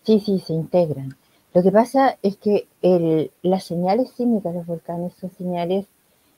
Sí, 0.05 0.21
sí, 0.21 0.39
se 0.41 0.53
integran. 0.53 1.17
Lo 1.55 1.63
que 1.63 1.71
pasa 1.71 2.17
es 2.23 2.37
que 2.37 2.67
el, 2.81 3.31
las 3.43 3.65
señales 3.65 4.11
sísmicas 4.13 4.53
de 4.53 4.61
los 4.61 4.67
volcanes 4.67 5.13
son 5.21 5.31
señales 5.31 5.87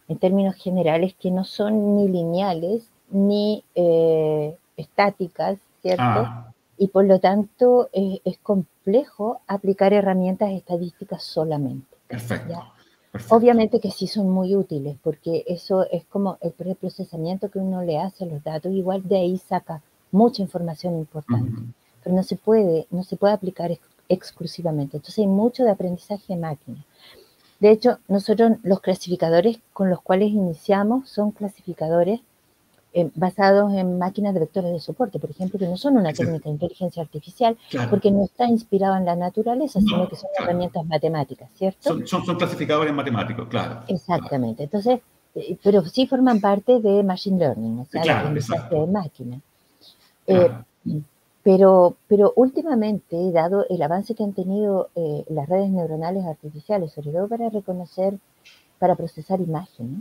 en 0.09 0.18
términos 0.18 0.57
generales 0.57 1.14
que 1.18 1.31
no 1.31 1.44
son 1.44 1.96
ni 1.96 2.09
lineales 2.09 2.88
ni 3.11 3.62
eh, 3.74 4.57
estáticas, 4.77 5.59
¿cierto? 5.83 6.03
Ah. 6.03 6.53
Y 6.77 6.88
por 6.88 7.05
lo 7.05 7.20
tanto 7.20 7.88
es 7.92 8.38
complejo 8.38 9.40
aplicar 9.46 9.92
herramientas 9.92 10.50
estadísticas 10.50 11.22
solamente. 11.22 11.87
Perfecto, 12.09 12.64
Obviamente 13.29 13.79
que 13.79 13.92
sí 13.92 14.09
son 14.09 14.29
muy 14.29 14.57
útiles 14.57 14.96
porque 15.00 15.44
eso 15.46 15.88
es 15.88 16.05
como 16.07 16.37
el 16.40 16.50
preprocesamiento 16.50 17.48
que 17.48 17.61
uno 17.61 17.83
le 17.83 17.98
hace 18.00 18.24
a 18.24 18.27
los 18.27 18.42
datos, 18.42 18.72
igual 18.72 19.07
de 19.07 19.16
ahí 19.18 19.38
saca 19.38 19.83
mucha 20.11 20.42
información 20.42 20.98
importante, 20.98 21.62
pero 22.03 22.16
no 22.16 22.24
se 22.24 22.35
puede, 22.35 22.88
no 22.90 23.05
se 23.05 23.16
puede 23.16 23.35
aplicar 23.35 23.70
exclusivamente. 24.09 24.97
Entonces 24.97 25.19
hay 25.19 25.27
mucho 25.27 25.64
de 25.64 25.71
aprendizaje 25.71 26.25
de 26.29 26.37
máquina. 26.37 26.85
De 27.61 27.71
hecho, 27.71 27.99
nosotros 28.09 28.53
los 28.62 28.81
clasificadores 28.81 29.59
con 29.73 29.88
los 29.90 30.03
cuales 30.03 30.31
iniciamos 30.31 31.09
son 31.09 31.31
clasificadores 31.31 32.21
eh, 32.97 33.11
basados 33.17 33.73
en 33.73 33.99
máquinas 33.99 34.35
de 34.35 34.40
vectores 34.40 34.73
de 34.73 34.79
soporte, 34.79 35.19
por 35.19 35.29
ejemplo, 35.29 35.59
que 35.59 35.67
no 35.67 35.77
son 35.77 35.97
una 35.97 36.12
técnica 36.12 36.45
de 36.45 36.51
inteligencia 36.51 37.03
artificial, 37.03 37.57
porque 37.90 38.11
no 38.12 38.25
está 38.25 38.47
inspirado 38.47 38.97
en 38.97 39.05
la 39.05 39.17
naturaleza, 39.17 39.81
sino 39.81 40.09
que 40.09 40.14
son 40.14 40.31
herramientas 40.38 40.87
matemáticas, 40.87 41.51
¿cierto? 41.57 41.81
Son, 41.81 42.07
son, 42.07 42.37
clasificadores 42.37 42.95
matemáticos, 42.95 43.49
claro. 43.49 43.81
Exactamente. 43.88 44.62
Entonces, 44.62 45.01
eh, 45.35 45.57
pero 45.61 45.85
sí 45.87 46.07
forman 46.07 46.40
parte 46.40 46.79
de 46.79 47.03
Machine 47.03 47.38
Learning, 47.38 47.81
o 47.81 47.85
sea, 47.87 48.31
de 48.31 48.79
de 48.79 48.87
máquina. 48.87 49.40
Eh, 50.29 50.51
pero, 51.45 51.95
pero 52.09 52.33
últimamente, 52.37 53.31
dado 53.31 53.67
el 53.69 53.83
avance 53.83 54.15
que 54.15 54.25
han 54.25 54.33
tenido 54.33 54.89
eh, 54.97 55.25
las 55.29 55.47
redes 55.47 55.71
neuronales 55.71 56.25
artificiales, 56.25 56.93
sobre 56.93 57.13
todo 57.13 57.29
para 57.29 57.51
reconocer, 57.51 58.19
para 58.79 58.97
procesar 58.97 59.43
imágenes, 59.43 60.01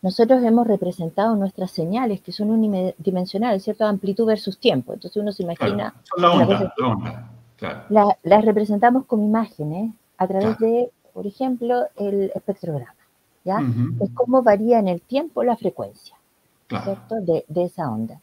nosotros 0.00 0.42
hemos 0.44 0.68
representado 0.68 1.34
nuestras 1.34 1.72
señales, 1.72 2.20
que 2.20 2.32
son 2.32 2.50
unidimensionales, 2.50 3.64
¿cierto? 3.64 3.84
Amplitud 3.84 4.26
versus 4.26 4.58
tiempo. 4.58 4.94
Entonces 4.94 5.20
uno 5.20 5.32
se 5.32 5.42
imagina... 5.42 5.92
la 6.16 6.30
onda, 6.30 6.72
la 6.78 6.88
onda, 6.88 7.30
claro. 7.56 8.16
las 8.22 8.44
representamos 8.44 9.04
como 9.06 9.24
imágenes 9.26 9.92
a 10.18 10.28
través 10.28 10.56
de, 10.58 10.90
por 11.12 11.26
ejemplo, 11.26 11.82
el 11.96 12.30
espectrograma, 12.34 12.94
¿ya? 13.44 13.58
Es 14.00 14.10
como 14.14 14.42
varía 14.42 14.78
en 14.78 14.86
el 14.86 15.00
tiempo 15.00 15.42
la 15.42 15.56
frecuencia, 15.56 16.14
¿cierto? 16.68 17.16
De, 17.22 17.44
de, 17.48 17.64
esa 17.64 17.90
onda. 17.90 18.20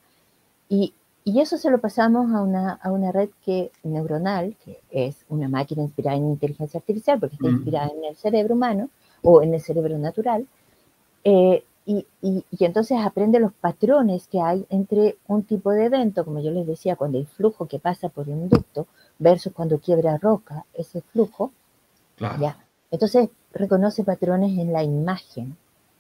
Y 0.69 0.93
y 1.27 1.41
eso 1.41 1.57
se 1.57 1.69
lo 1.69 1.79
pasamos 1.79 2.31
a 2.31 2.41
una, 2.41 2.79
a 2.81 2.89
una 2.89 3.11
red 3.11 3.27
que, 3.43 3.69
neuronal, 3.83 4.55
que 4.63 4.79
es 4.89 5.25
una 5.27 5.49
máquina 5.49 5.83
inspirada 5.83 6.15
en 6.15 6.29
inteligencia 6.29 6.77
artificial, 6.77 7.19
porque 7.19 7.35
está 7.35 7.49
inspirada 7.49 7.89
en 7.89 8.05
el 8.05 8.15
cerebro 8.15 8.55
humano 8.55 8.89
o 9.23 9.41
en 9.41 9.53
el 9.53 9.59
cerebro 9.59 9.97
natural. 9.97 10.47
Eh, 11.25 11.65
y, 11.85 12.05
y, 12.21 12.45
y, 12.49 12.63
entonces 12.63 12.99
aprende 13.03 13.41
los 13.41 13.51
patrones 13.51 14.29
que 14.29 14.39
hay 14.39 14.65
entre 14.69 15.17
un 15.27 15.43
tipo 15.43 15.71
de 15.71 15.87
evento, 15.87 16.23
como 16.23 16.39
yo 16.39 16.49
les 16.49 16.65
decía, 16.65 16.95
cuando 16.95 17.17
hay 17.17 17.25
flujo 17.25 17.65
que 17.65 17.77
pasa 17.77 18.07
por 18.07 18.29
un 18.29 18.47
ducto, 18.47 18.87
versus 19.19 19.51
cuando 19.51 19.79
quiebra 19.79 20.17
roca 20.17 20.63
ese 20.75 21.01
flujo. 21.01 21.51
Claro. 22.15 22.39
¿ya? 22.39 22.57
Entonces 22.89 23.27
reconoce 23.51 24.05
patrones 24.05 24.57
en 24.57 24.71
la 24.71 24.81
imagen. 24.81 25.57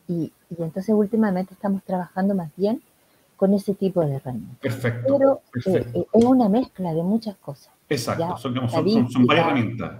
Y, 0.07 0.31
y 0.49 0.63
entonces 0.63 0.95
últimamente 0.95 1.53
estamos 1.53 1.83
trabajando 1.83 2.33
más 2.33 2.49
bien 2.55 2.81
con 3.37 3.53
ese 3.53 3.75
tipo 3.75 4.01
de 4.01 4.15
herramientas. 4.15 4.57
Perfecto. 4.59 5.17
Pero 5.17 5.41
eh, 5.77 5.85
eh, 5.93 6.05
es 6.11 6.25
una 6.25 6.49
mezcla 6.49 6.93
de 6.93 7.03
muchas 7.03 7.37
cosas. 7.37 7.71
Exacto, 7.87 8.35
son, 8.37 8.55
varias 9.25 9.45
herramientas. 9.45 9.91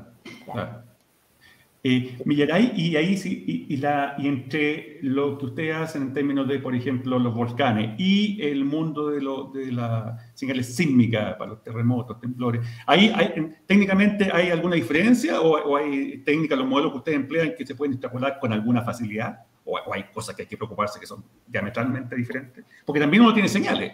Eh, 1.84 2.18
Millaray, 2.26 2.74
y 2.76 2.96
ahí 2.98 3.16
sí, 3.16 3.66
y, 3.70 3.78
la, 3.78 4.16
y 4.18 4.28
entre 4.28 4.98
lo 5.04 5.38
que 5.38 5.46
ustedes 5.46 5.76
hacen 5.76 6.02
en 6.02 6.14
términos 6.14 6.48
de, 6.48 6.60
por 6.60 6.76
ejemplo, 6.76 7.18
los 7.18 7.34
volcanes 7.34 7.92
y 8.00 8.42
el 8.42 8.66
mundo 8.66 9.10
de, 9.10 9.22
lo, 9.22 9.52
de 9.54 9.72
la 9.72 10.18
señales 10.34 10.76
sísmicas 10.76 11.36
para 11.36 11.52
los 11.52 11.64
terremotos, 11.64 12.20
temblores, 12.20 12.68
¿ahí 12.88 13.14
hay, 13.16 13.54
técnicamente 13.66 14.30
hay 14.34 14.50
alguna 14.50 14.76
diferencia 14.76 15.40
o, 15.40 15.52
o 15.52 15.78
hay 15.78 16.18
técnicas, 16.26 16.58
los 16.58 16.68
modelos 16.68 16.92
que 16.92 16.98
ustedes 16.98 17.20
emplean 17.20 17.54
que 17.58 17.66
se 17.66 17.76
pueden 17.76 17.94
extrapolar 17.94 18.40
con 18.40 18.52
alguna 18.52 18.82
facilidad? 18.82 19.46
O, 19.68 19.94
hay 19.94 20.06
cosas 20.06 20.36
que 20.36 20.44
hay 20.44 20.48
que 20.48 20.58
preocuparse 20.58 21.00
que 21.00 21.06
son 21.06 21.24
diametralmente 21.46 22.16
diferentes, 22.16 22.66
porque 22.86 23.00
también 23.00 23.24
uno 23.24 23.34
tiene 23.34 23.50
señales. 23.50 23.94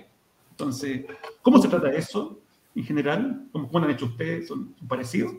Entonces, 0.52 1.06
¿cómo 1.42 1.60
se 1.60 1.68
trata 1.68 1.92
eso 1.92 2.40
en 2.76 2.84
general? 2.84 3.48
¿Cómo, 3.52 3.70
han 3.80 3.90
hecho 3.90 4.06
ustedes? 4.06 4.48
¿Son, 4.48 4.76
parecidos? 4.88 5.34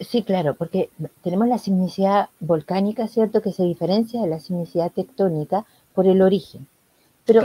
Sí, 0.00 0.22
claro, 0.22 0.54
porque 0.54 0.90
tenemos 1.22 1.48
la 1.48 1.58
sismicidad 1.58 2.28
volcánica, 2.40 3.06
¿cierto? 3.06 3.40
Que 3.40 3.52
se 3.52 3.62
diferencia 3.64 4.20
de 4.22 4.28
la 4.28 4.40
sismicidad 4.40 4.90
tectónica 4.92 5.64
por 5.94 6.06
el 6.06 6.22
origen. 6.22 6.66
Pero, 7.24 7.42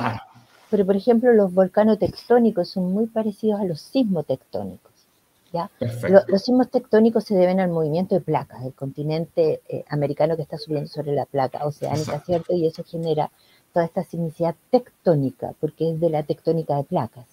pero 0.69 0.85
por 0.85 0.95
ejemplo, 0.95 1.33
los 1.33 1.53
volcanos 1.53 1.99
tectónicos 1.99 2.69
son 2.69 2.91
muy 2.91 3.07
parecidos 3.07 3.59
a 3.61 3.65
los 3.65 3.81
sismotectónicos. 3.81 4.90
¿Ya? 5.51 5.69
los 6.09 6.41
sismos 6.41 6.69
tectónicos 6.69 7.23
se 7.23 7.35
deben 7.35 7.59
al 7.59 7.69
movimiento 7.69 8.15
de 8.15 8.21
placas 8.21 8.63
del 8.63 8.73
continente 8.73 9.61
eh, 9.67 9.83
americano 9.89 10.35
que 10.35 10.41
está 10.41 10.57
subiendo 10.57 10.89
sobre 10.89 11.13
la 11.13 11.25
placa 11.25 11.65
oceánica, 11.65 12.19
¿cierto? 12.19 12.53
Y 12.53 12.65
eso 12.65 12.83
genera 12.83 13.31
toda 13.73 13.85
esta 13.85 14.03
sismicidad 14.03 14.55
tectónica, 14.69 15.53
porque 15.59 15.91
es 15.91 15.99
de 15.99 16.09
la 16.09 16.23
tectónica 16.23 16.75
de 16.75 16.83
placas, 16.83 17.25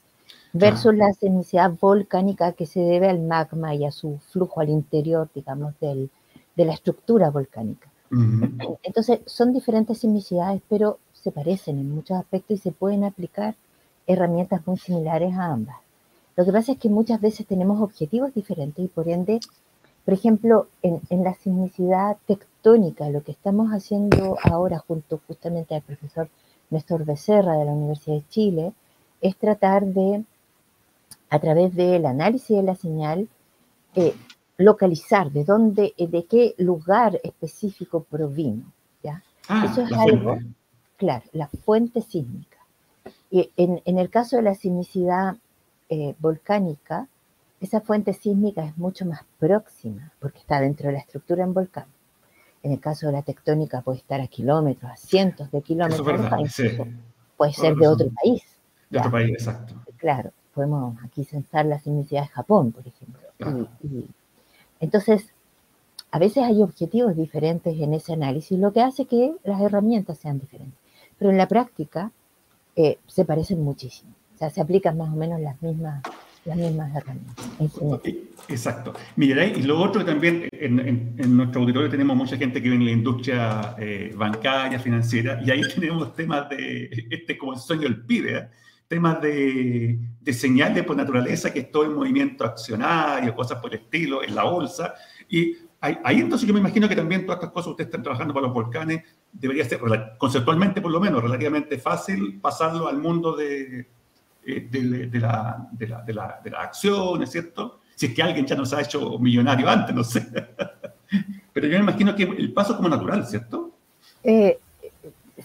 versus 0.53 0.95
la 0.95 1.12
sismicidad 1.12 1.73
volcánica 1.81 2.53
que 2.53 2.66
se 2.66 2.81
debe 2.81 3.09
al 3.09 3.21
magma 3.21 3.75
y 3.75 3.85
a 3.85 3.93
su 3.93 4.19
flujo 4.19 4.61
al 4.61 4.71
interior, 4.71 5.29
digamos, 5.35 5.75
del, 5.81 6.11
de 6.57 6.64
la 6.64 6.73
estructura 6.73 7.31
volcánica. 7.31 7.91
Entonces, 8.83 9.21
son 9.27 9.53
diferentes 9.53 9.99
sismicidades, 9.99 10.62
pero 10.69 10.99
se 11.12 11.31
parecen 11.31 11.79
en 11.79 11.95
muchos 11.95 12.16
aspectos 12.16 12.59
y 12.59 12.61
se 12.61 12.73
pueden 12.73 13.05
aplicar 13.05 13.55
herramientas 14.07 14.66
muy 14.66 14.79
similares 14.79 15.35
a 15.35 15.47
ambas. 15.47 15.77
Lo 16.39 16.45
que 16.45 16.53
pasa 16.53 16.70
es 16.70 16.78
que 16.78 16.89
muchas 16.89 17.20
veces 17.20 17.49
tenemos 17.49 17.80
objetivos 17.80 18.32
diferentes 18.32 18.84
y 18.84 18.86
por 18.86 19.09
ende, 19.09 19.41
por 20.05 20.14
ejemplo, 20.14 20.68
en, 20.82 21.01
en 21.11 21.24
la 21.24 21.34
sismicidad 21.34 22.16
tectónica, 22.28 23.11
lo 23.11 23.24
que 23.24 23.32
estamos 23.32 23.70
haciendo 23.70 24.39
ahora 24.45 24.78
junto 24.78 25.20
justamente 25.26 25.74
al 25.74 25.82
profesor 25.82 26.28
Néstor 26.70 27.05
Becerra 27.05 27.55
de 27.55 27.64
la 27.64 27.72
Universidad 27.72 28.18
de 28.18 28.28
Chile, 28.28 28.72
es 29.20 29.36
tratar 29.36 29.84
de, 29.84 30.22
a 31.28 31.41
través 31.41 31.74
del 31.74 32.07
análisis 32.07 32.57
de 32.57 32.62
la 32.62 32.76
señal, 32.76 33.28
eh, 33.97 34.14
localizar 34.59 35.32
de 35.32 35.43
dónde, 35.43 35.93
eh, 35.97 36.07
de 36.07 36.24
qué 36.26 36.55
lugar 36.59 37.20
específico 37.24 38.05
provino. 38.09 38.72
¿ya? 39.03 39.24
Ah, 39.49 39.66
Eso 39.68 39.82
es 39.82 39.93
algo, 39.93 40.39
claro, 40.99 41.24
la 41.32 41.49
fuente 41.49 42.01
sísmica. 42.01 42.59
Y 43.28 43.51
en, 43.57 43.82
en, 43.84 43.99
el 43.99 44.09
caso 44.09 44.36
de 44.36 44.43
la 44.43 44.55
sismicidad 44.55 45.36
eh, 45.89 46.14
volcánica, 46.18 47.09
esa 47.61 47.80
fuente 47.80 48.12
sísmica 48.12 48.64
es 48.64 48.76
mucho 48.76 49.05
más 49.05 49.24
próxima 49.39 50.12
porque 50.20 50.39
está 50.39 50.61
dentro 50.61 50.89
de 50.89 50.95
la 50.95 50.99
estructura 51.01 51.45
en 51.45 51.55
volcán. 51.55 51.86
En 52.62 52.72
el 52.72 52.80
caso 52.80 53.07
de 53.07 53.12
la 53.12 53.22
tectónica 53.22 53.82
puede 53.82 53.99
estar 53.99 54.20
a 54.20 54.26
kilómetros, 54.26 54.91
a 54.91 54.97
cientos 54.97 55.51
de 55.51 55.62
kilómetros. 55.62 56.07
Puede 57.36 57.53
ser 57.53 57.74
de 57.76 57.89
otro 57.89 58.11
país. 58.22 58.43
De 58.91 58.99
otro 58.99 59.11
país, 59.11 59.30
exacto. 59.30 59.74
Claro, 59.97 60.32
podemos 60.55 60.97
aquí 61.05 61.24
censar 61.24 61.66
la 61.66 61.78
sismicidad 61.78 62.22
de 62.22 62.28
Japón, 62.28 62.72
por 62.72 62.84
ejemplo. 62.86 63.22
entonces, 64.80 65.32
a 66.11 66.18
veces 66.18 66.43
hay 66.45 66.62
objetivos 66.62 67.14
diferentes 67.16 67.78
en 67.78 67.95
ese 67.95 68.14
análisis, 68.14 68.59
lo 68.59 68.72
que 68.72 68.80
hace 68.80 69.05
que 69.05 69.34
las 69.45 69.61
herramientas 69.61 70.18
sean 70.18 70.41
diferentes. 70.41 70.78
Pero 71.18 71.30
en 71.30 71.36
la 71.36 71.49
práctica 71.49 72.12
eh, 72.76 72.99
se 73.07 73.24
parecen 73.24 73.62
muchísimo. 73.62 74.12
O 74.39 74.41
sea, 74.41 74.51
se 74.51 74.61
aplican 74.61 74.97
más 74.97 75.12
o 75.12 75.16
menos 75.16 75.41
las 75.41 75.61
mismas, 75.61 76.01
las 76.45 76.57
mismas 76.57 76.95
herramientas. 76.95 77.45
Exacto. 78.49 78.93
Mira, 79.16 79.45
y 79.45 79.62
lo 79.62 79.80
otro 79.80 80.05
también, 80.05 80.49
en, 80.53 81.36
nuestro 81.36 81.62
auditorio 81.62 81.91
tenemos 81.91 82.16
mucha 82.16 82.36
gente 82.36 82.62
que 82.62 82.68
viene 82.68 82.84
en 82.84 82.91
la 82.91 82.97
industria 82.97 83.74
eh, 83.80 84.14
bancaria, 84.16 84.78
financiera, 84.78 85.41
y 85.45 85.51
ahí 85.51 85.62
tenemos 85.74 86.14
temas 86.14 86.49
de, 86.51 86.89
este 87.11 87.36
como 87.36 87.55
el 87.55 87.59
sueño 87.59 87.82
del 87.82 88.05
PIB, 88.05 88.26
¿eh? 88.28 88.49
temas 88.86 89.20
de, 89.20 89.99
de 90.20 90.32
señales 90.32 90.84
por 90.84 90.95
naturaleza, 90.95 91.53
que 91.53 91.59
es 91.59 91.72
todo 91.72 91.82
el 91.82 91.91
movimiento 91.91 92.45
accionario, 92.45 93.34
cosas 93.34 93.61
por 93.61 93.74
el 93.74 93.80
estilo, 93.80 94.22
en 94.22 94.36
la 94.36 94.45
bolsa, 94.45 94.95
y 95.28 95.57
ahí, 95.80 95.99
ahí, 96.05 96.20
entonces 96.20 96.47
yo 96.47 96.55
me 96.55 96.61
imagino 96.61 96.89
que 96.89 96.95
también 96.95 97.26
todas 97.26 97.39
estas 97.39 97.51
cosas 97.51 97.70
ustedes 97.70 97.89
están 97.89 98.05
trabajando 98.05 98.32
para 98.32 98.47
los 98.47 98.55
volcanes, 98.55 99.03
debería 99.32 99.64
ser, 99.64 99.80
conceptualmente 100.16 100.80
por 100.80 100.93
lo 100.93 101.01
menos, 101.01 101.24
relativamente 101.24 101.76
fácil 101.76 102.39
pasarlo 102.41 102.86
al 102.86 102.99
mundo 102.99 103.34
de 103.34 103.97
eh, 104.51 104.66
de, 104.70 104.82
la, 105.20 105.68
de, 105.72 105.86
la, 105.86 106.03
de, 106.03 106.14
la, 106.14 106.40
de, 106.42 106.51
las 106.51 106.64
acciones, 106.64 107.30
¿cierto? 107.30 107.80
Si 107.94 108.07
es 108.07 108.14
que 108.14 108.22
alguien 108.22 108.46
ya 108.46 108.57
nos 108.57 108.72
ha 108.72 108.80
hecho 108.80 109.18
millonario 109.18 109.68
antes, 109.68 109.94
no 109.94 110.03
sé. 110.03 110.26
Pero 111.53 111.66
yo 111.66 111.74
me 111.74 111.82
imagino 111.84 112.16
que 112.16 112.22
el 112.22 112.55
paso 112.55 112.72
es 112.72 112.76
como 112.78 112.88
natural, 112.88 113.26
¿cierto? 113.26 113.72
Eh, 114.24 114.59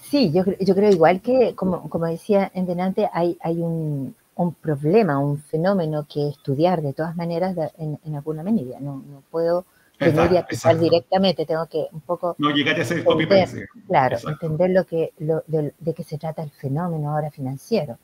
sí, 0.10 0.32
yo, 0.32 0.46
yo, 0.58 0.74
creo 0.74 0.90
igual 0.90 1.20
que, 1.20 1.54
como, 1.54 1.90
como 1.90 2.06
decía 2.06 2.50
en 2.54 2.66
delante, 2.66 3.10
hay, 3.12 3.38
hay 3.42 3.58
un, 3.58 4.16
un, 4.36 4.54
problema, 4.54 5.20
un 5.20 5.38
fenómeno 5.38 6.08
que 6.08 6.30
estudiar 6.30 6.82
de 6.82 6.94
todas 6.94 7.18
maneras 7.18 7.58
en, 7.78 8.00
en, 8.06 8.16
alguna 8.16 8.42
medida. 8.42 8.80
No, 8.80 9.04
no 9.06 9.22
puedo 9.30 9.66
venir 10.00 10.32
y 10.32 10.38
aplicar 10.38 10.80
directamente, 10.80 11.46
tengo 11.46 11.66
que 11.66 11.88
un 11.92 12.00
poco... 12.00 12.38
No 12.38 12.52
llegar 12.52 12.80
a 12.80 12.84
hacer 12.84 13.04
copy 13.04 13.26
paste. 13.26 13.68
Claro, 13.86 14.18
entender 14.30 14.70
lo 14.70 14.86
que, 14.86 15.12
lo, 15.20 15.44
de, 15.48 15.74
de 15.78 15.94
qué 15.94 16.04
se 16.04 16.18
trata 16.18 16.42
el 16.42 16.52
fenómeno 16.52 17.14
ahora 17.14 17.32
financiero. 17.32 17.98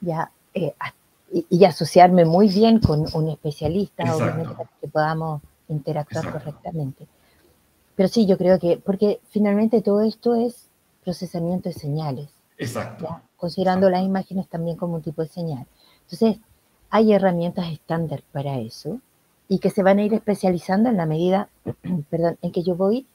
Ya, 0.00 0.30
eh, 0.66 1.44
y, 1.50 1.64
asociarme 1.64 2.24
muy 2.24 2.48
bien 2.48 2.80
con 2.80 3.04
un 3.12 3.28
especialista, 3.28 4.14
obviamente, 4.14 4.54
para 4.54 4.70
que 4.80 4.88
podamos 4.88 5.42
interactuar 5.68 6.32
correctamente. 6.32 7.06
Pero 7.94 8.08
sí, 8.08 8.26
yo 8.26 8.38
creo 8.38 8.58
que, 8.58 8.78
porque 8.78 9.20
finalmente 9.30 9.82
todo 9.82 10.02
esto 10.02 10.34
es 10.34 10.68
procesamiento 11.04 11.68
de 11.68 11.74
señales. 11.74 12.28
Exacto. 12.56 13.20
Considerando 13.36 13.90
las 13.90 14.02
imágenes 14.02 14.48
también 14.48 14.76
como 14.76 14.96
un 14.96 15.02
tipo 15.02 15.22
de 15.22 15.28
señal. 15.28 15.66
Entonces, 16.02 16.38
hay 16.90 17.12
herramientas 17.12 17.70
estándar 17.70 18.22
para 18.32 18.58
eso 18.58 18.98
y 19.48 19.58
que 19.58 19.70
se 19.70 19.82
van 19.82 19.98
a 19.98 20.04
ir 20.04 20.14
especializando 20.14 20.88
en 20.88 20.96
la 20.96 21.06
medida, 21.06 21.48
perdón, 22.10 22.38
en 22.42 22.52
que 22.52 22.62
yo 22.62 22.74
voy 22.74 23.06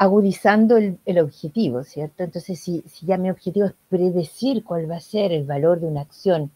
agudizando 0.00 0.78
el, 0.78 1.18
objetivo, 1.18 1.84
¿cierto? 1.84 2.24
Entonces, 2.24 2.58
si, 2.58 2.82
si, 2.88 3.04
ya 3.04 3.18
mi 3.18 3.28
objetivo 3.28 3.66
es 3.66 3.74
predecir 3.90 4.64
cuál 4.64 4.90
va 4.90 4.96
a 4.96 5.00
ser 5.00 5.30
el 5.30 5.44
valor 5.44 5.78
de 5.78 5.88
una 5.88 6.00
acción 6.00 6.50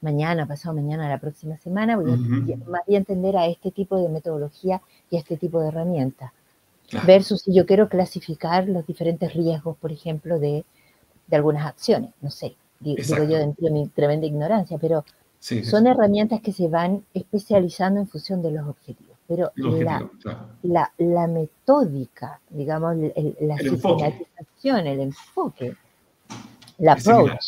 mañana, 0.00 0.46
pasado 0.46 0.74
mañana, 0.74 1.08
la 1.08 1.18
próxima 1.18 1.56
semana, 1.58 1.96
voy 1.96 2.10
a, 2.10 2.16
más 2.68 2.82
bien 2.88 3.02
entender 3.02 3.36
a 3.36 3.46
este 3.46 3.70
tipo 3.70 4.02
de 4.02 4.08
metodología 4.08 4.82
y 5.12 5.16
a 5.16 5.20
este 5.20 5.36
tipo 5.36 5.60
de 5.60 5.68
herramientas. 5.68 6.32
Versus 7.06 7.42
si 7.42 7.54
yo 7.54 7.66
quiero 7.66 7.88
clasificar 7.88 8.68
los 8.68 8.84
diferentes 8.84 9.32
riesgos, 9.32 9.76
por 9.76 9.92
ejemplo, 9.92 10.40
de, 10.40 10.64
de 11.28 11.36
algunas 11.36 11.66
acciones, 11.66 12.10
no 12.20 12.32
sé, 12.32 12.56
digo, 12.80 13.00
yo 13.00 13.38
dentro 13.38 13.64
de 13.64 13.70
mi 13.70 13.86
tremenda 13.86 14.26
ignorancia, 14.26 14.76
pero 14.76 15.04
son 15.38 15.86
herramientas 15.86 16.40
que 16.40 16.50
se 16.50 16.66
van 16.66 17.04
especializando 17.14 18.00
en 18.00 18.08
función 18.08 18.42
de 18.42 18.50
los 18.50 18.66
objetivos 18.66 19.07
pero 19.28 19.52
la, 20.62 20.90
la, 20.96 21.26
metódica, 21.26 22.40
digamos, 22.48 22.96
la 22.96 23.56
el 23.56 23.70
sistematización, 23.70 24.86
el 24.86 25.00
enfoque, 25.00 25.76
la 26.78 26.94
approach, 26.94 27.38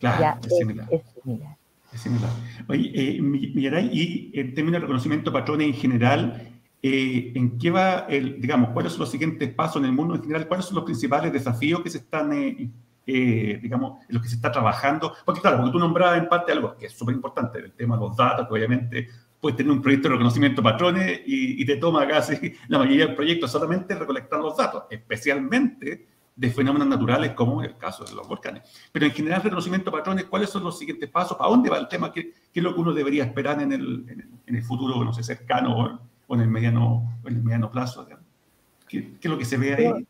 claro, 0.00 0.40
es, 0.44 0.58
similar. 0.58 0.88
Es, 0.90 2.00
similar. 2.00 2.30
Oye, 2.68 2.90
eh, 2.92 3.90
y 3.92 4.32
en 4.34 4.52
términos 4.52 4.80
de 4.80 4.80
reconocimiento 4.80 5.30
de 5.30 5.38
patrones 5.38 5.68
en 5.68 5.74
general, 5.74 6.58
eh, 6.82 7.32
¿en 7.34 7.58
qué 7.58 7.70
va, 7.70 8.06
el, 8.08 8.40
digamos, 8.40 8.70
cuáles 8.70 8.92
son 8.92 9.00
los 9.00 9.10
siguientes 9.10 9.52
pasos 9.52 9.76
en 9.76 9.86
el 9.86 9.92
mundo 9.92 10.14
en 10.14 10.22
general? 10.22 10.46
¿Cuáles 10.46 10.66
son 10.66 10.76
los 10.76 10.84
principales 10.84 11.32
desafíos 11.32 11.82
que 11.82 11.90
se 11.90 11.98
están, 11.98 12.32
eh, 12.32 12.70
eh, 13.06 13.58
digamos, 13.60 14.02
en 14.08 14.14
los 14.14 14.22
que 14.22 14.28
se 14.28 14.36
está 14.36 14.52
trabajando? 14.52 15.12
Porque 15.24 15.40
claro, 15.40 15.58
porque 15.58 15.72
tú 15.72 15.78
nombrabas 15.78 16.18
en 16.18 16.28
parte 16.28 16.52
algo 16.52 16.76
que 16.76 16.86
es 16.86 16.92
súper 16.92 17.16
importante, 17.16 17.58
el 17.58 17.72
tema 17.72 17.96
de 17.96 18.02
los 18.02 18.16
datos, 18.16 18.46
que 18.46 18.54
obviamente 18.54 19.08
puedes 19.40 19.56
tener 19.56 19.72
un 19.72 19.82
proyecto 19.82 20.08
de 20.08 20.14
reconocimiento 20.14 20.62
de 20.62 20.70
patrones 20.70 21.20
y, 21.26 21.64
te 21.64 21.76
toma 21.76 22.06
casi 22.06 22.54
la 22.68 22.78
mayoría 22.78 23.06
del 23.06 23.14
proyecto 23.14 23.46
solamente 23.46 23.94
recolectar 23.94 24.40
los 24.40 24.56
datos, 24.56 24.84
especialmente 24.90 26.06
de 26.34 26.50
fenómenos 26.50 26.86
naturales 26.88 27.32
como 27.32 27.62
el 27.62 27.76
caso 27.76 28.04
de 28.04 28.14
los 28.14 28.26
volcanes. 28.28 28.62
Pero 28.92 29.06
en 29.06 29.12
general, 29.12 29.42
reconocimiento 29.42 29.90
de 29.90 29.96
patrones, 29.96 30.24
¿cuáles 30.26 30.50
son 30.50 30.64
los 30.64 30.78
siguientes 30.78 31.10
pasos? 31.10 31.36
¿Para 31.36 31.50
dónde 31.50 31.68
va 31.68 31.78
el 31.78 31.88
tema? 31.88 32.12
¿Qué, 32.12 32.32
qué 32.52 32.60
es 32.60 32.62
lo 32.62 32.74
que 32.74 32.80
uno 32.80 32.92
debería 32.92 33.24
esperar 33.24 33.60
en 33.60 33.72
el, 33.72 34.30
en 34.46 34.56
el, 34.56 34.62
futuro, 34.62 35.04
no 35.04 35.12
sé, 35.12 35.22
cercano 35.22 35.98
o, 36.28 36.34
en 36.34 36.40
el 36.40 36.48
mediano, 36.48 37.18
en 37.24 37.36
el 37.36 37.42
mediano 37.42 37.70
plazo? 37.70 38.06
¿Qué, 38.88 39.16
¿Qué, 39.20 39.28
es 39.28 39.30
lo 39.30 39.36
que 39.36 39.44
se 39.44 39.56
ve 39.56 39.74
ahí? 39.74 40.06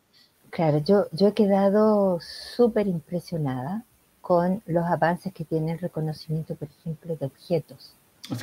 Claro, 0.51 0.79
yo, 0.79 1.07
yo 1.13 1.29
he 1.29 1.35
quedado 1.35 2.19
súper 2.21 2.87
impresionada 2.87 3.85
con 4.21 4.63
los 4.67 4.85
avances 4.85 5.33
que 5.33 5.45
tiene 5.45 5.73
el 5.73 5.79
reconocimiento, 5.79 6.55
por 6.55 6.69
ejemplo, 6.69 7.17
de 7.17 7.27
objetos. 7.27 7.95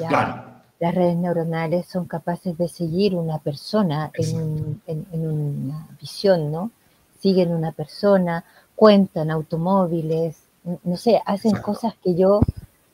Claro 0.07 0.64
las 0.79 0.93
redes 0.93 1.15
neuronales 1.15 1.85
son 1.85 2.05
capaces 2.05 2.57
de 2.57 2.67
seguir 2.67 3.15
una 3.15 3.39
persona 3.39 4.11
en, 4.15 4.81
una 5.11 5.87
visión, 5.99 6.51
¿no? 6.51 6.71
Siguen 7.19 7.51
una 7.53 7.71
persona, 7.71 8.43
cuentan 8.75 9.31
automóviles, 9.31 10.37
no 10.83 10.97
sé, 10.97 11.21
hacen 11.25 11.55
cosas 11.61 11.93
que 12.03 12.15
yo 12.15 12.41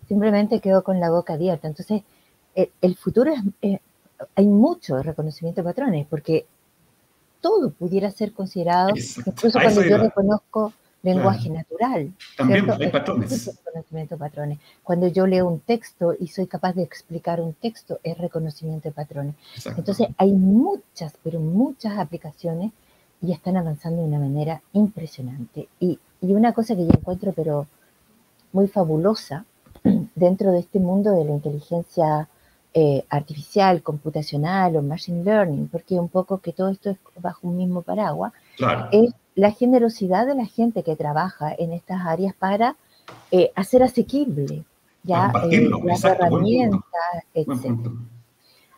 simplemente 0.08 0.60
quedo 0.60 0.84
con 0.84 1.00
la 1.00 1.10
boca 1.10 1.34
abierta. 1.34 1.68
Entonces, 1.68 2.04
e, 2.56 2.72
el, 2.82 2.96
futuro 2.96 3.34
es, 3.62 3.80
hay 4.36 4.46
mucho 4.46 5.02
reconocimiento 5.02 5.62
de 5.62 5.66
patrones, 5.66 6.08
porque 6.08 6.46
todo 7.42 7.72
pudiera 7.72 8.12
ser 8.12 8.34
considerado, 8.34 8.92
incluso 9.26 9.60
cuando 9.60 9.84
yo 9.84 9.98
reconozco 9.98 10.74
lenguaje 11.04 11.50
natural. 11.50 12.14
También 12.38 12.70
hay 12.70 12.90
patrones. 12.90 13.48
Reconocimiento 13.66 14.16
de 14.16 14.20
patrones. 14.20 14.60
Cuando 14.84 15.08
yo 15.08 15.26
leo 15.28 15.48
un 15.48 15.60
texto 15.60 16.14
y 16.20 16.28
soy 16.28 16.48
capaz 16.48 16.74
de 16.74 16.84
explicar 16.84 17.42
un 17.42 17.54
texto, 17.54 18.00
es 18.04 18.18
reconocimiento 18.18 18.90
de 18.90 18.94
patrones. 18.94 19.36
Entonces 19.78 20.08
hay 20.18 20.32
muchas, 20.32 21.14
pero 21.24 21.40
muchas 21.40 21.98
aplicaciones 21.98 22.72
y 23.22 23.32
están 23.32 23.58
avanzando 23.58 24.02
de 24.02 24.08
una 24.08 24.20
manera 24.20 24.62
impresionante. 24.74 25.68
Y, 25.80 26.00
y 26.22 26.34
una 26.34 26.54
cosa 26.54 26.76
que 26.76 26.86
yo 26.86 26.92
encuentro, 26.92 27.34
pero 27.34 27.68
muy 28.52 28.68
fabulosa, 28.68 29.46
dentro 30.16 30.52
de 30.52 30.60
este 30.60 30.80
mundo 30.80 31.12
de 31.12 31.26
la 31.26 31.32
inteligencia 31.32 32.28
eh, 32.74 33.04
artificial, 33.10 33.82
computacional 33.84 34.78
o 34.78 34.82
machine 34.82 35.24
learning, 35.24 35.68
porque 35.68 35.96
un 35.96 36.08
poco 36.10 36.38
que 36.40 36.54
todo 36.54 36.70
esto 36.70 36.92
es 36.92 36.98
bajo 37.20 37.48
un 37.48 37.58
mismo 37.58 37.82
paraguas, 37.82 38.34
es 38.92 39.14
la 39.36 39.52
generosidad 39.52 40.28
de 40.28 40.36
la 40.36 40.46
gente 40.46 40.84
que 40.84 40.96
trabaja 40.96 41.54
en 41.58 41.72
estas 41.72 42.02
áreas 42.06 42.34
para 42.34 42.76
eh, 43.32 43.52
hacer 43.56 43.84
asequible 43.84 44.64
ya 45.04 45.32
eh, 45.52 45.70
las 45.84 46.04
herramientas, 46.04 46.84
etc. 47.34 47.90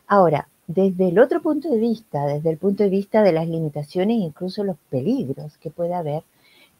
Ahora, 0.07 0.47
desde 0.67 1.09
el 1.09 1.19
otro 1.19 1.41
punto 1.41 1.69
de 1.69 1.77
vista, 1.77 2.25
desde 2.25 2.49
el 2.49 2.57
punto 2.57 2.83
de 2.83 2.89
vista 2.89 3.21
de 3.23 3.33
las 3.33 3.47
limitaciones 3.47 4.17
e 4.17 4.25
incluso 4.25 4.63
los 4.63 4.77
peligros 4.89 5.57
que 5.57 5.69
puede 5.69 5.93
haber, 5.93 6.23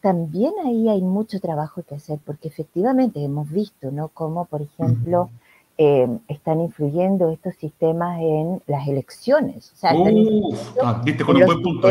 también 0.01 0.53
ahí 0.65 0.89
hay 0.89 1.01
mucho 1.01 1.39
trabajo 1.39 1.81
que 1.83 1.95
hacer, 1.95 2.19
porque 2.25 2.47
efectivamente 2.47 3.23
hemos 3.23 3.49
visto, 3.49 3.91
¿no? 3.91 4.09
Como, 4.09 4.45
por 4.45 4.61
ejemplo, 4.61 5.29
eh, 5.77 6.07
están 6.27 6.59
influyendo 6.61 7.29
estos 7.29 7.55
sistemas 7.55 8.19
en 8.19 8.61
las 8.67 8.87
elecciones. 8.87 9.71
O 9.73 9.75
sea, 9.77 9.91
ah, 9.91 11.01
con 11.25 11.37
un 11.37 11.45
buen 11.45 11.61
punto. 11.61 11.87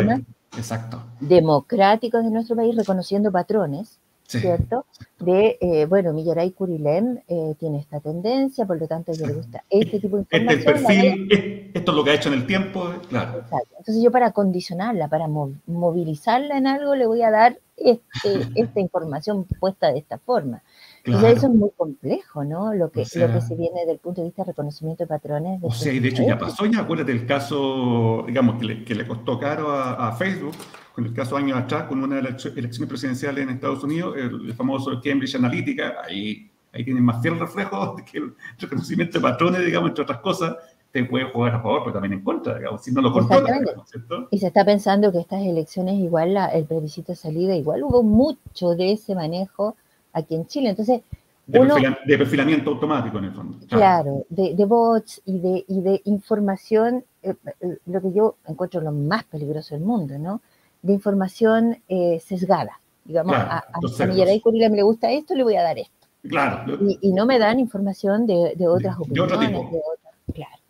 Exacto. 0.56 1.02
Democráticos 1.20 2.24
de 2.24 2.30
nuestro 2.30 2.56
país 2.56 2.76
reconociendo 2.76 3.32
patrones 3.32 3.98
¿cierto? 4.40 4.86
De, 5.18 5.58
eh, 5.60 5.86
bueno, 5.86 6.12
Millaray 6.12 6.52
Curilem 6.52 7.18
eh, 7.28 7.54
tiene 7.58 7.78
esta 7.78 8.00
tendencia, 8.00 8.66
por 8.66 8.80
lo 8.80 8.86
tanto, 8.86 9.12
yo 9.12 9.26
le 9.26 9.34
gusta 9.34 9.62
este 9.68 10.00
tipo 10.00 10.16
de 10.16 10.22
información. 10.22 10.58
Este 10.58 10.72
perfil, 10.72 11.70
esto 11.74 11.90
es 11.90 11.96
lo 11.96 12.04
que 12.04 12.10
ha 12.10 12.14
hecho 12.14 12.28
en 12.28 12.34
el 12.34 12.46
tiempo, 12.46 12.92
claro. 13.08 13.40
Exacto. 13.40 13.74
Entonces, 13.78 14.02
yo 14.02 14.10
para 14.10 14.32
condicionarla, 14.32 15.08
para 15.08 15.28
movilizarla 15.28 16.56
en 16.56 16.66
algo, 16.66 16.94
le 16.94 17.06
voy 17.06 17.22
a 17.22 17.30
dar 17.30 17.58
este, 17.76 18.02
esta 18.54 18.80
información 18.80 19.44
puesta 19.60 19.92
de 19.92 19.98
esta 19.98 20.18
forma. 20.18 20.62
Entonces, 21.04 21.38
eso 21.38 21.46
es 21.46 21.54
muy 21.54 21.70
complejo, 21.76 22.44
¿no? 22.44 22.72
Lo 22.74 22.90
que, 22.90 23.00
lo 23.00 23.32
que 23.32 23.40
se 23.40 23.56
viene 23.56 23.80
desde 23.80 23.92
el 23.92 23.98
punto 23.98 24.20
de 24.20 24.28
vista 24.28 24.42
de 24.42 24.52
reconocimiento 24.52 25.02
de 25.04 25.08
patrones. 25.08 25.58
o 25.62 25.72
sea, 25.72 25.92
y 25.92 25.98
de 25.98 26.08
hecho 26.08 26.22
ya 26.22 26.38
pasó, 26.38 26.64
ya 26.66 26.80
acuérdate 26.80 27.12
el 27.12 27.26
caso, 27.26 28.24
digamos, 28.26 28.60
que 28.60 28.64
le, 28.64 28.84
que 28.84 28.94
le 28.94 29.06
costó 29.06 29.38
caro 29.38 29.72
a, 29.72 30.08
a 30.08 30.12
Facebook 30.12 30.54
con 30.94 31.06
el 31.06 31.14
caso 31.14 31.36
años 31.36 31.58
atrás, 31.58 31.84
con 31.84 32.02
una 32.02 32.16
de 32.16 32.22
las 32.22 32.44
elecciones 32.44 32.88
presidenciales 32.88 33.42
en 33.42 33.50
Estados 33.50 33.82
Unidos, 33.82 34.14
el, 34.16 34.52
famoso 34.54 34.90
Cambridge 35.02 35.34
Analytica, 35.34 35.96
ahí, 36.06 36.50
ahí 36.72 36.84
tienen 36.84 37.04
más 37.04 37.22
fiel 37.22 37.38
reflejo 37.38 37.96
que 38.10 38.18
el 38.18 38.34
reconocimiento 38.58 39.18
de 39.18 39.22
patrones, 39.22 39.64
digamos, 39.64 39.90
entre 39.90 40.02
otras 40.02 40.18
cosas, 40.18 40.56
te 40.90 41.04
puede 41.04 41.24
jugar 41.24 41.54
a 41.54 41.62
favor, 41.62 41.80
pero 41.84 41.94
también 41.94 42.12
en 42.12 42.22
contra, 42.22 42.58
digamos, 42.58 42.82
si 42.82 42.92
no 42.92 43.00
lo 43.00 43.12
controla, 43.12 43.60
¿cierto? 43.86 44.28
Y 44.30 44.38
se 44.38 44.48
está 44.48 44.62
pensando 44.62 45.10
que 45.10 45.20
estas 45.20 45.42
elecciones, 45.42 45.94
igual 45.94 46.34
la, 46.34 46.48
el 46.48 46.66
plebiscito 46.66 47.12
de 47.12 47.16
salida, 47.16 47.56
igual 47.56 47.82
hubo 47.82 48.02
mucho 48.02 48.74
de 48.74 48.92
ese 48.92 49.14
manejo 49.14 49.74
aquí 50.12 50.34
en 50.34 50.46
Chile. 50.46 50.70
Entonces, 50.70 51.02
de, 51.46 52.18
perfilamiento 52.18 52.70
automático 52.70 53.18
en 53.18 53.24
el 53.24 53.32
fondo. 53.32 53.58
Claro, 53.68 54.24
de, 54.28 54.54
de, 54.54 54.64
bots 54.64 55.20
y 55.24 55.38
de, 55.38 55.64
y 55.66 55.80
de 55.80 56.00
información, 56.04 57.04
eh, 57.22 57.34
eh, 57.60 57.78
lo 57.86 58.00
que 58.00 58.12
yo 58.12 58.36
encuentro 58.46 58.80
lo 58.80 58.92
más 58.92 59.24
peligroso 59.24 59.74
del 59.74 59.84
mundo, 59.84 60.18
¿no? 60.18 60.40
de 60.82 60.92
información 60.92 61.78
eh, 61.88 62.20
sesgada. 62.24 62.80
Digamos, 63.04 63.34
a, 63.34 63.58
a, 63.58 63.58
a 63.58 64.06
le 64.06 64.82
gusta 64.82 65.10
esto, 65.10 65.34
le 65.34 65.42
voy 65.42 65.56
a 65.56 65.62
dar 65.62 65.78
esto. 65.78 66.06
Claro. 66.28 66.78
Y, 67.00 67.12
no 67.12 67.26
me 67.26 67.38
dan 67.40 67.58
información 67.58 68.26
de, 68.26 68.54
otras 68.68 68.96
opiniones. 68.98 69.50
De 69.50 69.56
otras, 69.56 70.14
claro 70.32 70.61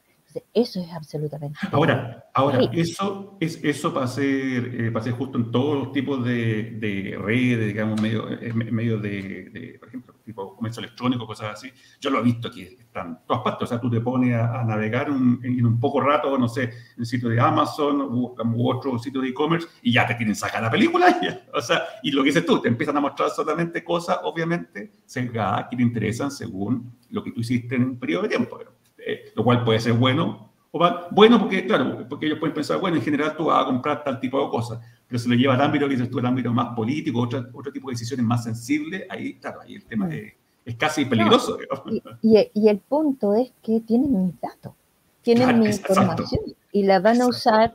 eso 0.52 0.80
es 0.80 0.92
absolutamente. 0.92 1.58
Ahora, 1.70 2.24
ahora 2.34 2.60
eso, 2.72 3.36
es, 3.40 3.58
eso 3.62 3.92
para 3.92 4.06
ser, 4.06 4.24
eh, 4.24 4.92
ser 5.02 5.12
justo 5.12 5.38
en 5.38 5.50
todos 5.50 5.78
los 5.78 5.92
tipos 5.92 6.24
de, 6.24 6.76
de 6.78 7.18
redes, 7.18 7.66
digamos, 7.66 8.00
medio, 8.00 8.28
eh, 8.30 8.52
medio 8.52 8.98
de, 8.98 9.76
por 9.78 9.88
ejemplo, 9.88 10.14
tipo 10.24 10.56
comercio 10.56 10.80
electrónico, 10.80 11.26
cosas 11.26 11.54
así. 11.54 11.70
Yo 12.00 12.10
lo 12.10 12.20
he 12.20 12.22
visto 12.22 12.48
aquí, 12.48 12.62
están 12.62 13.20
todas 13.26 13.42
partes. 13.42 13.64
O 13.64 13.66
sea, 13.66 13.80
tú 13.80 13.90
te 13.90 14.00
pones 14.00 14.34
a, 14.34 14.64
navegar 14.64 15.08
en 15.08 15.66
un 15.66 15.80
poco 15.80 16.00
rato, 16.00 16.36
no 16.38 16.48
sé, 16.48 16.64
en 16.64 16.70
el 16.98 17.06
sitio 17.06 17.28
de 17.28 17.40
Amazon 17.40 18.00
u, 18.02 18.34
otro 18.68 18.98
sitio 18.98 19.20
de 19.20 19.28
e-commerce 19.28 19.68
y 19.82 19.92
ya 19.92 20.06
te 20.06 20.16
quieren 20.16 20.34
sacar 20.34 20.62
la 20.62 20.70
película. 20.70 21.20
o 21.54 21.60
sea, 21.60 21.82
y 22.02 22.10
lo 22.10 22.22
que 22.22 22.28
dices 22.28 22.46
tú, 22.46 22.60
te 22.60 22.68
empiezan 22.68 22.96
a 22.96 23.00
mostrar 23.00 23.30
solamente 23.30 23.84
cosas, 23.84 24.18
obviamente, 24.22 24.92
que 25.12 25.76
te 25.76 25.82
interesan 25.82 26.30
según 26.30 26.96
lo 27.10 27.22
que 27.22 27.32
tú 27.32 27.40
hiciste 27.40 27.76
en 27.76 27.84
un 27.84 27.98
periodo 27.98 28.22
de 28.22 28.28
tiempo. 28.30 28.58
Eh, 29.06 29.32
lo 29.34 29.44
cual 29.44 29.64
puede 29.64 29.80
ser 29.80 29.94
bueno 29.94 30.52
o. 30.70 30.90
Bueno, 31.10 31.38
porque, 31.38 31.66
claro, 31.66 32.06
porque 32.08 32.26
ellos 32.26 32.38
pueden 32.38 32.54
pensar, 32.54 32.80
bueno, 32.80 32.96
en 32.96 33.02
general 33.02 33.36
tú 33.36 33.44
vas 33.44 33.62
a 33.62 33.66
comprar 33.66 34.02
tal 34.02 34.18
tipo 34.20 34.42
de 34.42 34.50
cosas, 34.50 34.80
pero 35.06 35.18
se 35.18 35.28
lo 35.28 35.34
lleva 35.34 35.54
al 35.54 35.60
ámbito 35.60 35.86
que 35.86 35.94
dices 35.94 36.10
tú, 36.10 36.18
el 36.18 36.26
ámbito 36.26 36.52
más 36.52 36.74
político, 36.74 37.20
otro, 37.20 37.44
otro 37.52 37.72
tipo 37.72 37.88
de 37.88 37.94
decisiones 37.94 38.24
más 38.24 38.44
sensibles, 38.44 39.04
ahí, 39.10 39.34
claro, 39.34 39.60
ahí 39.60 39.74
el 39.74 39.84
tema 39.84 40.06
mm. 40.06 40.12
es, 40.64 40.76
casi 40.76 41.04
peligroso. 41.04 41.58
y, 42.22 42.50
y, 42.54 42.68
el 42.68 42.78
punto 42.78 43.34
es 43.34 43.52
que 43.62 43.80
tienen 43.80 44.26
mis 44.26 44.40
datos, 44.40 44.72
tienen 45.20 45.58
mi 45.58 45.66
información 45.70 46.40
y 46.72 46.84
la 46.84 47.00
van 47.00 47.20
a 47.20 47.26
usar 47.26 47.74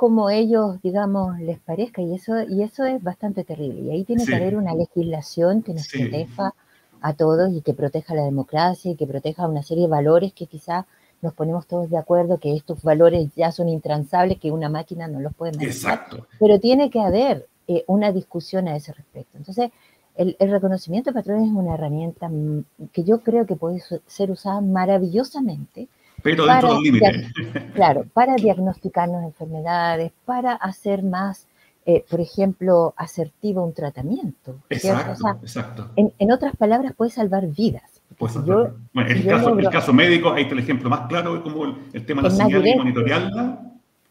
como 0.00 0.30
ellos, 0.30 0.80
digamos, 0.82 1.38
les 1.40 1.58
parezca, 1.58 2.00
y 2.00 2.14
eso, 2.14 2.42
y 2.48 2.62
eso 2.62 2.86
es 2.86 3.02
bastante 3.02 3.44
terrible. 3.44 3.82
Y 3.82 3.90
ahí 3.90 4.04
tiene 4.04 4.24
que 4.24 4.34
haber 4.34 4.56
una 4.56 4.74
legislación 4.74 5.62
que 5.62 5.74
nos 5.74 5.88
proteja 5.88 6.54
a 7.02 7.14
todos 7.14 7.52
y 7.52 7.60
que 7.62 7.74
proteja 7.74 8.14
la 8.14 8.24
democracia 8.24 8.90
y 8.90 8.96
que 8.96 9.06
proteja 9.06 9.48
una 9.48 9.62
serie 9.62 9.84
de 9.84 9.90
valores 9.90 10.32
que 10.32 10.46
quizá 10.46 10.86
nos 11.22 11.34
ponemos 11.34 11.66
todos 11.66 11.90
de 11.90 11.98
acuerdo 11.98 12.38
que 12.38 12.54
estos 12.56 12.82
valores 12.82 13.28
ya 13.36 13.52
son 13.52 13.68
intransables, 13.68 14.38
que 14.38 14.50
una 14.50 14.68
máquina 14.68 15.06
no 15.06 15.20
los 15.20 15.34
puede 15.34 15.52
manejar. 15.52 15.74
Exacto. 15.74 16.26
Pero 16.38 16.58
tiene 16.58 16.90
que 16.90 17.00
haber 17.00 17.46
eh, 17.68 17.84
una 17.86 18.10
discusión 18.12 18.68
a 18.68 18.76
ese 18.76 18.92
respecto. 18.92 19.36
Entonces, 19.36 19.70
el, 20.16 20.36
reconocimiento 20.38 21.10
de 21.10 21.14
patrones 21.14 21.48
es 21.48 21.54
una 21.54 21.74
herramienta 21.74 22.28
mm, 22.28 22.64
que 22.92 23.04
yo 23.04 23.20
creo 23.20 23.46
que 23.46 23.56
puede 23.56 23.82
ser 24.06 24.30
usada 24.30 24.60
maravillosamente. 24.60 25.88
Pero 26.22 26.46
dentro 26.46 26.74
del 26.74 26.82
límite. 26.82 27.28
Claro, 27.74 28.04
para 28.12 28.34
diagnosticarnos 28.36 29.24
enfermedades, 29.24 30.12
para 30.24 30.54
hacer 30.54 31.02
más 31.02 31.46
eh, 31.86 32.04
por 32.08 32.20
ejemplo, 32.20 32.94
asertiva 32.96 33.62
un 33.62 33.72
tratamiento. 33.72 34.56
Exacto, 34.68 35.38
exacto. 35.42 35.90
En, 35.96 36.30
otras 36.30 36.54
palabras, 36.56 36.92
puede 36.94 37.10
salvar 37.10 37.46
vidas. 37.46 38.02
bueno, 38.18 38.84
en 38.94 39.16
el, 39.16 39.26
caso, 39.26 39.58
el 39.58 39.70
caso 39.70 39.92
médico, 39.92 40.32
ahí 40.32 40.42
está 40.42 40.54
el 40.54 40.60
ejemplo 40.60 40.90
más 40.90 41.08
claro, 41.08 41.42
como 41.42 41.64
el, 41.64 42.06
tema 42.06 42.22
de 42.22 42.28
la 42.28 42.34
señal 42.34 42.66
y 42.66 42.76
monitorearla. 42.76 43.60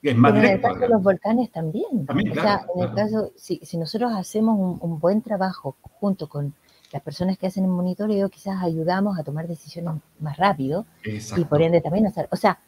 Es 0.01 0.17
más 0.17 0.33
en 0.35 0.45
el 0.45 0.61
caso 0.61 0.79
de 0.79 0.89
los 0.89 1.03
volcanes 1.03 1.51
también. 1.51 2.05
también 2.05 2.31
claro, 2.31 2.65
en 2.75 2.83
el 2.83 2.93
caso, 2.93 3.31
si, 3.35 3.59
si 3.61 3.77
nosotros 3.77 4.13
hacemos 4.15 4.79
un, 4.81 4.99
buen 4.99 5.21
trabajo 5.21 5.75
junto 5.81 6.27
con 6.27 6.53
las 6.91 7.03
personas 7.03 7.37
que 7.37 7.47
hacen 7.47 7.65
el 7.65 7.69
monitoreo, 7.69 8.29
quizás 8.29 8.63
ayudamos 8.63 9.19
a 9.19 9.23
tomar 9.23 9.47
decisiones 9.47 10.01
más 10.19 10.37
rápido 10.37 10.85
y 11.03 11.45
por 11.45 11.61
ende 11.61 11.81
también 11.81 12.07
hacer, 12.07 12.27
o 12.31 12.35
sea, 12.35 12.59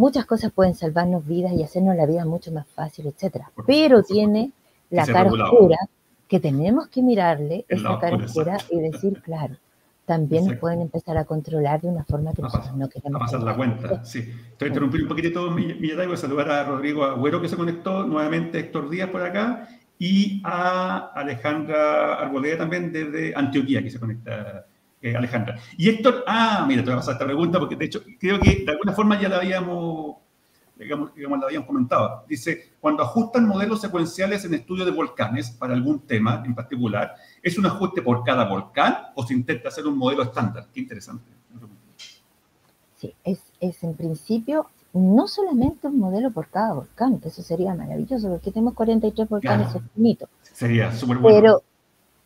muchas 0.00 0.24
cosas 0.24 0.50
pueden 0.50 0.74
salvarnos 0.74 1.26
vidas 1.26 1.52
y 1.52 1.62
hacernos 1.62 1.94
la 1.94 2.06
vida 2.06 2.24
mucho 2.24 2.50
más 2.50 2.66
fácil, 2.66 3.06
etcétera. 3.06 3.50
Pero 3.66 4.02
tiene 4.02 4.50
la 4.88 5.06
cara 5.06 5.30
oscura 5.30 5.76
que 6.26 6.40
tenemos 6.40 6.88
que 6.88 7.02
mirarle 7.02 7.64
esa 7.68 7.98
cara 7.98 8.16
oscura 8.16 8.56
y 8.70 8.80
decir, 8.80 9.20
claro, 9.20 9.56
también 10.06 10.46
nos 10.46 10.56
pueden 10.56 10.80
empezar 10.80 11.16
a 11.18 11.24
controlar 11.24 11.80
de 11.82 11.88
una 11.88 12.04
forma 12.04 12.32
que 12.32 12.42
nosotros 12.42 12.74
no 12.76 12.88
queremos. 12.88 13.20
A 13.20 13.24
pasar 13.26 13.42
la 13.42 13.54
cuenta, 13.54 14.04
sí. 14.04 14.24
A 14.60 14.66
interrumpir 14.66 15.02
un 15.02 15.08
poquitito, 15.08 15.50
mi, 15.50 15.74
mi 15.74 15.92
voy 15.92 16.14
a 16.14 16.16
saludar 16.16 16.50
a 16.50 16.64
Rodrigo 16.64 17.04
Agüero 17.04 17.40
que 17.40 17.48
se 17.48 17.56
conectó, 17.56 18.04
nuevamente 18.04 18.58
Héctor 18.58 18.88
Díaz 18.88 19.10
por 19.10 19.22
acá, 19.22 19.68
y 19.98 20.40
a 20.44 21.12
Alejandra 21.14 22.14
Arboleda 22.14 22.58
también 22.58 22.90
desde 22.90 23.34
Antioquía, 23.36 23.82
que 23.82 23.90
se 23.90 24.00
conecta 24.00 24.66
eh, 25.02 25.16
Alejandra. 25.16 25.58
Y 25.76 25.88
Héctor, 25.88 26.24
ah, 26.26 26.64
mira, 26.68 26.82
te 26.82 26.90
voy 26.90 26.94
a 26.94 26.98
pasar 26.98 27.14
esta 27.14 27.24
pregunta 27.24 27.58
porque 27.58 27.76
de 27.76 27.86
hecho 27.86 28.02
creo 28.18 28.38
que 28.38 28.64
de 28.64 28.70
alguna 28.70 28.92
forma 28.92 29.20
ya 29.20 29.28
la 29.28 29.36
habíamos, 29.36 30.16
digamos, 30.76 31.14
digamos 31.14 31.40
la 31.40 31.46
habíamos 31.46 31.66
comentado. 31.66 32.24
Dice, 32.28 32.72
cuando 32.80 33.02
ajustan 33.02 33.46
modelos 33.46 33.80
secuenciales 33.80 34.44
en 34.44 34.54
estudio 34.54 34.84
de 34.84 34.90
volcanes 34.90 35.50
para 35.52 35.74
algún 35.74 36.00
tema 36.00 36.42
en 36.44 36.54
particular, 36.54 37.14
¿es 37.42 37.56
un 37.56 37.66
ajuste 37.66 38.02
por 38.02 38.24
cada 38.24 38.44
volcán 38.44 38.96
o 39.14 39.26
se 39.26 39.34
intenta 39.34 39.68
hacer 39.68 39.86
un 39.86 39.96
modelo 39.96 40.22
estándar? 40.22 40.66
Qué 40.72 40.80
interesante. 40.80 41.30
Sí, 42.96 43.14
es, 43.24 43.40
es 43.60 43.82
en 43.82 43.94
principio 43.94 44.66
no 44.92 45.28
solamente 45.28 45.86
un 45.86 45.98
modelo 45.98 46.30
por 46.30 46.48
cada 46.48 46.74
volcán, 46.74 47.18
que 47.20 47.28
eso 47.28 47.42
sería 47.42 47.74
maravilloso, 47.74 48.28
porque 48.28 48.50
tenemos 48.50 48.74
43 48.74 49.28
volcanes 49.28 49.68
claro. 49.68 50.28
Sería 50.42 50.92
súper 50.92 51.18
bueno. 51.18 51.38
Pero, 51.40 51.62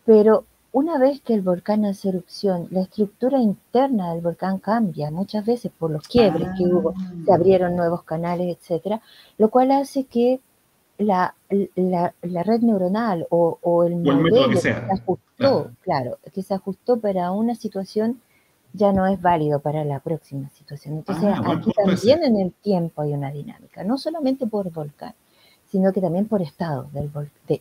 pero 0.04 0.44
una 0.74 0.98
vez 0.98 1.20
que 1.20 1.34
el 1.34 1.42
volcán 1.42 1.84
hace 1.84 2.08
erupción, 2.08 2.66
la 2.72 2.80
estructura 2.80 3.38
interna 3.38 4.12
del 4.12 4.22
volcán 4.22 4.58
cambia, 4.58 5.08
muchas 5.12 5.46
veces 5.46 5.70
por 5.70 5.88
los 5.88 6.08
quiebres 6.08 6.48
que 6.58 6.64
hubo, 6.64 6.92
se 7.24 7.30
ah. 7.30 7.36
abrieron 7.36 7.76
nuevos 7.76 8.02
canales, 8.02 8.56
etcétera, 8.58 9.00
lo 9.38 9.50
cual 9.50 9.70
hace 9.70 10.02
que 10.04 10.40
la, 10.98 11.36
red 11.48 12.60
neuronal 12.60 13.24
o, 13.30 13.84
el 13.84 13.94
modelo 13.94 14.50
que, 14.50 14.56
se 14.56 14.72
ajustó, 14.72 15.70
claro. 15.80 16.18
que 16.32 16.42
se 16.42 16.54
ajustó 16.54 16.98
para 16.98 17.30
una 17.30 17.54
situación 17.54 18.20
ya 18.72 18.92
no 18.92 19.06
es 19.06 19.22
válido 19.22 19.60
para 19.60 19.84
la 19.84 20.00
próxima 20.00 20.48
situación. 20.48 20.94
Entonces, 20.94 21.24
ah, 21.24 21.52
aquí 21.56 21.70
también 21.70 22.24
en 22.24 22.36
el 22.36 22.52
tiempo 22.52 23.02
hay 23.02 23.12
una 23.12 23.30
dinámica, 23.30 23.84
no 23.84 23.96
solamente 23.96 24.48
por 24.48 24.72
volcán, 24.72 25.14
sino 25.70 25.92
que 25.92 26.00
también 26.00 26.26
por 26.26 26.42
estado 26.42 26.88
del 26.92 27.12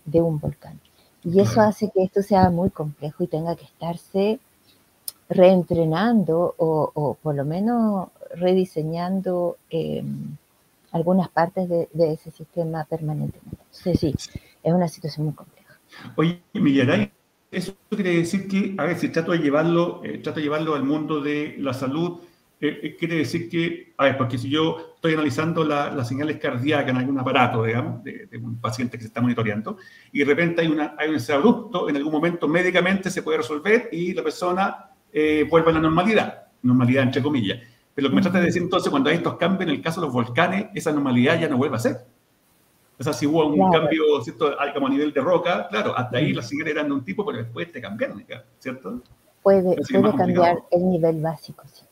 de 0.03 0.22
un 0.22 0.39
volcán. 0.39 0.80
Y 1.24 1.39
eso 1.39 1.61
hace 1.61 1.89
que 1.93 2.03
esto 2.03 2.21
sea 2.21 2.49
muy 2.49 2.69
complejo 2.69 3.24
y 3.24 3.28
tenga 3.28 3.55
que 3.55 3.65
estarse 3.65 4.39
reentrenando 5.30 6.53
o, 6.57 7.17
por 7.21 7.36
lo 7.36 7.45
menos 7.45 8.09
rediseñando 8.36 9.57
em, 9.69 10.36
algunas 10.91 11.30
partes 11.30 11.69
de, 11.69 11.88
ese 12.13 12.32
sistema 12.32 12.86
permanentemente. 12.86 13.63
Sí, 13.71 13.95
sí, 13.95 14.13
es 14.63 14.74
una 14.74 14.88
situación 14.88 15.28
muy 15.28 15.36
compleja. 15.36 15.80
Oye, 16.15 16.41
Millaray, 16.53 17.11
eso 17.51 17.74
quiere 17.89 18.17
decir 18.17 18.47
que, 18.47 18.76
a 18.78 18.84
ver, 18.86 18.97
si 18.97 19.09
trato 19.09 19.32
de 19.32 19.39
llevarlo, 19.39 20.03
eh, 20.03 20.19
trato 20.19 20.39
de 20.39 20.43
llevarlo 20.43 20.76
al 20.76 20.84
mundo 20.84 21.21
de 21.21 21.55
la 21.59 21.74
salud, 21.74 22.19
eh, 22.66 22.80
eh, 22.82 22.95
quiere 22.95 23.16
decir 23.16 23.49
que, 23.49 23.93
a 23.97 24.05
ver, 24.05 24.18
porque 24.18 24.38
si 24.38 24.49
yo 24.49 24.93
estoy 24.95 25.16
analizando 25.16 25.66
las 25.66 26.07
señales 26.07 26.38
cardíacas 26.38 26.91
en 26.91 26.95
algún 26.95 27.20
aparato, 27.20 27.66
digamos, 27.66 28.01
de, 28.05 28.30
un 28.41 28.61
paciente 28.61 28.97
que 28.97 29.01
se 29.01 29.07
está 29.07 29.20
monitoreando, 29.20 29.76
y 30.14 30.20
de 30.20 30.26
repente 30.26 30.61
hay, 30.61 30.68
una, 30.68 30.95
hay 30.97 31.09
un 31.09 31.20
abrupto, 31.30 31.89
en 31.89 31.97
algún 31.97 32.14
momento 32.14 32.47
médicamente 32.47 33.09
se 33.09 33.22
puede 33.22 33.39
resolver 33.39 33.89
y 33.91 34.14
la 34.14 34.24
persona 34.24 34.91
vuelve 35.49 35.72
a 35.72 35.74
la 35.74 35.82
normalidad, 35.82 36.45
normalidad 36.61 37.03
entre 37.03 37.22
comillas. 37.22 37.59
Pero 37.93 38.07
lo 38.07 38.11
que 38.11 38.16
me 38.16 38.22
trata 38.22 38.39
de 38.39 38.45
decir 38.45 38.61
entonces, 38.61 38.89
cuando 38.89 39.09
hay 39.09 39.18
estos 39.18 39.36
cambios, 39.36 39.70
en 39.70 39.76
el 39.76 39.82
caso 39.82 39.99
de 39.99 40.07
los 40.07 40.14
volcanes, 40.14 40.68
esa 40.74 40.93
normalidad 40.93 41.38
ya 41.38 41.49
no 41.49 41.57
vuelve 41.57 41.76
a 41.76 41.80
ser. 41.80 41.97
O 42.97 43.03
sea, 43.03 43.11
si 43.11 43.28
hubo 43.28 43.45
un 43.45 43.72
cambio, 43.74 44.22
¿cierto? 44.24 44.55
Como 44.74 44.88
a 44.88 44.89
nivel 44.89 45.11
de 45.11 45.20
roca, 45.20 45.68
claro, 45.68 45.97
hasta 45.97 46.18
ahí 46.18 46.32
las 46.32 46.47
señales 46.47 46.76
eran 46.76 46.88
de 46.88 46.93
un 46.93 47.03
tipo, 47.03 47.26
pero 47.26 47.39
después 47.39 47.70
te 47.74 47.82
cambiaron, 47.82 48.24
¿cierto? 48.59 49.01
Puede, 49.41 49.76
puede 49.76 50.16
cambiar 50.16 50.64
el 50.72 50.89
nivel 50.89 51.22
básico, 51.22 51.64
sí. 51.68 51.84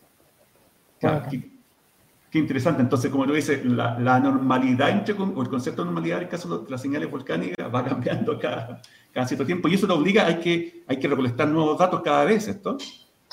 Claro, 1.02 1.26
qué, 1.30 2.40
interesante. 2.40 2.82
Entonces, 2.82 3.12
como 3.12 3.26
tú 3.26 3.34
dices, 3.34 3.66
la, 3.66 4.20
normalidad, 4.20 4.90
entre, 4.92 5.14
o 5.16 5.42
el 5.42 5.50
concepto 5.50 5.82
de 5.82 5.88
normalidad 5.88 6.20
en 6.20 6.24
el 6.26 6.30
caso 6.30 6.60
de 6.60 6.70
las 6.70 6.82
señales 6.82 7.12
volcánicas 7.12 7.74
va 7.74 7.84
cambiando 7.90 8.40
cada, 8.40 8.82
cada 9.12 9.28
cierto 9.28 9.46
tiempo 9.46 9.68
y 9.68 9.74
eso 9.74 9.88
te 9.88 9.94
obliga, 9.94 10.28
hay 10.28 10.40
que, 10.40 10.84
hay 10.88 10.98
que 10.98 11.08
recolectar 11.08 11.48
nuevos 11.48 11.78
datos 11.78 12.02
cada 12.02 12.24
vez, 12.24 12.46
¿cierto? 12.46 12.78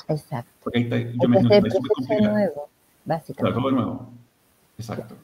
Exacto. 0.07 0.51
Porque 0.63 0.79
ahí 0.79 0.83
está, 0.85 0.97
yo 0.97 1.29
me 1.29 1.37
que 1.37 2.21
nuevo, 2.21 2.69
básicamente. 3.05 3.33
Claro, 3.35 3.55
todo 3.55 3.71
nuevo. 3.71 4.13
Exacto. 4.77 5.15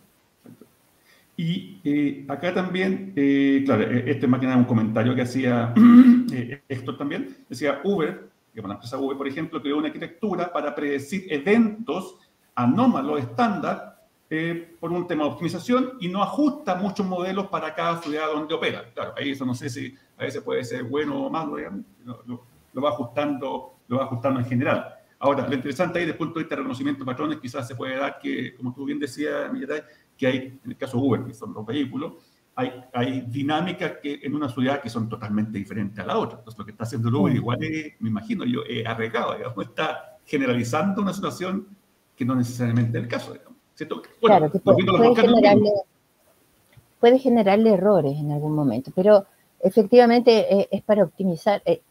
Y 1.38 1.82
eh, 1.84 2.26
acá 2.30 2.54
también, 2.54 3.12
eh, 3.16 3.64
claro, 3.66 3.84
e, 3.84 4.10
este 4.10 4.28
máquina 4.28 4.52
era 4.54 4.60
un 4.60 4.66
comentario 4.66 5.14
que 5.14 5.24
hacía 5.24 5.74
eh, 6.32 6.62
Héctor 6.70 6.98
también, 6.98 7.36
decía 7.50 7.82
Uber, 7.84 8.30
que 8.54 8.62
la 8.62 8.76
empresa 8.76 8.98
Uber, 8.98 9.18
por 9.18 9.28
ejemplo, 9.28 9.62
creó 9.62 9.78
una 9.78 9.88
arquitectura 9.88 10.52
para 10.52 10.74
predecir 10.74 11.26
eventos 11.30 12.16
anómalos 12.56 13.20
estándar 13.20 13.96
eh, 14.30 14.76
por 14.80 14.92
un 14.92 15.06
tema 15.08 15.24
de 15.24 15.30
optimización 15.30 15.94
y 16.00 16.08
no 16.08 16.24
ajusta 16.24 16.76
muchos 16.76 17.06
modelos 17.06 17.48
para 17.48 17.76
cada 17.76 18.02
ciudad 18.02 18.28
donde 18.34 18.56
opera. 18.56 18.92
Claro, 18.94 19.14
ahí 19.18 19.32
eso 19.32 19.46
no 19.46 19.54
sé 19.54 19.70
si 19.70 19.94
a 20.18 20.24
veces 20.24 20.42
puede 20.42 20.64
ser 20.64 20.84
bueno 20.84 21.26
o 21.26 21.30
malo, 21.30 21.58
lo, 22.26 22.82
va 22.82 22.90
ajustando, 22.90 23.76
lo 23.88 23.98
va 23.98 24.06
ajustando 24.06 24.40
en 24.40 24.46
general. 24.48 24.96
Ahora, 25.20 25.48
lo 25.48 25.54
interesante 25.54 26.00
ahí 26.00 26.06
desde 26.06 26.14
el 26.14 26.18
punto 26.18 26.40
de 26.40 26.44
vista 26.44 26.56
de 26.56 26.62
reconocimiento 26.62 27.00
de 27.02 27.06
patrones, 27.06 27.40
quizás 27.40 27.68
se 27.68 27.76
puede 27.76 27.98
dar 27.98 28.18
que, 28.20 28.56
como 28.56 28.74
tú 28.74 28.86
bien 28.86 29.00
decías, 29.00 29.52
que 30.18 30.28
hay, 30.28 30.60
en 30.64 30.72
el 30.72 30.78
caso 30.78 30.98
de 30.98 31.04
Uber, 31.04 31.24
que 31.24 31.34
son 31.34 31.54
los 31.54 31.66
vehículos, 31.66 32.14
hay, 32.56 32.72
hay, 32.94 33.22
dinámicas 33.22 33.98
que 34.02 34.22
en 34.24 34.34
una 34.34 34.50
ciudad 34.50 34.82
que 34.82 34.90
son 34.90 35.08
totalmente 35.10 35.58
diferentes 35.58 36.00
a 36.00 36.08
la 36.08 36.18
otra. 36.18 36.40
Entonces, 36.40 36.58
lo 36.58 36.66
que 36.66 36.72
está 36.72 36.86
haciendo 36.86 37.10
Uber 37.10 37.36
igual 37.36 37.64
es, 37.64 37.94
me 38.00 38.10
imagino 38.10 38.44
yo, 38.46 38.62
es 38.68 38.86
arreglado, 38.88 39.36
digamos, 39.36 39.66
está 39.68 40.18
generalizando 40.26 41.02
una 41.02 41.14
situación 41.14 41.75
que 42.16 42.26
no 42.26 42.36
necesariamente 42.36 42.98
es 42.98 43.04
el 43.04 43.10
caso, 43.10 43.34
digamos. 43.34 43.56
claro, 44.22 44.52
que 44.52 44.60
puede, 44.60 44.82
generarle, 45.16 45.72
puede, 47.00 47.20
generarle, 47.20 47.74
errores 47.74 48.18
en 48.18 48.32
algún 48.32 48.54
momento, 48.54 48.92
pero 48.96 49.26
efectivamente 49.60 50.54
eh, 50.54 50.68
es 50.72 50.82
para 50.82 51.04
optimizar. 51.04 51.62
Eh, 51.66 51.82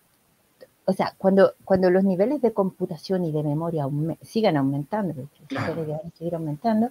o 0.87 0.93
sea, 0.93 1.15
cuando, 1.17 1.55
cuando 1.65 1.91
los 1.91 2.05
niveles 2.05 2.43
de 2.43 2.53
computación 2.53 3.25
y 3.25 3.33
de 3.33 3.43
memoria 3.43 3.87
sigan 4.21 4.57
aumentando, 4.57 5.29
claro. 5.47 5.75
seguir 6.19 6.35
aumentando, 6.35 6.91